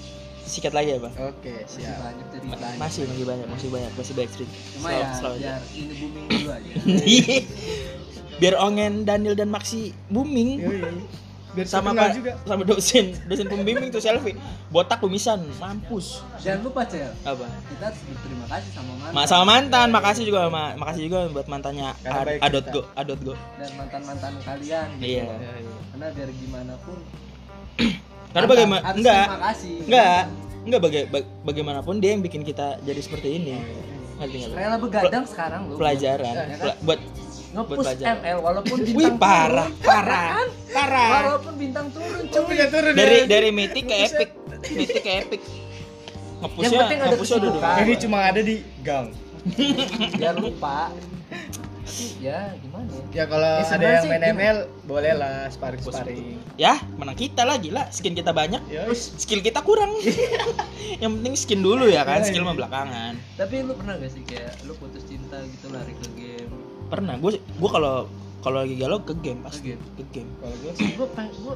sikat 0.47 0.71
lagi 0.71 0.89
ya 0.89 0.99
bang? 0.99 1.13
Oke, 1.21 1.53
masih 1.59 1.83
siap. 1.83 1.97
banyak 1.99 2.25
cerita 2.27 2.47
masih 2.75 3.01
masih 3.03 3.23
banyak 3.23 3.47
masih 3.47 3.67
banyak 3.69 3.91
masih 3.93 4.13
banyak 4.13 4.31
cerita. 4.31 4.53
Cuma 4.73 4.87
Slow- 4.87 4.97
ya 4.97 5.07
slow 5.13 5.33
aja. 5.33 5.39
biar 5.39 5.61
ini 5.73 5.93
booming 5.95 6.25
dulu 6.27 6.49
aja. 6.49 6.71
Biar 8.37 8.53
Ongen 8.55 8.93
Daniel 9.01 9.33
dan 9.33 9.49
Maxi 9.49 9.91
booming. 10.07 10.61
Biar 11.49 11.65
sama 11.65 11.89
pak 11.89 12.13
juga. 12.13 12.37
sama 12.39 12.61
dosen 12.61 13.17
dosen 13.25 13.45
pembimbing 13.45 13.89
tuh 13.89 13.97
selfie. 13.97 14.37
Botak 14.69 15.01
kumisan 15.01 15.41
mampus. 15.57 16.21
Jangan 16.37 16.61
lupa 16.61 16.85
cel. 16.85 17.09
Apa? 17.23 17.49
Kita 17.65 17.89
harus 17.89 18.01
berterima 18.05 18.45
kasih 18.45 18.69
sama 18.71 18.93
mantan. 18.95 19.11
Ma 19.11 19.21
sama 19.25 19.43
mantan 19.47 19.87
makasih 19.89 20.23
juga 20.23 20.45
ma 20.47 20.77
makasih 20.77 21.09
juga 21.09 21.25
buat 21.27 21.49
mantannya 21.49 21.97
Ad- 22.03 22.45
adot 22.45 22.65
go 22.69 22.81
adot 22.93 23.19
go. 23.19 23.33
Dan 23.57 23.73
mantan 23.73 24.01
mantan 24.05 24.33
kalian 24.39 24.87
gitu. 24.95 25.17
Iya. 25.17 25.25
karena 25.89 26.07
biar 26.13 26.29
gimana 26.29 26.73
pun 26.77 26.97
karena 28.37 28.47
bagaimana 28.53 28.81
enggak 28.93 29.25
terima 29.25 29.41
kasih 29.49 29.73
enggak 29.89 30.21
enggak 30.67 30.81
baga 30.83 30.99
baga- 31.09 31.31
bagaimanapun 31.41 31.95
dia 31.97 32.11
yang 32.13 32.21
bikin 32.21 32.45
kita 32.45 32.77
jadi 32.85 33.01
seperti 33.01 33.27
ini. 33.41 33.57
Ngerti 34.21 34.35
nggak 34.45 34.51
rela 34.53 34.77
begadang 34.77 35.25
sekarang 35.25 35.61
lu. 35.69 35.75
pelajaran. 35.81 36.33
Ya 36.37 36.45
kan? 36.45 36.57
Pela- 36.61 36.79
buat 36.85 36.99
pelajaran. 37.81 38.15
ML 38.21 38.37
walaupun 38.43 38.77
bintang 38.85 38.97
wih 39.01 39.11
parah 39.17 39.67
turun, 39.73 39.87
parah 39.87 40.29
kan? 40.29 40.47
parah. 40.69 41.09
Walaupun 41.25 41.53
bintang 41.57 41.87
turun 41.89 42.21
cuy. 42.29 42.53
ya 42.53 42.65
turun 42.69 42.93
dari 42.93 43.17
ya. 43.17 43.25
dari 43.25 43.49
mythic 43.49 43.83
ke 43.89 43.95
epic. 44.05 44.29
Mythic 44.69 45.01
ke 45.01 45.11
epic. 45.25 45.41
Yang 45.41 46.45
ngepusnya 46.45 46.77
penting 46.77 46.99
ada 47.01 47.07
ngepusnya 47.09 47.37
dulu 47.41 47.57
Ini 47.57 47.93
cuma 47.97 48.17
ada 48.21 48.41
di 48.45 48.55
gang. 48.85 49.07
biar 50.19 50.35
lupa 50.37 50.91
Ya 52.17 52.39
gimana? 52.55 52.87
Ya 52.87 53.01
Ya 53.13 53.23
kalau 53.25 53.51
Ya, 53.57 53.65
ada 53.67 53.85
yang 53.97 54.05
main. 54.07 54.33
ML 54.33 54.57
boleh 54.83 55.13
lah 55.13 55.35
sparring 55.47 55.81
sparring. 55.81 56.37
ya 56.55 56.73
menang 56.93 57.13
kita 57.13 57.41
lagi 57.41 57.69
lah 57.69 57.89
skin 57.89 58.13
kita 58.13 58.31
banyak. 58.31 58.61
Ya, 58.67 58.85
skill 58.91 59.39
kita 59.39 59.61
kurang. 59.61 59.93
Yang 61.01 61.11
penting 61.13 61.33
skin 61.35 61.61
dulu 61.61 61.85
ya 61.85 62.01
kan 62.01 62.21
Iya, 62.21 62.27
skill 62.27 62.41
iya. 62.41 62.49
mah 62.49 62.55
belakangan. 62.55 63.13
Tapi 63.35 63.55
lu 63.61 63.73
pernah 63.73 63.93
gak 63.95 64.09
sih 64.09 64.23
kayak 64.23 64.63
lu 64.63 64.73
putus 64.73 65.03
cinta 65.03 65.37
gitu 65.43 65.67
lari 65.69 65.93
ke 65.93 66.07
game? 66.13 66.51
Pernah. 66.87 67.17
Gue 67.17 67.37
gue 67.37 67.69
kalau 67.69 68.07
kalau 68.39 68.57
lagi 68.59 68.75
galau 68.75 68.99
ke 68.99 69.13
game 69.17 69.41
pasti 69.41 69.59
Ke 69.59 69.73
game. 69.73 69.83
ke 69.91 70.03
game 70.13 70.29
kalau 70.37 70.55
gue 70.55 70.71
gue 70.71 71.07
gue 71.07 71.55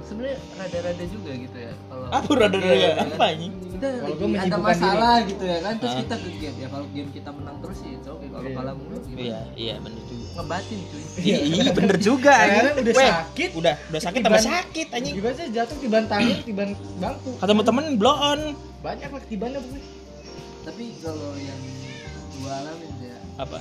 sebenarnya 0.00 0.38
rada-rada 0.54 1.04
juga 1.06 1.30
gitu 1.34 1.58
ya 1.58 1.72
kalau 1.84 2.06
apa 2.08 2.30
rada-rada 2.32 2.74
Iya, 2.74 2.90
apa 2.96 3.14
kan? 3.14 3.28
anjing 3.30 3.52
Udah 3.68 3.90
Kalau 3.92 4.10
lagi 4.10 4.18
gua 4.18 4.42
ada 4.42 4.58
masalah 4.58 5.14
gitu 5.22 5.44
ya 5.44 5.58
kan 5.60 5.74
terus 5.76 5.92
Ah. 5.92 5.98
kita 6.00 6.14
ke 6.16 6.30
game 6.34 6.56
ya 6.56 6.68
kalau 6.68 6.86
game 6.88 7.10
kita 7.10 7.30
menang 7.30 7.56
terus 7.60 7.76
sih 7.78 7.90
it's 7.92 8.06
okay 8.06 8.28
kalau 8.28 8.44
Iya. 8.44 8.56
kalah 8.56 8.74
mulu 8.74 8.96
gimana 9.00 9.22
iya 9.22 9.40
iya 9.54 9.74
bener 9.78 10.02
juga 10.02 10.26
ngebatin 10.34 10.78
cuy 10.82 11.02
iya 11.20 11.36
iya, 11.40 11.64
bener 11.70 11.96
juga 11.98 12.32
anjing 12.34 12.64
udah 12.78 12.94
Weh, 12.94 13.10
sakit. 13.12 13.50
udah 13.54 13.74
udah 13.84 14.00
sakit 14.00 14.20
tambah 14.20 14.42
sakit 14.44 14.86
anjing 14.90 15.14
Gimana 15.14 15.34
sih 15.34 15.46
jatuh 15.50 15.76
tiban 15.78 16.04
tangan, 16.06 16.36
tiban 16.42 16.68
bangku. 16.98 17.30
ketemu 17.36 17.62
temen 17.62 17.84
blow 17.94 18.16
on 18.16 18.40
Banyak 18.78 19.10
lah 19.10 19.22
tibannya 19.24 19.58
pokoknya. 19.58 19.82
tapi 20.62 20.84
kalau 20.98 21.30
yang 21.36 21.60
gua 22.36 22.52
alamin 22.56 22.92
ya 23.02 23.16
apa 23.36 23.58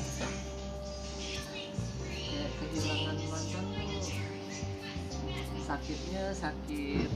kehilangan 2.78 3.18
mantan 3.26 3.66
tuh 3.74 4.02
sakitnya 5.60 6.24
sakit 6.32 7.10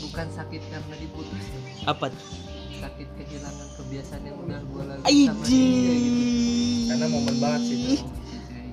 bukan 0.00 0.26
sakit 0.28 0.62
karena 0.66 0.94
diputus 0.96 1.44
apa 1.84 2.08
sakit 2.74 3.08
kehilangan 3.14 3.68
kebiasaan 3.76 4.22
yang 4.24 4.36
udah 4.38 4.60
gua 4.66 4.82
lalui 4.88 5.20
sama 5.22 5.44
dia 5.44 5.92
gitu 5.94 6.22
Karena 6.90 7.06
momen 7.06 7.36
banget 7.38 7.60
sih 7.62 7.76
itu. 7.76 7.94
Iya. 7.94 8.02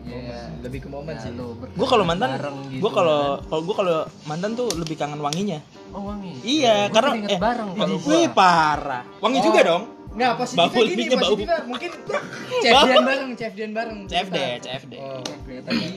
Momen. 0.08 0.50
Lebih 0.63 0.80
ke 0.80 0.89
momen 0.89 1.13
Ya, 1.13 1.22
sih. 1.22 1.32
gue 1.70 1.88
kalau 1.88 2.02
mantan 2.02 2.30
gitu 2.34 2.80
gue 2.80 2.91
kalau 2.91 3.22
kan. 3.36 3.46
kalau 3.46 3.62
gue 3.62 3.76
kalau 3.76 3.98
mantan 4.24 4.52
tuh 4.56 4.67
lebih 4.74 4.96
kangen 4.96 5.20
wanginya 5.20 5.60
oh 5.91 6.02
wangi 6.08 6.32
iya 6.41 6.88
Gua 6.88 6.96
karena 6.96 7.12
eh 7.28 7.38
bareng 7.38 7.70
kalau 7.76 7.96
wih 8.02 8.26
parah 8.32 9.04
wangi 9.20 9.38
Oh. 9.38 9.46
juga 9.46 9.60
dong 9.62 9.84
Nggak, 10.18 10.32
positifnya 10.36 10.66
Bau, 10.66 10.82
gini, 10.84 11.04
bau. 11.06 11.20
positifnya 11.22 11.58
mungkin 11.64 11.92
CFD-an 12.64 13.04
bareng, 13.06 13.30
CFD-an 13.38 13.72
bareng. 13.72 14.00
CFD. 14.10 14.38
CFD 14.60 14.94
Oh, 14.98 15.22
tapi 15.62 15.88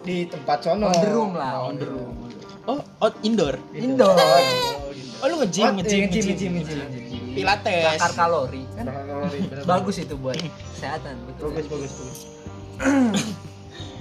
di 0.00 0.16
tempat 0.24 0.58
sono. 0.62 0.88
On 0.88 0.96
the 0.96 1.10
room 1.10 1.32
lah, 1.34 1.52
on 1.60 1.76
the 1.76 1.84
iya. 1.84 1.92
room. 1.92 2.16
oh 2.64 2.80
out 2.98 3.14
indoor. 3.20 3.54
Indoor. 3.70 4.16
Oh, 4.16 4.40
indoor. 4.88 5.20
oh 5.20 5.26
lu 5.26 5.34
nge-gym 5.38 5.64
Oh, 5.64 5.72
nge-gym 5.74 6.00
nge-gym, 6.00 6.24
nge-gym 6.24 6.24
nge-gym, 6.24 6.52
nge-gym. 6.56 6.80
nge-gym. 6.88 7.22
pilates 7.34 7.84
bakar 7.92 8.12
kalori 8.16 8.62
kan 8.72 8.84
Bakar 8.84 9.04
kalori, 9.06 9.38
bagus 9.62 9.96
itu 9.98 10.14
buat 10.16 10.34
kesehatan 10.72 11.14
betul 11.24 11.44
Bagus, 11.50 11.66
bagus, 11.68 11.92
bagus. 11.92 12.20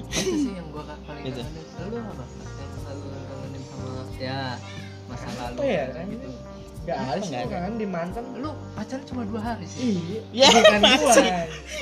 itu 0.07 0.31
sih 0.39 0.53
yang 0.53 0.67
gua 0.71 0.83
paling 1.03 1.23
lu 1.27 1.41
apa 1.99 2.23
yang 2.23 2.71
selalu 2.77 3.05
kangenin 3.27 3.63
sama 3.67 4.01
ya 4.15 4.39
masa 5.05 5.27
lalu 5.35 5.53
Apa 5.53 5.63
ya? 5.65 5.85
gitu 6.07 6.29
Gak 6.87 6.95
ada 6.95 7.19
sih 7.19 7.35
kan 7.45 7.75
di 7.75 7.83
mantan. 7.83 8.23
lu 8.37 8.47
pacaran 8.71 9.03
cuma 9.03 9.21
dua 9.23 9.41
hari 9.43 9.67
sih 9.67 9.99
Iya. 10.31 10.47
Ya, 10.47 10.49
Bukan 10.49 10.79
masih. 10.79 11.27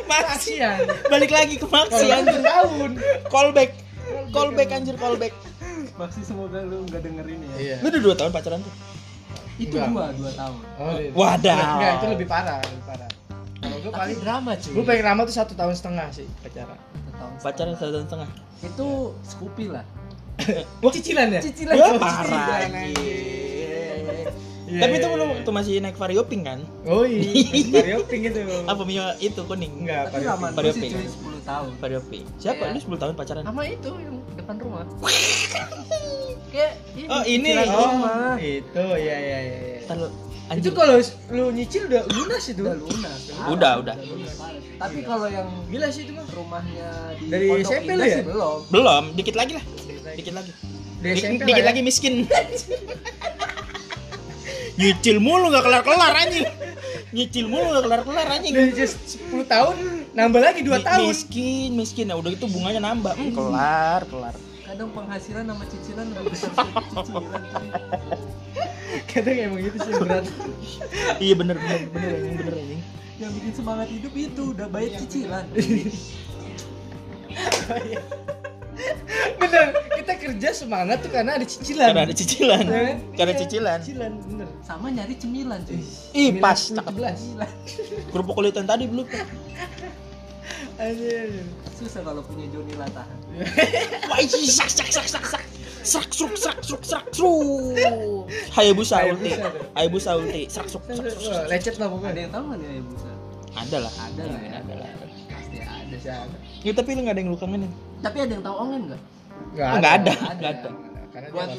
masih 0.04 0.58
Kasihan. 0.58 0.78
balik 1.06 1.30
lagi 1.30 1.56
ke 1.56 1.68
Maxi 1.68 1.94
Kalau 2.02 2.18
anjir 2.18 2.41
tahun. 2.41 2.91
callback 3.28 3.72
callback 4.32 4.70
anjir 4.72 4.96
callback 4.96 5.34
Maxi 5.94 6.22
semoga 6.22 6.60
lu 6.60 6.82
nggak 6.84 7.02
dengerin 7.02 7.38
ya 7.39 7.54
Iya. 7.56 7.76
lu 7.80 7.88
udah 7.88 8.02
dua 8.02 8.15
tahun 8.15 8.32
pacaran 8.32 8.60
tuh 8.60 8.74
itu 9.56 9.72
Enggak. 9.74 9.88
dua 9.88 10.06
dua 10.18 10.32
tahun 10.34 10.58
Oh, 10.76 10.96
iya. 10.96 11.12
Wadaw. 11.13 11.62
Enggak, 11.72 11.91
itu 11.94 12.06
lebih 12.12 12.28
parah, 12.28 12.58
lebih 12.60 12.84
parah. 12.84 13.10
Kalau 13.56 13.78
gue 13.80 13.91
paling 13.94 14.20
drama 14.20 14.52
cuy 14.54 14.72
gue 14.74 14.84
paling 14.84 15.04
lama 15.06 15.22
tuh 15.24 15.36
satu 15.36 15.54
tahun 15.54 15.74
setengah 15.74 16.08
sih 16.12 16.28
pacaran. 16.39 16.76
Satu 16.76 17.12
tahun 17.13 17.32
pacaran 17.39 17.74
satu 17.76 17.91
tahun 17.94 18.06
setengah 18.06 18.30
itu 18.60 18.88
Scoopy 19.24 19.65
lah 19.70 19.86
Wah, 20.82 20.91
cicilan 20.91 21.28
ya? 21.30 21.39
cicilan 21.39 21.74
Wah, 21.74 21.91
parah 21.96 22.26
Cicilan, 22.26 22.70
Iya, 24.65 24.82
tapi 24.82 24.93
itu 24.95 25.04
iya, 25.04 25.13
belum 25.13 25.30
iya. 25.32 25.41
tuh 25.41 25.54
masih 25.54 25.73
naik 25.78 25.93
vario 25.93 26.23
pink 26.23 26.43
kan 26.43 26.60
Oh 26.84 27.06
iya, 27.06 27.21
Vario 27.75 28.01
Pink 28.04 28.23
itu. 28.28 28.41
apa 28.65 28.82
Mio 28.82 29.06
itu 29.19 29.41
kuning 29.41 29.73
Enggak, 29.80 30.10
Vario 30.10 30.34
Pink. 30.34 30.54
Vario 30.54 30.73
Pink. 30.73 30.93
10 30.97 31.45
tahun 31.45 31.69
Pada 31.78 31.97
P. 31.99 32.12
Siapa? 32.36 32.63
Iya. 32.63 32.73
Lu 32.73 32.80
10 32.89 32.97
tahun 32.97 33.13
pacaran? 33.13 33.43
sama 33.43 33.62
itu 33.63 33.91
yang 33.95 34.15
depan 34.34 34.56
rumah 34.58 34.82
kayak 36.51 36.73
ini 36.93 37.06
Oh, 37.06 37.21
ini. 37.23 37.49
Oh, 37.54 37.89
rumah 37.91 38.36
itu 38.38 38.84
ya 38.95 39.15
ya 39.15 39.39
ya. 39.39 39.39
ya. 39.43 39.80
Ntar 39.86 39.97
lu- 39.99 40.15
Itu 40.47 40.69
kalau 40.71 40.97
lu 41.30 41.45
nyicil 41.51 41.86
udah 41.86 42.01
lunas 42.08 42.43
itu. 42.47 42.62
udah 42.62 42.75
lunas 42.75 43.19
Udah, 43.47 43.73
udah. 43.80 43.95
lunas. 43.99 44.36
tapi 44.75 44.99
kalau 45.01 45.25
yang 45.28 45.49
Gila 45.67 45.89
sih 45.89 46.06
itu 46.06 46.12
mah. 46.12 46.25
rumahnya 46.28 46.89
di 47.15 47.25
Dari 47.28 47.45
Pondok 47.47 47.69
SMP 47.71 47.89
lu 47.91 48.04
ya? 48.04 48.17
belum 48.21 48.60
Belum, 48.69 49.04
dikit 49.13 49.36
lagi 49.36 49.54
lah. 49.54 49.63
Dikit 50.12 50.34
lagi. 50.34 50.51
Dari 50.97 51.12
Di- 51.12 51.21
SMP 51.23 51.41
dikit 51.43 51.54
lah 51.56 51.62
ya. 51.62 51.67
lagi 51.67 51.82
miskin. 51.82 52.13
Nyicil 54.75 55.17
mulu 55.17 55.47
gak 55.49 55.63
kelar-kelar 55.63 56.13
anjing. 56.17 56.45
Nyicil 57.09 57.47
mulu 57.47 57.67
gak 57.71 57.83
kelar-kelar 57.85 58.27
anjing. 58.29 58.53
10 58.53 58.75
tahun 59.45 59.75
nambah 60.11 60.41
lagi 60.41 60.59
2 60.61 60.69
Mi- 60.69 60.83
tahun. 60.83 61.07
Miskin, 61.07 61.69
miskin. 61.73 62.05
Ya 62.07 62.15
udah 62.15 62.29
gitu 62.29 62.47
bunganya 62.47 62.81
nambah. 62.83 63.15
Hmm, 63.15 63.31
kelar, 63.31 64.03
kelar. 64.05 64.35
kadang 64.65 64.91
penghasilan 64.91 65.45
sama 65.45 65.63
cicilan 65.65 66.05
lebih 66.11 66.35
besar 66.35 66.51
cicilan. 66.91 67.23
Kadang 69.07 69.35
emang 69.39 69.59
gitu 69.61 69.77
sih 69.79 69.93
berat. 69.95 70.25
Iya 71.15 71.33
bener 71.33 71.55
bener 71.55 71.79
bener 71.88 72.09
anjing 72.11 72.35
bener 72.35 72.53
anjing. 72.55 72.81
yang 73.15 73.31
bikin 73.31 73.53
semangat 73.55 73.88
hidup 73.88 74.11
itu 74.11 74.51
udah 74.51 74.67
bayar 74.67 74.99
cicilan 74.99 75.47
bener, 79.41 79.65
kita 79.95 80.13
kerja 80.15 80.50
semangat 80.52 80.98
tuh 81.00 81.10
karena 81.10 81.36
ada 81.36 81.45
cicilan. 81.45 81.89
Karena 81.89 82.04
ada 82.06 82.13
cicilan. 82.13 82.63
Ya 82.63 82.82
kan? 82.84 82.98
Karena 83.13 83.32
Iya, 83.32 83.41
cicilan. 83.41 83.78
Cicilan, 83.82 84.12
bener. 84.21 84.48
sama 84.62 84.88
nyari 84.89 85.15
cemilan 85.15 85.60
cuy 85.63 85.80
Ih, 86.13 86.30
pas. 86.38 86.60
9, 86.60 86.78
Cakep. 86.78 86.93
11. 86.93 87.32
Kerupuk 88.12 88.34
kulit 88.34 88.54
yang 88.54 88.65
tadi 88.65 88.86
belum. 88.86 89.08
Anjir. 90.76 91.32
susah 91.76 92.04
kalau 92.04 92.19
punya 92.21 92.48
Joni 92.48 92.76
Latahan 92.76 93.15
Wah, 94.12 94.19
ih, 94.19 94.28
sak 94.45 94.67
sak 94.67 94.88
sak 94.88 95.08
sak 95.08 95.24
sak. 95.26 95.43
Srak 95.86 96.10
sruk 96.10 96.34
srak 96.34 96.58
sruk 96.60 96.82
srak 96.82 97.06
sruk. 97.13 98.26
Hayabusa 98.52 99.06
ulti. 99.06 99.30
Hayabusa. 99.32 99.71
Hayabusa 99.76 100.12
ulti. 100.17 100.41
Srak 100.50 100.67
sruk 100.67 100.84
srak 100.84 101.13
sruk. 101.13 101.45
Lecet 101.45 101.76
lah 101.78 101.86
ada 101.86 101.93
pokoknya. 101.93 102.21
yang 102.21 102.32
tahu 102.34 102.43
nggak 102.50 102.58
nih 102.58 102.67
ya 102.67 102.82
busa 102.84 103.10
Ada 103.56 103.78
lah. 103.86 103.93
ada 104.02 104.24
lah 104.26 104.39
ya 104.41 104.52
Ada 104.58 104.74
lah. 104.74 104.89
pasti 105.30 105.58
ada 105.62 105.95
sih 105.95 106.12
ada 106.12 106.38
Ya, 106.65 106.71
tapi 106.74 106.89
lu 106.91 107.02
gak 107.04 107.13
ada 107.13 107.21
yang 107.21 107.30
lu 107.30 107.38
kangenin. 107.38 107.71
Tapi 107.99 108.17
ada 108.17 108.31
yang 108.31 108.43
tahu 108.43 108.55
ongen 108.58 108.81
nggak 108.88 109.01
Enggak 109.51 109.69
Nggak 109.75 109.93
ada. 109.93 110.12
Nggak 110.13 110.34
Nggak 110.36 110.51
ada. 110.53 110.69
Karena 111.12 111.27
dia 111.27 111.34
buat 111.34 111.49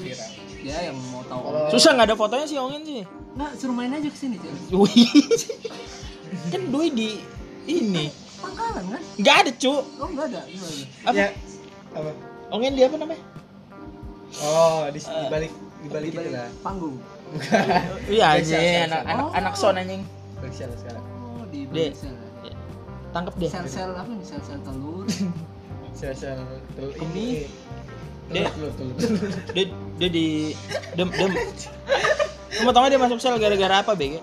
ya 0.62 0.78
yang 0.82 0.96
mau 1.06 1.22
tahu 1.22 1.40
Kalau- 1.42 1.70
Susah 1.70 1.90
nggak 1.92 2.06
ada 2.06 2.16
fotonya 2.16 2.46
sih 2.46 2.58
Ongen 2.58 2.82
sih. 2.82 3.02
nggak 3.32 3.50
suruh 3.54 3.72
main 3.72 3.88
aja 3.90 4.04
ke 4.04 4.16
sini 4.16 4.36
cuy 4.36 4.52
Wih. 4.82 5.08
kan 6.52 6.62
doi 6.66 6.88
di 6.90 7.20
ini. 7.66 8.08
pangkalan 8.36 8.84
kan 8.90 9.02
Nggak 9.16 9.36
ada, 9.38 9.50
cu. 9.54 9.72
oh 9.72 10.08
nggak 10.08 10.26
ada 10.26 10.40
gimana 10.44 10.76
Apa? 11.02 11.14
Ya, 11.14 11.28
apa? 11.92 12.10
Ongen 12.48 12.72
dia 12.72 12.86
apa 12.86 12.96
namanya? 12.96 13.22
Oh, 14.38 14.84
di, 14.86 14.98
di 14.98 15.06
Eh. 15.06 15.28
balik 15.28 15.52
di 15.76 15.88
balik 15.88 16.10
itu 16.12 16.28
lah. 16.30 16.48
panggung. 16.60 16.96
Iya 18.08 18.24
anjing, 18.34 18.54
biasa. 18.54 18.86
anak 18.86 19.00
anak 19.04 19.24
Oh. 19.24 19.30
anak 19.34 19.54
son 19.54 19.74
anjing. 19.74 20.02
Balik 20.36 20.52
sekarang. 20.54 21.04
oh 21.04 21.44
di 21.48 21.60
Dia. 21.68 21.90
sel 21.92 22.14
Tangkep 23.10 23.34
dia. 23.36 23.48
sel 23.48 23.64
sel 23.66 23.90
apa 23.90 24.10
nih 24.10 24.24
sel 24.24 24.40
sel 24.42 24.58
telur 24.60 25.04
Sel-sel 25.96 26.36
tel 26.76 26.88
Ini. 26.92 27.08
ini. 27.08 27.26
Dia-. 28.28 28.50
Dia 29.54 29.64
dia 29.96 30.08
di 30.10 30.52
dem 30.92 31.08
dem. 31.08 31.32
Mau 32.60 32.70
tau 32.70 32.84
gak 32.84 32.90
dia 32.90 33.00
masuk 33.00 33.16
sel 33.16 33.36
gara-gara 33.36 33.80
apa, 33.80 33.96
BG? 33.96 34.20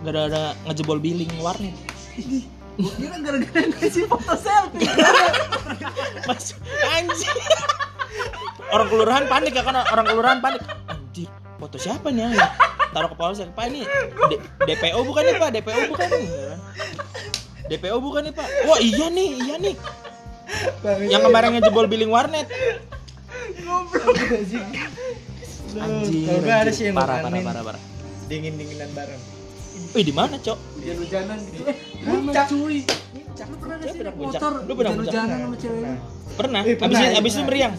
Gara-gara 0.00 0.54
ngejebol 0.64 0.98
billing 0.98 1.30
warnet. 1.40 1.74
Gua 2.76 2.92
kira 2.92 3.16
gara-gara 3.18 3.66
ngasih 3.66 4.04
foto 4.04 4.34
selfie 4.36 4.86
Masuk 6.28 6.60
anjing. 6.86 7.38
Orang 8.68 8.86
kelurahan 8.86 9.24
panik 9.26 9.52
ya 9.52 9.62
kan 9.62 9.74
orang 9.80 10.06
kelurahan 10.06 10.38
panik. 10.38 10.62
Anjir, 10.86 11.26
foto 11.56 11.76
siapa 11.76 12.12
nih 12.12 12.30
ya? 12.30 12.46
Taruh 12.92 13.10
ke 13.10 13.16
polsek, 13.16 13.50
Pak 13.52 13.66
ini 13.68 13.82
D- 14.28 14.40
DPO 14.62 15.02
bukan 15.02 15.22
nih, 15.24 15.34
Pak? 15.36 15.50
DPO 15.52 15.80
bukan 15.90 16.06
nih. 16.08 16.26
ya 16.26 16.44
kan? 16.46 16.60
DPO 17.66 17.96
bukan 17.98 18.20
nih, 18.22 18.32
Pak? 18.32 18.48
Wah, 18.64 18.78
iya 18.78 19.06
nih, 19.08 19.28
iya 19.36 19.56
nih. 19.58 19.74
Bang, 20.80 20.98
Yang 21.02 21.22
kemarin 21.22 21.48
ngejebol 21.52 21.86
billing 21.86 22.08
warnet. 22.08 22.46
anjing. 24.26 24.66
Anjir. 25.76 26.40
Kalau 26.40 26.56
ada 26.56 26.70
sih 26.70 26.84
yang 26.86 26.96
parah, 26.96 27.20
parah, 27.20 27.22
makanin 27.22 27.44
parah, 27.44 27.62
parah. 27.64 27.82
dingin-dinginan 28.26 28.90
bareng. 28.90 29.22
Wih, 29.92 30.02
di 30.02 30.10
mana, 30.10 30.34
Cok? 30.36 30.58
hujan-hujanan 30.76 31.38
gitu 31.46 31.62
eh 31.64 31.76
drama 32.00 32.20
Puncak. 32.26 32.46
cuy 32.48 32.78
lu 33.36 33.56
pernah 33.60 33.76
naik 33.76 33.92
puncak. 33.92 34.40
motor 34.40 34.52
Lu 34.58 34.72
pernah 34.72 34.92
hujan-hujanan 34.92 35.26
puncak? 35.28 35.44
sama 35.44 35.56
cewek 35.58 35.76
lu? 35.76 35.84
Nah. 35.84 35.98
Pernah. 36.32 36.60
Eh, 36.62 36.74
pernah, 36.74 36.98
abis, 36.98 37.18
abis 37.20 37.32
itu 37.32 37.42
meriang. 37.44 37.72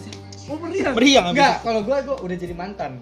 oh 0.46 0.56
meriang 0.58 0.92
Meriang 0.94 1.24
abis. 1.26 1.34
Enggak, 1.34 1.54
kalau 1.60 1.80
gue 1.82 1.96
gue 1.98 2.16
udah 2.22 2.36
jadi 2.38 2.54
mantan. 2.54 2.92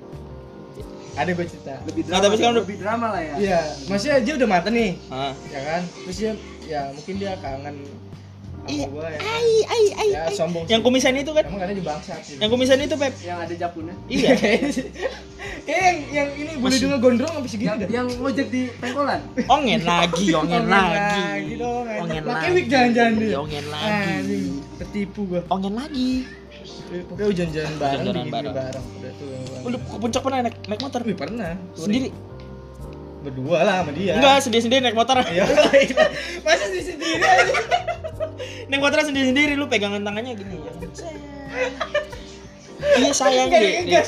Ada 1.15 1.31
gue 1.33 1.47
cerita. 1.47 1.75
lebih 1.83 2.03
Nah, 2.07 2.19
tapi 2.19 2.35
sekarang 2.35 2.55
udah- 2.55 2.65
lebih 2.65 2.77
drama 2.79 3.07
lah 3.09 3.23
ya 3.23 3.35
Iya, 3.37 3.61
maksudnya 3.87 4.17
dia 4.21 4.35
udah 4.37 4.49
mantan 4.51 4.73
nih, 4.75 4.91
Ah. 5.09 5.33
ya 5.47 5.61
kan? 5.63 5.83
Terus 6.05 6.17
dia 6.19 6.33
ya 6.63 6.81
mungkin 6.91 7.15
dia 7.17 7.33
kangen 7.39 7.77
Iya. 8.67 8.87
ya. 8.87 9.19
Ai, 9.19 9.51
ai, 9.65 9.85
ai, 9.95 10.09
Ya 10.09 10.23
sombong. 10.31 10.65
Yang 10.65 10.81
sih. 10.81 10.87
kumisan 10.87 11.15
itu 11.15 11.31
kan? 11.31 11.45
Emang 11.45 11.61
karena 11.61 11.75
gitu. 11.75 11.91
Yang 12.37 12.51
kumisan 12.51 12.79
itu, 12.79 12.95
Pep. 12.95 13.13
yang 13.21 13.39
ada 13.39 13.55
japunnya 13.55 13.95
Iya. 14.07 14.31
Kayak 15.67 15.83
yang, 15.83 15.97
yang 16.09 16.29
ini 16.33 16.51
Masih- 16.57 16.79
hidungnya 16.79 16.99
gondrong 16.99 17.33
sampai 17.33 17.51
segitu 17.51 17.67
yang, 17.67 17.77
dah. 17.77 17.89
yang 17.89 18.07
ngojek 18.13 18.47
di 18.49 18.63
pengkolan 18.77 19.21
Ongen 19.47 19.81
lagi, 19.83 20.27
ongen 20.37 20.63
Ongen 20.63 20.65
lagi. 20.65 21.19
lagi 21.19 21.55
dong, 21.57 21.85
anjing. 21.85 22.03
Ongen 22.03 22.23
Pakai 22.23 22.35
lagi. 22.41 22.55
wig 22.55 22.67
jangan-jangan 22.67 23.13
dia. 23.15 23.27
Iya, 23.27 23.39
Ongen 23.41 23.67
lagi. 23.67 24.43
Tertipu 24.77 25.21
gua. 25.27 25.41
Ongen 25.49 25.75
lagi. 25.75 26.11
Pokoknya 26.87 27.27
hujan-hujan 27.27 27.67
bareng, 27.75 27.75
Hujan-hujanan 27.77 28.15
dingin 28.17 28.31
bareng. 28.33 28.55
bareng. 28.55 28.85
Udah 28.97 29.13
tuh. 29.13 29.29
Lu 29.67 29.77
ke 29.77 29.97
puncak 29.99 30.21
pernah 30.23 30.39
naik 30.41 30.57
naik 30.65 30.81
motor? 30.81 31.01
Wih, 31.03 31.17
pernah. 31.17 31.53
Sendiri? 31.75 32.09
Berdua 33.19 33.59
lah 33.61 33.77
sama 33.83 33.91
dia. 33.91 34.13
Enggak, 34.15 34.37
sendiri-sendiri 34.41 34.81
naik 34.81 34.95
motor. 34.95 35.19
Iya. 35.21 35.45
Masa 36.47 36.65
sih 36.69 36.83
sendiri 36.85 37.19
aja. 37.19 37.55
naik 38.69 38.81
motor 38.81 39.01
sendiri-sendiri 39.03 39.55
lu 39.57 39.67
pegangan 39.67 40.03
tangannya 40.03 40.33
gini 40.37 40.55
ya. 40.61 40.73
Iya 42.77 43.13
sayang 43.13 43.49
deh. 43.49 43.89
enggak, 43.89 44.05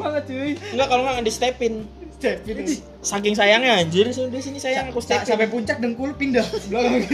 banget 0.00 0.22
cuy 0.24 0.52
Enggak 0.72 0.86
kalau 0.88 1.02
enggak 1.04 1.26
di 1.28 1.32
stepin. 1.32 1.74
Step 2.16 2.48
ini. 2.48 2.80
Saking 3.04 3.34
sayangnya 3.36 3.76
anjir, 3.76 4.08
di 4.08 4.40
sini 4.40 4.56
sayang 4.56 4.88
aku 4.88 5.04
stepin. 5.04 5.28
sampai 5.28 5.48
puncak 5.52 5.76
dengkul 5.84 6.16
pindah 6.16 6.44
belakang. 6.72 7.04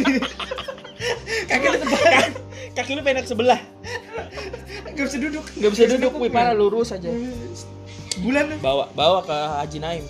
Kaki 1.51 1.67
lu 1.67 1.77
terbang. 1.83 2.31
Kaki 2.79 2.91
lu 2.95 3.03
pendek 3.03 3.27
sebelah. 3.27 3.59
Enggak 4.87 5.05
bisa 5.11 5.19
duduk. 5.19 5.45
Enggak 5.59 5.71
bisa 5.75 5.85
duduk, 5.91 6.13
wih 6.23 6.31
parah 6.31 6.55
lurus 6.55 6.95
aja. 6.95 7.11
Bulan. 8.23 8.55
Bawa 8.63 8.87
bawa 8.95 9.27
ke 9.27 9.35
Haji 9.35 9.79
Naim. 9.83 10.05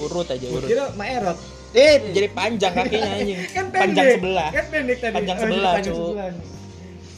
Urut 0.00 0.28
aja 0.32 0.46
urut. 0.48 0.64
kira 0.64 0.88
Maerot. 0.96 1.36
Eh, 1.74 1.94
jadi 2.08 2.28
panjang 2.30 2.72
kakinya 2.72 3.10
anjing. 3.12 3.38
Kan 3.56 3.66
pendek. 3.66 3.82
Panjang 3.82 4.06
sebelah. 4.14 4.48
Kan 4.48 4.64
pendek 4.70 4.98
tadi. 4.98 5.14
Panjang 5.14 5.36
Oh, 5.36 5.42
sebelah, 5.42 5.72
Cuk. 5.76 5.94
sebelah. 6.08 6.28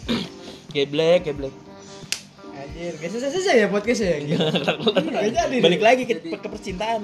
Geblek, 0.74 1.20
geblek. 1.22 1.54
Anjir, 2.56 2.92
gak 2.94 3.08
selesai 3.10 3.54
ya 3.54 3.66
podcast 3.68 4.00
ya. 4.00 4.16
Gitu. 4.18 4.36
Gak 5.06 5.24
jadi. 5.30 5.56
Balik 5.60 5.82
lagi 5.82 6.02
ke, 6.04 6.14
Jadi- 6.14 6.32
ke 6.34 6.48
percintaan 6.48 6.98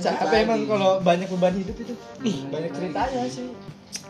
Capek 0.00 0.24
lagi. 0.26 0.42
emang 0.42 0.60
kalau 0.64 0.90
banyak 0.98 1.28
beban 1.28 1.54
hidup 1.54 1.76
itu. 1.76 1.92
Ih, 2.22 2.36
Banyak 2.48 2.70
ceritanya 2.72 3.22
sih. 3.26 3.48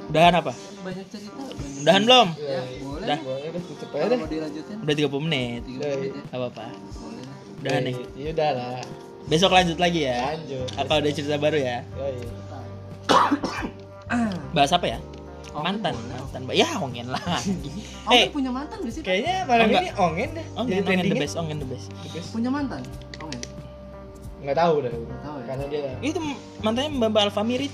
Udahan 0.09 0.35
apa? 0.37 0.53
banyak 0.81 1.07
cerita 1.07 1.35
banyak. 1.37 1.83
Udahan 1.83 2.03
belum? 2.03 2.29
ya 2.33 2.59
boleh 2.81 3.05
Dah. 3.05 3.19
Boleh 3.21 3.49
deh, 3.49 3.63
tutup 3.63 3.91
aja 3.93 4.07
deh. 4.07 4.17
mau 4.17 4.27
dilanjutin 4.27 4.77
Udah 4.79 4.95
30 4.97 5.21
menit. 5.21 5.61
tiga 5.65 5.79
Iya, 5.81 5.95
menit 5.97 6.11
ya 6.11 6.23
Gak 6.25 6.39
apa-apa. 6.39 6.65
boleh 6.97 7.23
lah. 7.23 7.37
Udahan 7.61 7.83
nih. 7.85 7.97
Iya 8.17 8.29
udah 8.33 8.51
lah. 8.53 8.81
Besok 9.29 9.51
lanjut 9.53 9.77
lagi 9.77 10.01
ya. 10.01 10.19
Lanjut. 10.25 10.69
Apa 10.75 10.93
ada 10.97 11.09
cerita 11.13 11.37
baru 11.37 11.59
ya? 11.61 11.79
Yoi. 11.85 12.48
Bahas 14.51 14.73
apa 14.73 14.87
ya? 14.87 14.99
Oh, 15.51 15.65
Mantan, 15.65 15.91
boleh. 15.93 16.13
mantan. 16.15 16.41
Ya, 16.55 16.69
ongen 16.79 17.09
lagi. 17.09 17.51
Oh, 18.09 18.13
Eh, 18.15 18.31
punya 18.31 18.49
mantan 18.49 18.81
gak 18.81 18.93
sih? 18.95 19.03
Kayaknya 19.05 19.45
malam 19.45 19.67
Oh, 19.67 19.73
ini 19.75 19.89
ongen 19.93 20.29
deh. 20.33 20.47
ongen, 20.55 20.81
ongen 20.81 21.05
the 21.05 21.17
best, 21.17 21.35
ongen 21.35 21.59
the 21.59 21.69
best. 21.69 21.87
Punya 22.31 22.49
mantan? 22.49 22.81
Oh, 23.19 23.29
enggak. 23.29 23.53
Nggak 24.39 24.57
tahu 24.57 24.75
dah. 24.81 24.93
Nggak 24.93 25.21
tahu 25.21 25.37
ya. 25.37 25.45
Karena 25.45 25.65
dia 25.67 25.81
Itu 26.01 26.19
mantannya 26.59 26.91
Mbak 26.95 27.09
Mbak 27.11 27.23
Alfamirit. 27.27 27.73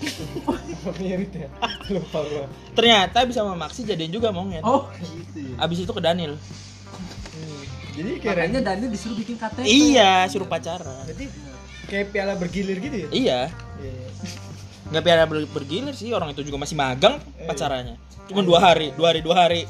mirip 1.00 1.30
ya. 1.34 1.48
Lupa 1.94 2.18
gua. 2.20 2.44
Ternyata 2.72 3.18
bisa 3.24 3.38
sama 3.40 3.54
Maxi 3.54 3.84
jadian 3.84 4.10
juga 4.10 4.32
ongen. 4.32 4.62
Oh, 4.62 4.88
gitu 4.96 5.38
ya. 5.44 5.54
Abis 5.60 5.78
itu 5.80 5.92
ke 5.92 6.00
Daniel. 6.00 6.34
Hmm. 6.34 7.62
Jadi 7.94 8.10
kayak 8.18 8.34
Makanya 8.34 8.60
Daniel 8.64 8.90
disuruh 8.90 9.14
bikin 9.14 9.36
KTP. 9.36 9.62
Iya, 9.62 10.26
suruh 10.26 10.48
pacaran. 10.48 11.04
Berarti 11.04 11.26
kayak 11.86 12.06
piala 12.10 12.32
bergilir 12.34 12.78
gitu 12.80 12.96
ya? 12.96 13.08
Iya, 13.12 13.40
Iya. 13.78 13.94
Nggak 14.84 15.02
piara 15.02 15.24
ber- 15.24 15.48
bergilir 15.48 15.96
sih 15.96 16.12
orang 16.12 16.32
itu 16.32 16.44
juga 16.44 16.60
masih 16.60 16.76
magang 16.76 17.16
Eh. 17.40 17.48
pacarannya. 17.48 17.96
Cuma 18.28 18.40
dua 18.40 18.60
hari, 18.60 18.92
dua 18.96 19.12
hari, 19.12 19.20
dua 19.20 19.36
hari. 19.36 19.62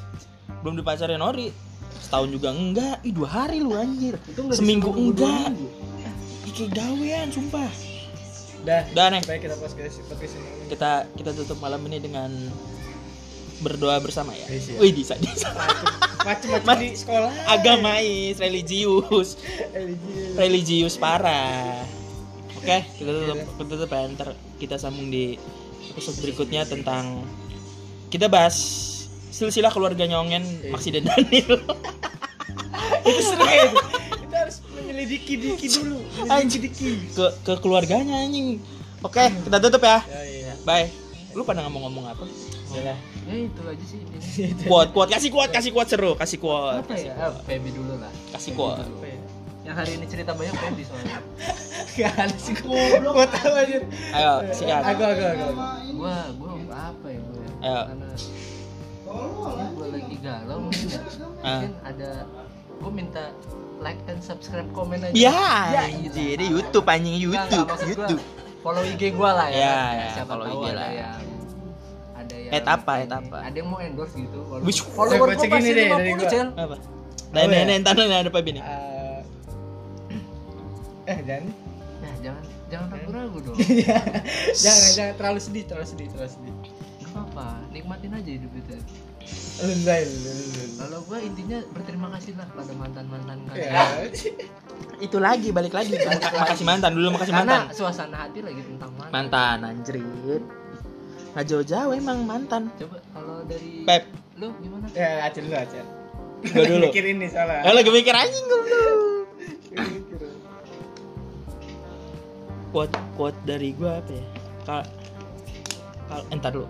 Belum 0.62 0.78
dipacarin 0.78 1.20
Ori. 1.20 1.50
Setahun 1.98 2.28
juga 2.30 2.52
enggak. 2.52 3.02
Ih, 3.02 3.12
dua 3.12 3.28
hari 3.28 3.58
lu 3.58 3.74
anjir. 3.74 4.14
Seminggu 4.52 4.90
enggak. 4.90 5.54
kayak 6.54 6.70
gawean, 6.70 7.34
sumpah. 7.34 7.66
Dah. 8.62 8.86
Udah 8.94 9.06
nih. 9.10 9.22
Baik 9.26 9.40
kita 9.42 9.56
podcast 9.58 9.98
podcast 10.06 10.38
ini. 10.38 10.70
Kita 10.70 10.90
kita 11.18 11.30
tutup 11.34 11.58
malam 11.58 11.82
ini 11.84 11.98
dengan 11.98 12.30
berdoa 13.58 13.98
bersama 13.98 14.30
ya. 14.32 14.46
Iya. 14.46 14.78
Wih, 14.78 14.94
bisa 14.94 15.18
bisa. 15.18 15.50
Macem-macem 16.22 16.78
di 16.78 16.88
sekolah. 16.94 17.32
Agamais, 17.50 18.38
religius, 18.38 19.34
Religius. 19.74 20.34
religius 20.38 20.94
parah. 20.94 21.82
Oke, 22.64 22.80
kita 22.96 23.10
tutup, 23.12 23.38
kita 23.44 23.64
tutup 23.76 23.90
ya. 23.92 24.02
Ntar 24.08 24.28
kita 24.56 24.76
sambung 24.80 25.12
di 25.12 25.36
episode 25.92 26.16
berikutnya 26.24 26.64
tentang 26.64 27.20
kita 28.08 28.24
bahas 28.32 28.56
silsilah 29.28 29.68
keluarga 29.68 30.08
nyongen 30.08 30.72
Maksi 30.72 30.96
dan 30.96 31.04
Daniel. 31.04 31.60
itu 33.08 33.20
seru 33.20 33.44
ya 33.44 33.68
itu. 33.68 33.78
Kita 34.24 34.36
harus 34.48 34.56
menyelidiki 34.72 35.34
diki 35.36 35.66
dulu. 35.76 36.00
Anjing. 36.32 36.64
Menyelidiki. 36.64 36.90
ke 37.12 37.26
ke 37.44 37.52
keluarganya 37.60 38.24
anjing. 38.24 38.56
Oke, 39.04 39.28
kita 39.28 39.60
tutup 39.60 39.84
ya. 39.84 40.00
Ya, 40.08 40.20
iya. 40.24 40.52
Bye. 40.64 40.88
Lu 41.36 41.44
pada 41.44 41.60
ngomong-ngomong 41.68 42.16
apa? 42.16 42.24
Udah. 42.74 42.98
ya 43.30 43.34
itu 43.38 43.62
aja 43.62 43.84
sih 43.86 44.50
Quote, 44.66 44.90
quote, 44.90 45.10
kasih 45.14 45.30
quote, 45.30 45.52
kasih 45.54 45.70
quote 45.70 45.90
seru, 45.94 46.12
kasih 46.18 46.42
quote, 46.42 46.82
apa 46.82 46.98
ya 46.98 47.30
Feby 47.46 47.70
dulu 47.70 48.02
lah 48.02 48.10
kasih 48.34 48.50
quote. 48.58 48.82
Ya? 49.64 49.66
yang 49.66 49.76
hari 49.76 49.96
ini 49.96 50.04
cerita 50.04 50.30
banyak 50.30 50.52
Feby 50.52 50.84
soalnya 50.84 51.18
Gak 51.96 52.12
ada 52.12 52.36
sih 52.36 52.52
goblok. 52.54 53.12
Gua 53.14 53.26
tahu 53.28 53.54
aja. 53.54 53.78
Ayo, 54.12 54.32
sikat. 54.50 54.82
Aku 54.84 55.02
aku 55.04 55.24
aku. 55.24 55.46
gua 55.94 56.14
gua 56.34 56.52
apa 56.68 57.06
ya 57.06 57.20
gua 57.22 57.38
ya 57.38 57.52
Ayo. 57.64 57.82
karena 57.86 58.08
ya, 59.06 59.66
gua 59.70 59.86
lagi 59.88 60.16
galau 60.18 60.58
mungkin 60.60 60.86
ya 60.86 61.00
Ah. 61.40 61.48
mungkin 61.54 61.72
ada 61.82 62.10
gua 62.74 62.90
minta 62.90 63.22
like 63.78 64.00
and 64.04 64.20
subscribe 64.20 64.66
komen 64.70 65.00
aja 65.00 65.14
Ya, 65.14 65.32
iya. 65.70 65.80
anjir, 65.86 66.38
YouTube 66.40 66.84
anjing 66.84 67.16
YouTube, 67.16 67.64
maksud 67.64 67.86
gua, 67.86 68.04
YouTube. 68.10 68.22
follow 68.60 68.82
IG 68.82 69.02
gua 69.12 69.30
lah 69.34 69.48
ya, 69.48 69.56
Ya, 69.56 69.76
ya, 69.94 70.06
siapa 70.12 70.30
follow 70.30 70.46
tahu 70.46 70.56
IG 70.58 70.64
ada 70.66 70.74
lah. 70.74 70.88
yang 70.90 71.14
ada 72.14 72.34
yang 72.34 72.52
At 72.52 72.64
apa, 72.66 72.92
ini, 72.98 73.12
apa? 73.12 73.38
ada 73.40 73.56
yang 73.56 73.68
mau 73.68 73.78
endorse 73.78 74.14
gitu 74.14 74.38
follower 74.90 75.26
deh, 75.30 75.36
dari 75.72 75.88
50 76.10 76.18
gua. 76.18 76.28
cel 76.28 76.48
Apa? 76.50 76.76
Nah, 77.30 77.42
ya? 77.42 77.46
nah, 77.46 77.62
nah, 77.66 78.04
nah, 78.04 78.18
ada 78.20 78.28
apa 78.28 78.38
ini? 78.42 78.60
Eh, 81.04 81.18
jangan. 81.22 81.46
nah 81.96 82.12
jangan 82.20 82.42
jangan 82.68 82.86
ragu-ragu 82.90 83.38
dong 83.40 83.56
jangan, 84.64 84.90
jangan 84.92 85.14
terlalu 85.16 85.40
sedih, 85.40 85.64
terlalu 85.64 85.86
sedih, 85.86 86.06
terlalu 86.10 86.30
sedih. 86.30 86.54
Gak 86.98 87.10
apa-apa, 87.10 87.46
nikmatin 87.70 88.12
aja 88.12 88.30
hidup 88.30 88.52
itu. 88.52 88.76
Lulai. 89.56 90.02
Kalau 90.74 90.98
gua 91.06 91.18
intinya 91.18 91.58
berterima 91.70 92.08
kasih 92.12 92.34
lah 92.34 92.44
pada 92.50 92.72
mantan-mantan 92.74 93.38
Ya. 93.48 93.72
kalian. 94.02 94.10
Itu 94.98 95.16
lagi, 95.18 95.48
balik 95.48 95.72
lagi. 95.72 95.96
Makasih 95.96 96.66
mantan 96.66 96.92
dulu, 96.92 97.14
makasih 97.14 97.32
Karena 97.32 97.64
mantan. 97.64 97.72
suasana 97.72 98.16
hati 98.20 98.40
lagi 98.40 98.60
tentang 98.60 98.90
mantan. 98.94 99.12
Mantan, 99.14 99.56
anjrit. 99.64 100.42
Nggak 101.32 101.44
jauh-jauh 101.46 101.92
emang 101.94 102.18
mantan. 102.22 102.68
Coba 102.74 102.98
kalau 103.10 103.46
dari 103.46 103.82
Pep, 103.82 104.02
lu 104.36 104.52
gimana? 104.58 104.86
Ya, 104.92 105.24
acil 105.24 105.46
dulu, 105.46 105.56
acil. 105.56 105.84
gua 106.44 106.64
dulu. 106.66 106.84
Mikirin 106.90 107.16
nih 107.16 107.30
salah. 107.30 107.62
Lo 107.62 107.72
lagi 107.72 107.88
mikir 107.88 108.12
anjing 108.12 108.44
goblok. 108.44 108.98
Quote, 112.74 112.90
quote 113.14 113.38
dari 113.46 113.70
gua 113.70 114.02
apa 114.02 114.10
ya? 114.10 114.24
Kal, 114.66 114.80
kal, 116.10 116.20
entar 116.28 116.50
dulu. 116.50 116.66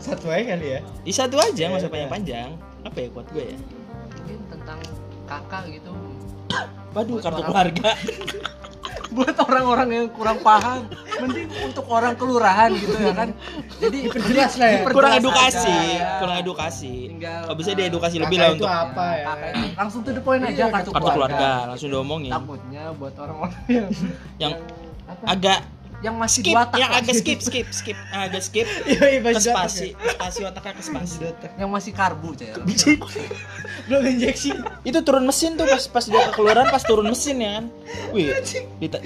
Satu 0.00 0.32
aja 0.32 0.56
kali 0.56 0.66
ya. 0.66 0.80
Di 1.04 1.12
satu 1.12 1.36
aja, 1.36 1.62
nggak 1.68 1.76
usah 1.78 1.86
Ya, 1.86 1.92
panjang-panjang. 1.92 2.48
Apa 2.82 2.96
ya 2.98 3.08
quote 3.12 3.30
gue 3.30 3.44
ya? 3.44 3.58
Mungkin 4.16 4.38
tentang 4.48 4.78
kakak 5.28 5.62
gitu. 5.70 5.92
Waduh, 6.90 7.14
Buat 7.14 7.22
kartu 7.22 7.36
orang- 7.36 7.46
keluarga. 7.46 7.90
Buat 9.12 9.36
orang-orang 9.38 9.88
yang 9.92 10.06
kurang 10.08 10.40
paham, 10.40 10.88
mending 11.20 11.44
untuk 11.62 11.84
orang 11.86 12.16
kelurahan 12.16 12.72
gitu 12.72 12.96
ya 12.96 13.12
kan. 13.12 13.28
Jadi 13.76 14.08
Diperjelas 14.08 14.56
lah 14.56 14.64
ya. 14.66 14.76
diperjelas 14.80 14.96
kurang 14.96 15.12
edukasi, 15.20 15.68
aja. 15.68 16.08
kurang 16.16 16.36
edukasi. 16.40 16.94
Tinggal, 17.12 17.40
Kalau 17.44 17.56
bisa 17.60 17.70
diedukasi 17.76 18.16
lebih 18.16 18.36
lah 18.40 18.48
untuk 18.56 18.72
apa 18.72 19.04
ya? 19.12 19.26
Langsung 19.76 20.00
to 20.00 20.16
the 20.16 20.22
point 20.24 20.40
aja 20.42 20.56
Iya, 20.56 20.66
kartu, 20.72 20.96
kartu 20.96 21.10
keluarga, 21.12 21.50
langsung 21.68 21.92
diomongin. 21.92 22.32
Takutnya 22.32 22.82
buat 22.96 23.14
orang-orang 23.20 23.52
yang 23.68 23.86
Yang? 24.40 24.52
Agak 25.26 25.62
yang 26.02 26.18
masih 26.18 26.42
skip, 26.42 26.54
dua 26.58 26.66
tak 26.66 26.78
yang 26.82 26.90
agak 26.90 27.14
skip, 27.14 27.38
skip, 27.46 27.66
skip, 27.70 27.98
agak 28.10 28.42
skip. 28.42 28.66
Ke 28.66 29.22
pas 29.22 29.38
spasi, 29.38 29.94
ke 29.94 30.08
spasi 30.18 30.40
otaknya 30.42 30.72
ke 30.74 30.82
spasi. 30.82 31.18
yang 31.54 31.70
masih 31.70 31.92
karbu 31.94 32.34
cel 32.34 32.58
Belum 33.86 34.02
injeksi. 34.10 34.50
Itu 34.82 34.98
turun 35.06 35.22
mesin 35.22 35.54
tuh 35.54 35.70
pas 35.70 35.86
pas 35.86 36.04
dia 36.04 36.20
ke 36.26 36.30
keluaran 36.34 36.66
pas 36.74 36.82
turun 36.82 37.06
mesin 37.06 37.38
ya 37.38 37.50
kan. 37.62 37.64
Wih, 38.10 38.34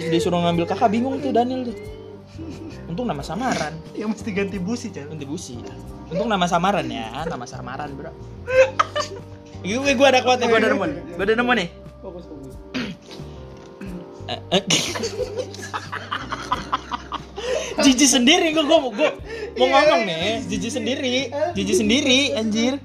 disuruh 0.09 0.41
ngambil 0.41 0.65
kakak 0.65 0.89
bingung 0.89 1.21
tuh 1.21 1.37
Daniel 1.37 1.69
tuh. 1.69 1.77
Untung 2.89 3.05
nama 3.05 3.21
samaran, 3.21 3.77
yang 4.01 4.09
mesti 4.17 4.33
ganti 4.33 4.57
busi 4.57 4.89
cel 4.89 5.13
ganti 5.13 5.29
busi. 5.29 5.61
Untung 6.09 6.33
nama 6.33 6.49
samaran 6.49 6.89
ya, 6.89 7.29
nama 7.29 7.45
samaran 7.45 7.93
bro. 7.93 8.13
Gue 9.61 9.93
gue 9.93 10.07
ada 10.07 10.25
kuat 10.25 10.41
nih, 10.41 10.49
gue 10.49 10.59
ada 10.65 10.69
nemu. 10.73 10.85
Gue 11.19 11.25
ada 11.29 11.35
nemu 11.37 11.53
nih. 11.61 11.69
Fokus, 12.01 12.25
fokus. 12.25 12.55
Eh, 14.27 14.41
eh. 14.59 14.63
Jijik 17.77 18.09
sendiri 18.09 18.57
gue 18.57 18.65
gue 18.65 18.79
gue 18.97 19.11
mau 19.61 19.69
ngomong 19.69 20.03
nih, 20.09 20.41
jijik 20.49 20.73
sendiri, 20.73 21.29
jijik 21.53 21.77
sendiri 21.77 22.33
anjir. 22.33 22.81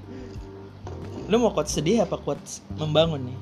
Lu 1.32 1.40
mau 1.40 1.48
quote 1.50 1.72
sedih 1.72 2.04
apa 2.04 2.20
quote 2.20 2.44
membangun 2.76 3.24
nih? 3.32 3.38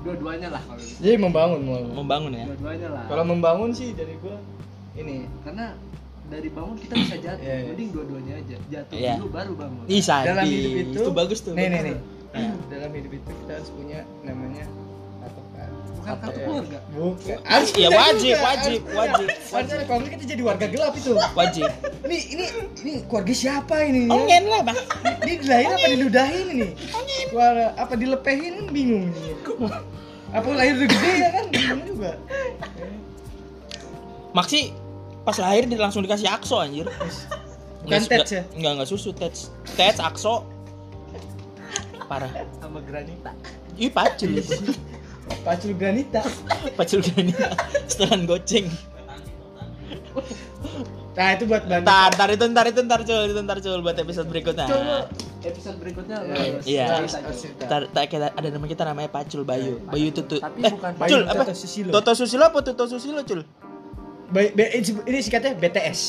dua-duanya 0.00 0.48
lah 0.48 0.62
kalau 0.64 0.80
gitu. 0.80 0.96
Jadi 1.04 1.16
membangun, 1.20 1.60
membangun. 1.60 1.92
Membangun 1.92 2.30
ya. 2.32 2.44
dua-duanya 2.48 2.88
lah 2.88 3.04
Kalau 3.04 3.24
membangun 3.28 3.70
sih 3.76 3.92
dari 3.92 4.16
gua 4.16 4.36
ini 4.96 5.28
karena 5.44 5.76
dari 6.30 6.48
bangun 6.48 6.76
kita 6.80 6.94
bisa 6.96 7.16
jatuh 7.20 7.44
Iya, 7.44 7.52
iya. 7.54 7.68
mending 7.68 7.90
dua-duanya 7.92 8.34
aja 8.40 8.56
jatuh 8.70 8.96
Iya. 8.96 9.14
dulu 9.20 9.28
baru 9.28 9.52
bangun 9.60 9.84
Ih, 9.86 10.00
dalam 10.00 10.44
hidup 10.48 10.72
itu, 10.72 10.98
itu 11.04 11.10
bagus 11.12 11.38
tuh. 11.44 11.52
Nih, 11.52 11.68
nih, 11.68 11.70
bagus 11.70 11.84
nih. 11.84 11.96
tuh. 11.96 12.02
Nah. 12.30 12.54
dalam 12.70 12.90
hidup 12.94 13.12
itu 13.12 13.30
kita 13.42 13.52
harus 13.58 13.70
punya 13.74 14.00
namanya. 14.22 14.64
Bukan 16.00 16.16
kartu 16.16 16.40
ya? 16.40 16.44
keluarga 16.48 16.78
Bukan. 16.90 17.36
Harus 17.44 17.68
Iya, 17.70 17.88
punya 17.88 18.00
wajib, 18.00 18.34
juga, 18.34 18.46
wajib, 18.48 18.80
wajib, 18.96 19.28
ada, 19.52 19.84
kalau 19.84 19.98
nggak 20.00 20.12
kita 20.16 20.24
jadi 20.32 20.42
warga 20.42 20.66
gelap 20.66 20.94
itu. 20.96 21.12
Wajib. 21.36 21.68
Ini 22.08 22.18
ini 22.32 22.44
ini 22.80 22.92
keluarga 23.04 23.34
siapa 23.36 23.76
ini? 23.84 24.00
ya? 24.08 24.16
Ongen 24.16 24.44
lah, 24.48 24.60
Bang. 24.64 24.78
Ini 25.20 25.34
dilahirin 25.44 25.72
apa 25.76 25.86
diludahin 25.92 26.46
ini? 26.50 26.68
Suara 27.28 27.66
apa 27.76 27.94
dilepehin 27.94 28.54
bingung 28.72 29.12
nih. 29.12 29.36
Apa 30.30 30.46
lahir 30.54 30.74
udah 30.80 30.88
gede 30.88 31.12
ya 31.20 31.28
kan? 31.34 31.44
Bingung 31.52 31.82
juga. 31.84 32.10
Maksi 34.32 34.72
pas 35.26 35.36
lahir 35.36 35.68
dia 35.68 35.78
langsung 35.78 36.00
dikasih 36.00 36.30
akso 36.30 36.56
anjir. 36.58 36.86
Bukan 37.84 38.00
Tats 38.08 38.30
ya? 38.32 38.42
Enggak, 38.56 38.72
enggak 38.78 38.88
susu 38.88 39.10
Tats. 39.12 39.52
Tats 39.76 40.00
akso. 40.00 40.46
Parah. 42.10 42.26
sama 42.58 42.82
granita 42.82 43.30
Ih, 43.78 43.86
pacul. 43.86 44.42
Pacul 45.40 45.72
granita. 45.74 46.20
pacul 46.78 47.00
gini. 47.00 47.32
Setelan 47.88 48.28
goceng. 48.28 48.66
Nah, 51.10 51.36
itu 51.36 51.44
buat 51.44 51.64
bantu. 51.68 51.84
Ntar, 51.84 52.10
ntar 52.16 52.28
itu, 52.32 52.44
ntar 52.48 52.66
itu, 52.70 52.80
ntar 52.86 53.00
cul, 53.04 53.22
itu 53.28 53.40
ntar 53.44 53.58
cul 53.60 53.80
buat 53.84 53.96
episode 53.98 54.28
berikutnya. 54.30 54.64
coba 54.64 55.04
episode 55.40 55.76
berikutnya 55.80 56.16
Iya. 56.64 57.04
cerita. 57.34 57.64
Ntar, 57.66 58.04
kita 58.08 58.26
ada 58.32 58.48
nama 58.48 58.66
kita 58.68 58.82
namanya 58.88 59.10
Pacul 59.12 59.42
Bayu. 59.44 59.82
Bayu 59.84 60.08
Tutu. 60.14 60.40
Tapi 60.40 60.64
eh, 60.64 60.72
bukan 60.72 60.92
Cul, 60.96 61.00
Bayu 61.02 61.16
apa? 61.28 61.42
Toto 61.44 61.54
Susilo. 61.56 61.90
Toto 61.92 62.12
Susilo 62.16 62.44
apa 62.48 62.58
Tuto 62.64 62.84
Susilo, 62.88 63.20
Cul? 63.26 63.42
Ini 64.30 65.18
singkatnya 65.20 65.58
BTS. 65.58 66.00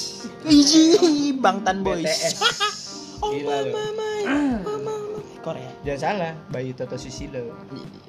Iji, 0.46 0.84
Bangtan 1.42 1.82
Boys. 1.84 2.06
BTS. 2.06 2.36
Oh, 3.22 3.38
mama, 3.38 3.86
mama, 3.94 4.74
mama. 4.82 5.22
Korea. 5.46 5.70
Jangan 5.86 6.02
salah, 6.02 6.34
Bayu 6.50 6.74
Toto 6.74 6.98
Susilo. 6.98 7.54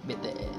BTS. 0.08 0.51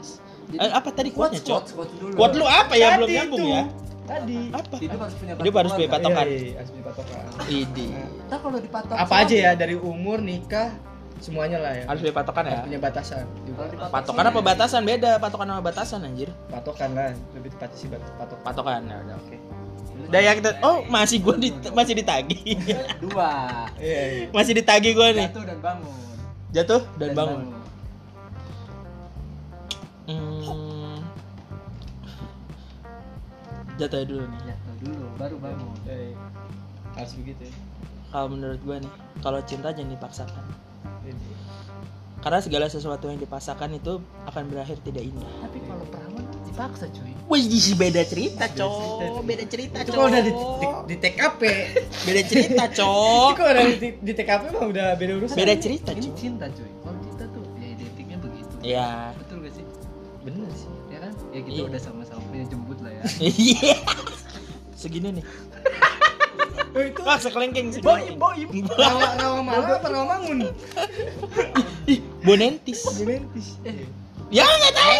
Jadi, 0.53 0.61
Eh, 0.61 0.71
apa 0.71 0.89
tadi 0.93 1.09
quote-nya, 1.09 1.41
Cok? 1.41 1.63
dulu 1.97 2.13
Quote 2.13 2.35
lu 2.37 2.45
apa 2.45 2.73
ya? 2.77 2.87
Belum 2.95 3.09
Tadi 3.09 3.17
nyambung 3.17 3.41
itu. 3.41 3.49
ya? 3.49 3.63
Tadi. 4.03 4.37
Apa? 4.51 4.75
hidup 4.77 4.99
harus 4.99 5.15
punya 5.15 5.33
Hidup 5.33 5.53
harus 5.55 5.71
patokan. 5.89 6.25
Iya, 6.27 6.37
iya, 6.37 6.53
harus 6.59 6.69
punya 6.69 6.85
patokan. 6.85 7.21
Idi. 7.47 7.87
Kalau 8.29 8.59
dipatok 8.59 8.95
Apa 8.99 9.13
aja 9.23 9.35
ya 9.35 9.51
dari 9.55 9.75
umur, 9.75 10.17
nikah, 10.19 10.69
semuanya 11.17 11.57
lah 11.57 11.71
ya. 11.73 11.83
Harus 11.87 11.99
punya 12.03 12.15
patokan 12.15 12.43
ya? 12.43 12.51
Harus 12.51 12.65
punya 12.67 12.79
batasan. 12.83 13.23
Patokan 13.89 14.25
apa 14.27 14.39
batasan? 14.43 14.81
Beda 14.83 15.11
patokan 15.17 15.45
sama 15.49 15.61
batasan 15.63 15.99
anjir. 16.03 16.29
Patokan 16.47 16.89
lah, 16.93 17.15
lebih 17.31 17.49
tepatnya 17.49 17.77
sih 17.79 17.87
patokan. 17.89 18.43
Patokan 18.43 18.81
ya 18.85 18.97
udah 19.01 19.15
oke. 19.17 19.35
ya 20.11 20.19
jangan 20.19 20.37
kita. 20.37 20.49
Oh, 20.61 20.77
masih 20.85 21.17
gua 21.23 21.35
di 21.39 21.49
masih 21.71 21.93
ditagi. 21.95 22.39
dua 22.99 23.31
Iya, 23.79 24.01
iya. 24.13 24.25
masih 24.29 24.53
ditagi 24.53 24.89
gua 24.91 25.09
nih. 25.09 25.31
jatuh 25.31 25.43
dan 25.47 25.57
bangun 25.57 25.93
Jatuh 26.51 26.81
dan 26.99 27.09
bangun. 27.15 27.41
Hmm. 30.03 30.99
Jatuh 33.79 33.97
ya 34.01 34.05
dulu 34.05 34.23
nih. 34.27 34.39
jatuh 34.51 34.75
dulu 34.83 35.05
baru 35.17 35.35
bangun 35.41 35.73
iya. 35.89 36.13
Harus 36.93 37.13
begitu 37.17 37.49
ya. 37.49 37.55
Kalau 38.13 38.27
menurut 38.29 38.59
gua 38.61 38.77
nih, 38.77 38.93
kalau 39.25 39.39
cinta 39.41 39.73
jangan 39.73 39.91
dipaksakan. 39.97 40.45
Karena 42.23 42.39
segala 42.39 42.65
sesuatu 42.71 43.11
yang 43.11 43.19
dipaksakan 43.19 43.75
itu 43.75 43.99
akan 44.29 44.43
berakhir 44.47 44.79
tidak 44.85 45.03
indah. 45.03 45.27
tapi 45.43 45.59
kalau 45.67 45.83
perawan 45.91 46.23
dipaksa 46.47 46.85
cuy 46.93 47.11
Wih, 47.27 47.49
beda 47.75 48.03
cerita, 48.05 48.45
cok. 48.47 49.23
Beda 49.25 49.43
cerita, 49.49 49.77
itu 49.81 49.89
cok. 49.89 49.95
kalau 49.97 50.07
udah 50.07 50.21
di, 50.21 50.31
di, 50.31 50.67
di 50.87 50.95
TKP 51.01 51.41
Beda 52.05 52.21
cerita, 52.23 52.63
itu 52.69 52.77
cok. 52.79 53.31
kalau 53.35 53.51
udah 53.51 53.65
di, 53.75 53.89
di 53.99 54.11
TKP 54.13 54.43
mah 54.53 54.65
udah 54.69 54.87
beda 54.95 55.13
urusan 55.19 55.35
Beda 55.35 55.53
cerita, 55.57 55.89
ini 55.97 56.07
cok. 56.07 56.15
cinta 56.15 56.45
cuy 56.47 56.69
kalau 56.79 56.99
cinta 57.01 57.23
tuh 57.33 57.43
ya 57.57 57.67
identiknya 57.73 58.17
begitu 58.21 58.53
Iya. 58.61 58.87
Ya 61.33 61.35
ya 61.35 61.41
kita 61.41 61.53
Iya. 61.55 61.63
udah 61.67 61.81
sama-sama 61.81 62.21
punya 62.23 62.45
jembut 62.45 62.77
lah 62.79 62.91
ya 62.91 63.01
Iya. 63.49 63.75
Segini 64.73 65.09
nih. 65.13 65.25
oh, 66.75 66.83
itu 66.83 67.01
Wah, 67.01 67.17
sekelengking 67.17 67.67
sih. 67.71 67.81
Boim, 67.81 68.15
boim. 68.15 68.47
rawa 68.69 69.07
rawa 69.15 69.39
malam 69.41 69.65
apa 69.71 69.87
rawa 69.87 70.05
mangun 70.11 70.37
Ih, 71.85 71.99
bonentis. 72.21 72.83
Juventus 72.93 73.57
eh 73.63 73.87
Ya, 74.29 74.43
enggak 74.43 74.73
tahu. 74.73 74.97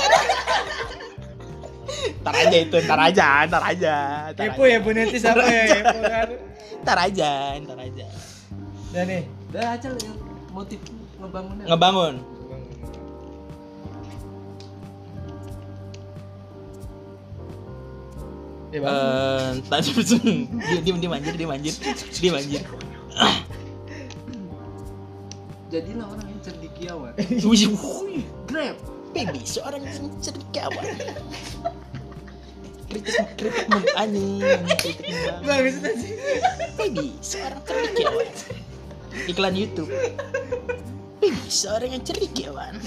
Ntar 2.20 2.34
aja 2.40 2.58
itu, 2.60 2.76
ntar 2.80 3.00
aja, 3.02 3.28
ntar 3.46 3.64
aja. 3.64 3.94
Kepo 4.32 4.64
ya 4.64 4.78
Bonentis 4.78 5.24
apa 5.24 5.42
ya 5.44 5.64
kepo 5.76 5.98
kan 6.02 6.30
Ntar 6.82 6.98
aja, 7.02 7.32
ntar 7.60 7.78
aja. 7.80 8.06
dan 8.90 9.06
nih 9.06 9.24
udah 9.50 9.66
aja 9.72 9.88
lah 9.90 10.02
yang 10.04 10.18
motif 10.50 10.80
ngebangunnya 11.18 11.66
Ngebangun. 11.66 12.14
Ya. 18.74 18.82
Eh, 18.82 19.50
tadi 19.70 19.90
dia 19.94 20.80
dia 20.82 20.94
dia 20.98 21.10
manjir, 21.10 21.34
dia 21.38 21.46
manjir. 21.46 21.74
Dia 22.18 22.32
manjir. 22.34 22.62
jadilah 25.74 26.06
orang 26.06 26.28
yang 26.30 26.42
cendekiawan 26.46 27.14
grab 28.46 28.78
baby 29.10 29.42
seorang 29.42 29.82
yang 29.82 30.14
cendekiawan. 30.22 30.86
Kritik 32.94 33.26
kritik 33.42 33.66
mem 33.74 33.86
anjing, 34.02 34.62
kritik 34.78 35.18
bagus 35.42 35.76
sih 35.82 36.14
baby 36.78 37.18
seorang 37.26 37.62
cendekiawan. 37.66 38.30
Iklan 39.26 39.54
YouTube. 39.58 39.90
Baby 41.18 41.50
seorang 41.50 41.90
yang 41.98 42.04
cendekiawan. 42.06 42.78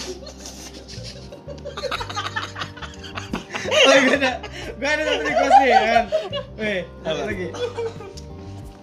oh 3.87 3.99
gue 4.01 4.17
ada 4.17 4.33
gue 4.73 4.89
ada 4.89 5.03
satu 5.05 5.23
request 5.23 5.57
nih 5.57 5.69
ya 5.69 5.81
kan 5.85 6.05
weh 6.57 6.81
apa 7.03 7.21
lagi 7.25 7.47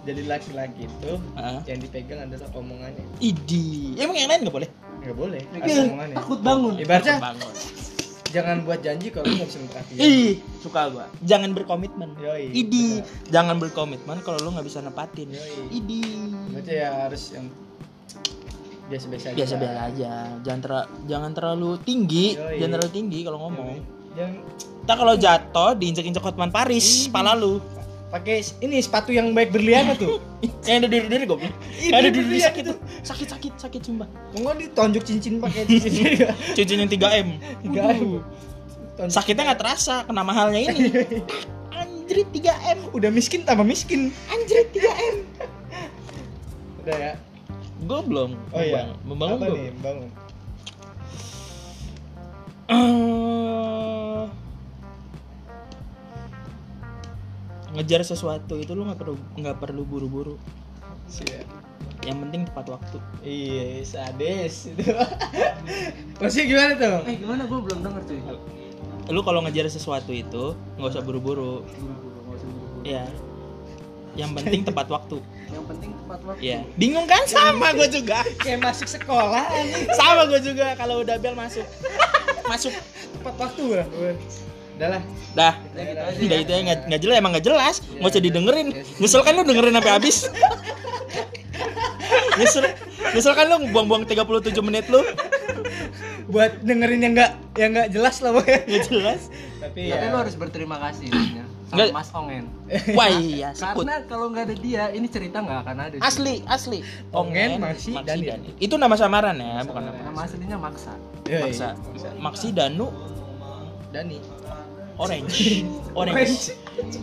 jadi 0.04 0.22
laki-laki 0.26 0.84
itu 0.84 1.12
Ah. 1.32 1.64
yang 1.64 1.80
dipegang 1.80 2.20
adalah 2.22 2.48
omongannya 2.52 3.04
Idi, 3.18 3.96
emang 3.96 4.12
yang 4.14 4.28
lain 4.28 4.40
nggak 4.44 4.52
boleh? 4.54 4.70
nggak 5.00 5.16
boleh 5.16 5.42
Iya, 5.50 5.64
asal 5.64 5.84
omongannya 5.86 6.16
takut 6.16 6.38
bangun 6.40 6.72
ibaratnya 6.76 7.16
Bangun. 7.18 7.52
jangan 8.26 8.56
buat 8.62 8.80
janji 8.80 9.06
kalau 9.08 9.24
lu 9.24 9.34
nggak 9.34 9.48
bisa 9.48 9.60
menepati 9.60 9.92
Ih, 9.94 10.30
suka 10.58 10.80
gua. 10.90 11.06
Jangan 11.22 11.54
berkomitmen. 11.54 12.18
Yoi, 12.18 12.50
Idi, 12.50 12.98
benar. 12.98 13.30
jangan 13.30 13.56
berkomitmen 13.56 14.18
kalau 14.20 14.42
lu 14.42 14.50
nggak 14.50 14.66
bisa 14.66 14.82
nepatin. 14.82 15.30
Yoi. 15.30 15.70
Idi. 15.70 16.02
Berarti 16.50 16.72
ya 16.74 16.90
harus 17.00 17.22
yang 17.30 17.46
biasa-biasa 18.84 19.24
aja. 19.28 19.36
Biasa-biasa 19.38 19.80
aja. 19.86 20.12
Jangan 20.42 20.60
ter- 20.60 20.88
jangan 21.06 21.30
terlalu 21.30 21.70
tinggi, 21.80 22.34
Yoi. 22.34 22.58
jangan 22.58 22.72
terlalu 22.74 22.92
tinggi 22.92 23.18
kalau 23.22 23.38
ngomong. 23.40 23.70
Yang 24.14 24.32
Ntar 24.84 24.96
kalau 25.00 25.14
jatuh 25.16 25.72
diinjek-injek 25.74 26.20
Hotman 26.20 26.52
Paris, 26.52 27.08
pala 27.08 27.32
lu. 27.32 27.56
pakai 28.12 28.46
ini 28.60 28.78
sepatu 28.78 29.10
yang 29.10 29.32
baik 29.32 29.50
berlian 29.50 29.90
tuh. 29.96 30.22
Yang 30.68 30.86
ada 30.86 31.26
goblok. 31.26 31.40
Ih, 31.74 31.88
Yang 31.88 31.98
ada 31.98 32.10
berlian 32.12 32.46
sakit 32.46 32.62
tuh. 32.62 32.76
Sakit 33.02 33.28
sakit 33.28 33.52
sakit 33.58 33.80
sumpah. 33.82 34.06
Mau 34.30 34.44
nggak 34.44 34.56
ditonjok 34.60 35.02
cincin 35.02 35.42
pakai 35.42 35.66
cincin 35.66 36.22
Cincin 36.56 36.76
yang 36.78 36.90
3M. 36.92 37.28
Tiga 37.64 37.80
Waduh. 37.90 38.22
Tonjok. 38.94 39.10
Sakitnya 39.10 39.42
nggak 39.50 39.58
terasa 39.58 40.04
kena 40.04 40.22
mahalnya 40.22 40.60
ini. 40.62 40.94
Anjrit 41.74 42.28
3M. 42.30 42.78
Udah 42.92 43.10
miskin 43.10 43.42
tambah 43.42 43.66
miskin. 43.66 44.14
Anjrit 44.30 44.68
3M. 44.70 45.16
Udah 46.84 46.94
ya. 46.94 47.12
Gue 47.82 48.00
belum. 48.04 48.30
Oh 48.52 48.62
iya. 48.62 48.94
Membangun 49.02 49.36
Apa 49.36 49.46
belum. 49.48 49.58
nih? 49.58 49.72
Bangun. 49.82 50.08
Eh, 52.64 53.63
ngejar 57.74 58.00
sesuatu 58.06 58.54
itu 58.56 58.72
lu 58.72 58.86
nggak 58.86 58.98
perlu 58.98 59.14
nggak 59.38 59.56
perlu 59.58 59.82
buru-buru. 59.86 60.36
Siap. 61.04 61.46
yang 62.04 62.20
penting 62.20 62.44
tepat 62.44 62.68
waktu. 62.68 62.96
Iya, 63.24 63.80
sadis 63.84 64.68
itu. 64.72 64.84
Masih 66.20 66.44
gimana 66.48 66.76
tuh? 66.76 67.00
eh 67.08 67.16
gimana? 67.16 67.48
Gue 67.48 67.60
belum 67.64 67.80
denger 67.80 68.02
cuy. 68.04 68.20
Lu 69.08 69.20
kalau 69.24 69.40
ngejar 69.44 69.68
sesuatu 69.72 70.12
itu 70.12 70.52
nggak 70.76 70.90
usah 70.92 71.04
buru-buru. 71.04 71.64
Buru-buru 71.64 72.18
nggak 72.28 72.36
usah 72.36 72.48
buru-buru. 72.48 72.84
Ya 72.84 73.04
yang 74.14 74.30
penting 74.34 74.62
tepat 74.62 74.86
waktu. 74.86 75.18
Yang 75.50 75.64
penting 75.74 75.90
tepat 75.98 76.20
waktu. 76.22 76.40
Ya 76.42 76.58
bingung 76.78 77.06
kan? 77.10 77.22
Sama 77.26 77.74
gue 77.74 77.88
juga. 77.90 78.22
Kayak 78.42 78.60
masuk 78.62 78.88
sekolah 78.88 79.44
sama 79.98 80.22
gue 80.30 80.40
juga 80.40 80.78
kalau 80.78 81.02
udah 81.02 81.16
bel 81.18 81.34
masuk. 81.34 81.66
Masuk. 82.46 82.72
Tepat 83.20 83.34
waktu 83.40 83.64
lah. 83.82 83.86
Udah 84.74 84.88
lah. 84.90 85.02
dah 85.32 85.52
Udah 85.72 85.84
gitu 85.84 86.00
aja 86.00 86.20
Udah 86.20 86.32
ya. 86.32 86.40
itu 86.40 86.50
ya 86.50 86.60
nggak 86.62 86.78
nggak 86.84 87.00
jelas 87.00 87.14
emang 87.16 87.30
nggak 87.32 87.44
jelas 87.44 87.74
nggak 87.92 88.08
usah 88.08 88.20
didengerin 88.20 88.66
nyesel 88.96 89.20
kan 89.20 89.32
lu 89.32 89.42
dengerin 89.42 89.72
sampai 89.72 89.92
habis 89.92 90.16
nyesel 92.34 92.62
nyesel 93.08 93.32
kan 93.32 93.44
lu 93.46 93.56
buang-buang 93.70 94.02
37 94.04 94.52
menit 94.60 94.84
lu 94.88 95.00
Buat 96.24 96.56
dengerin 96.60 97.00
yang 97.00 97.12
nggak 97.12 97.30
yang 97.54 97.70
nggak 97.70 97.88
jelas 97.90 98.18
lah 98.18 98.30
pokoknya. 98.32 98.58
nggak 98.64 98.82
jelas 98.88 99.20
Tapi 99.60 99.80
tapi 99.86 100.00
ya. 100.00 100.08
lu 100.08 100.16
harus 100.16 100.34
berterima 100.34 100.76
kasih 100.80 101.04
intinya 101.06 101.44
sama 101.64 101.76
Nggak. 101.76 101.86
Mas 101.92 102.08
Ongen 102.10 102.44
wah 102.92 103.08
iya 103.10 103.48
karena 103.52 103.94
kalau 104.04 104.26
nggak 104.28 104.42
ada 104.44 104.54
dia 104.56 104.82
ini 104.90 105.06
cerita 105.06 105.36
nggak 105.38 105.58
akan 105.62 105.76
ada 105.80 105.94
asli 106.00 106.40
asli 106.46 106.78
Ongen, 107.10 107.58
Maksi, 107.58 107.92
Dani. 108.00 108.24
Dani. 108.24 108.48
itu 108.56 108.74
nama 108.74 108.94
samaran 108.94 109.34
ya 109.34 109.62
bukan 109.62 109.80
nama 109.84 109.96
nama 110.02 110.18
aslinya 110.22 110.56
maksa 110.56 110.92
Yoi. 111.24 111.40
maksa 111.44 111.66
maksi 112.16 112.46
danu 112.50 112.88
Dani. 113.90 114.16
orange 115.02 115.64
orange 115.92 116.54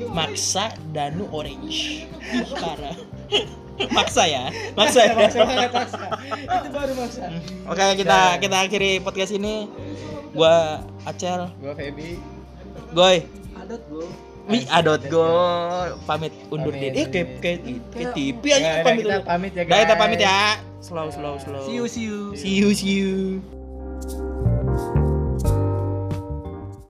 maksa 0.10 0.72
danu 0.92 1.28
orange 1.30 2.08
parah 2.54 2.96
maksa 3.92 4.24
ya 4.26 4.44
maksa 4.74 5.00
ya 5.04 5.14
Maksa 5.16 5.40
maksa. 5.44 6.00
Itu 6.38 6.70
baru 6.70 6.94
maksa. 6.96 7.24
oke 7.66 7.84
kita 7.98 8.20
kita 8.38 8.58
akhiri 8.62 8.92
podcast 9.00 9.32
ini 9.32 9.68
gua 10.32 10.80
Acel 11.04 11.50
Gua 11.58 11.74
Feby. 11.74 12.16
Goy 12.92 13.24
adat 13.56 13.82
bro 13.88 14.06
Mi 14.50 14.66
adot 14.68 15.00
go 15.08 15.24
pamit 16.04 16.34
undur 16.50 16.74
Pamit. 16.74 16.92
diri. 16.92 16.98
Eh 16.98 17.08
kayak 17.08 17.30
kayak 17.40 17.60
kayak 17.94 18.10
TV 18.12 18.42
Ya, 18.44 18.56
aja 18.58 18.70
pamit 18.82 19.04
kita 19.06 19.16
dulu. 19.16 19.24
pamit 19.24 19.52
ya 19.54 19.64
Dah 19.64 19.78
kita 19.78 19.94
guys. 19.94 20.02
pamit 20.02 20.20
ya. 20.20 20.40
Slow 20.82 21.08
slow 21.08 21.36
slow. 21.38 21.62
see 21.64 21.78
you 21.78 21.86
see 21.86 22.04
you 22.04 22.20
See 22.34 22.54
you 22.58 22.70
see 22.74 22.94
you. 22.98 23.12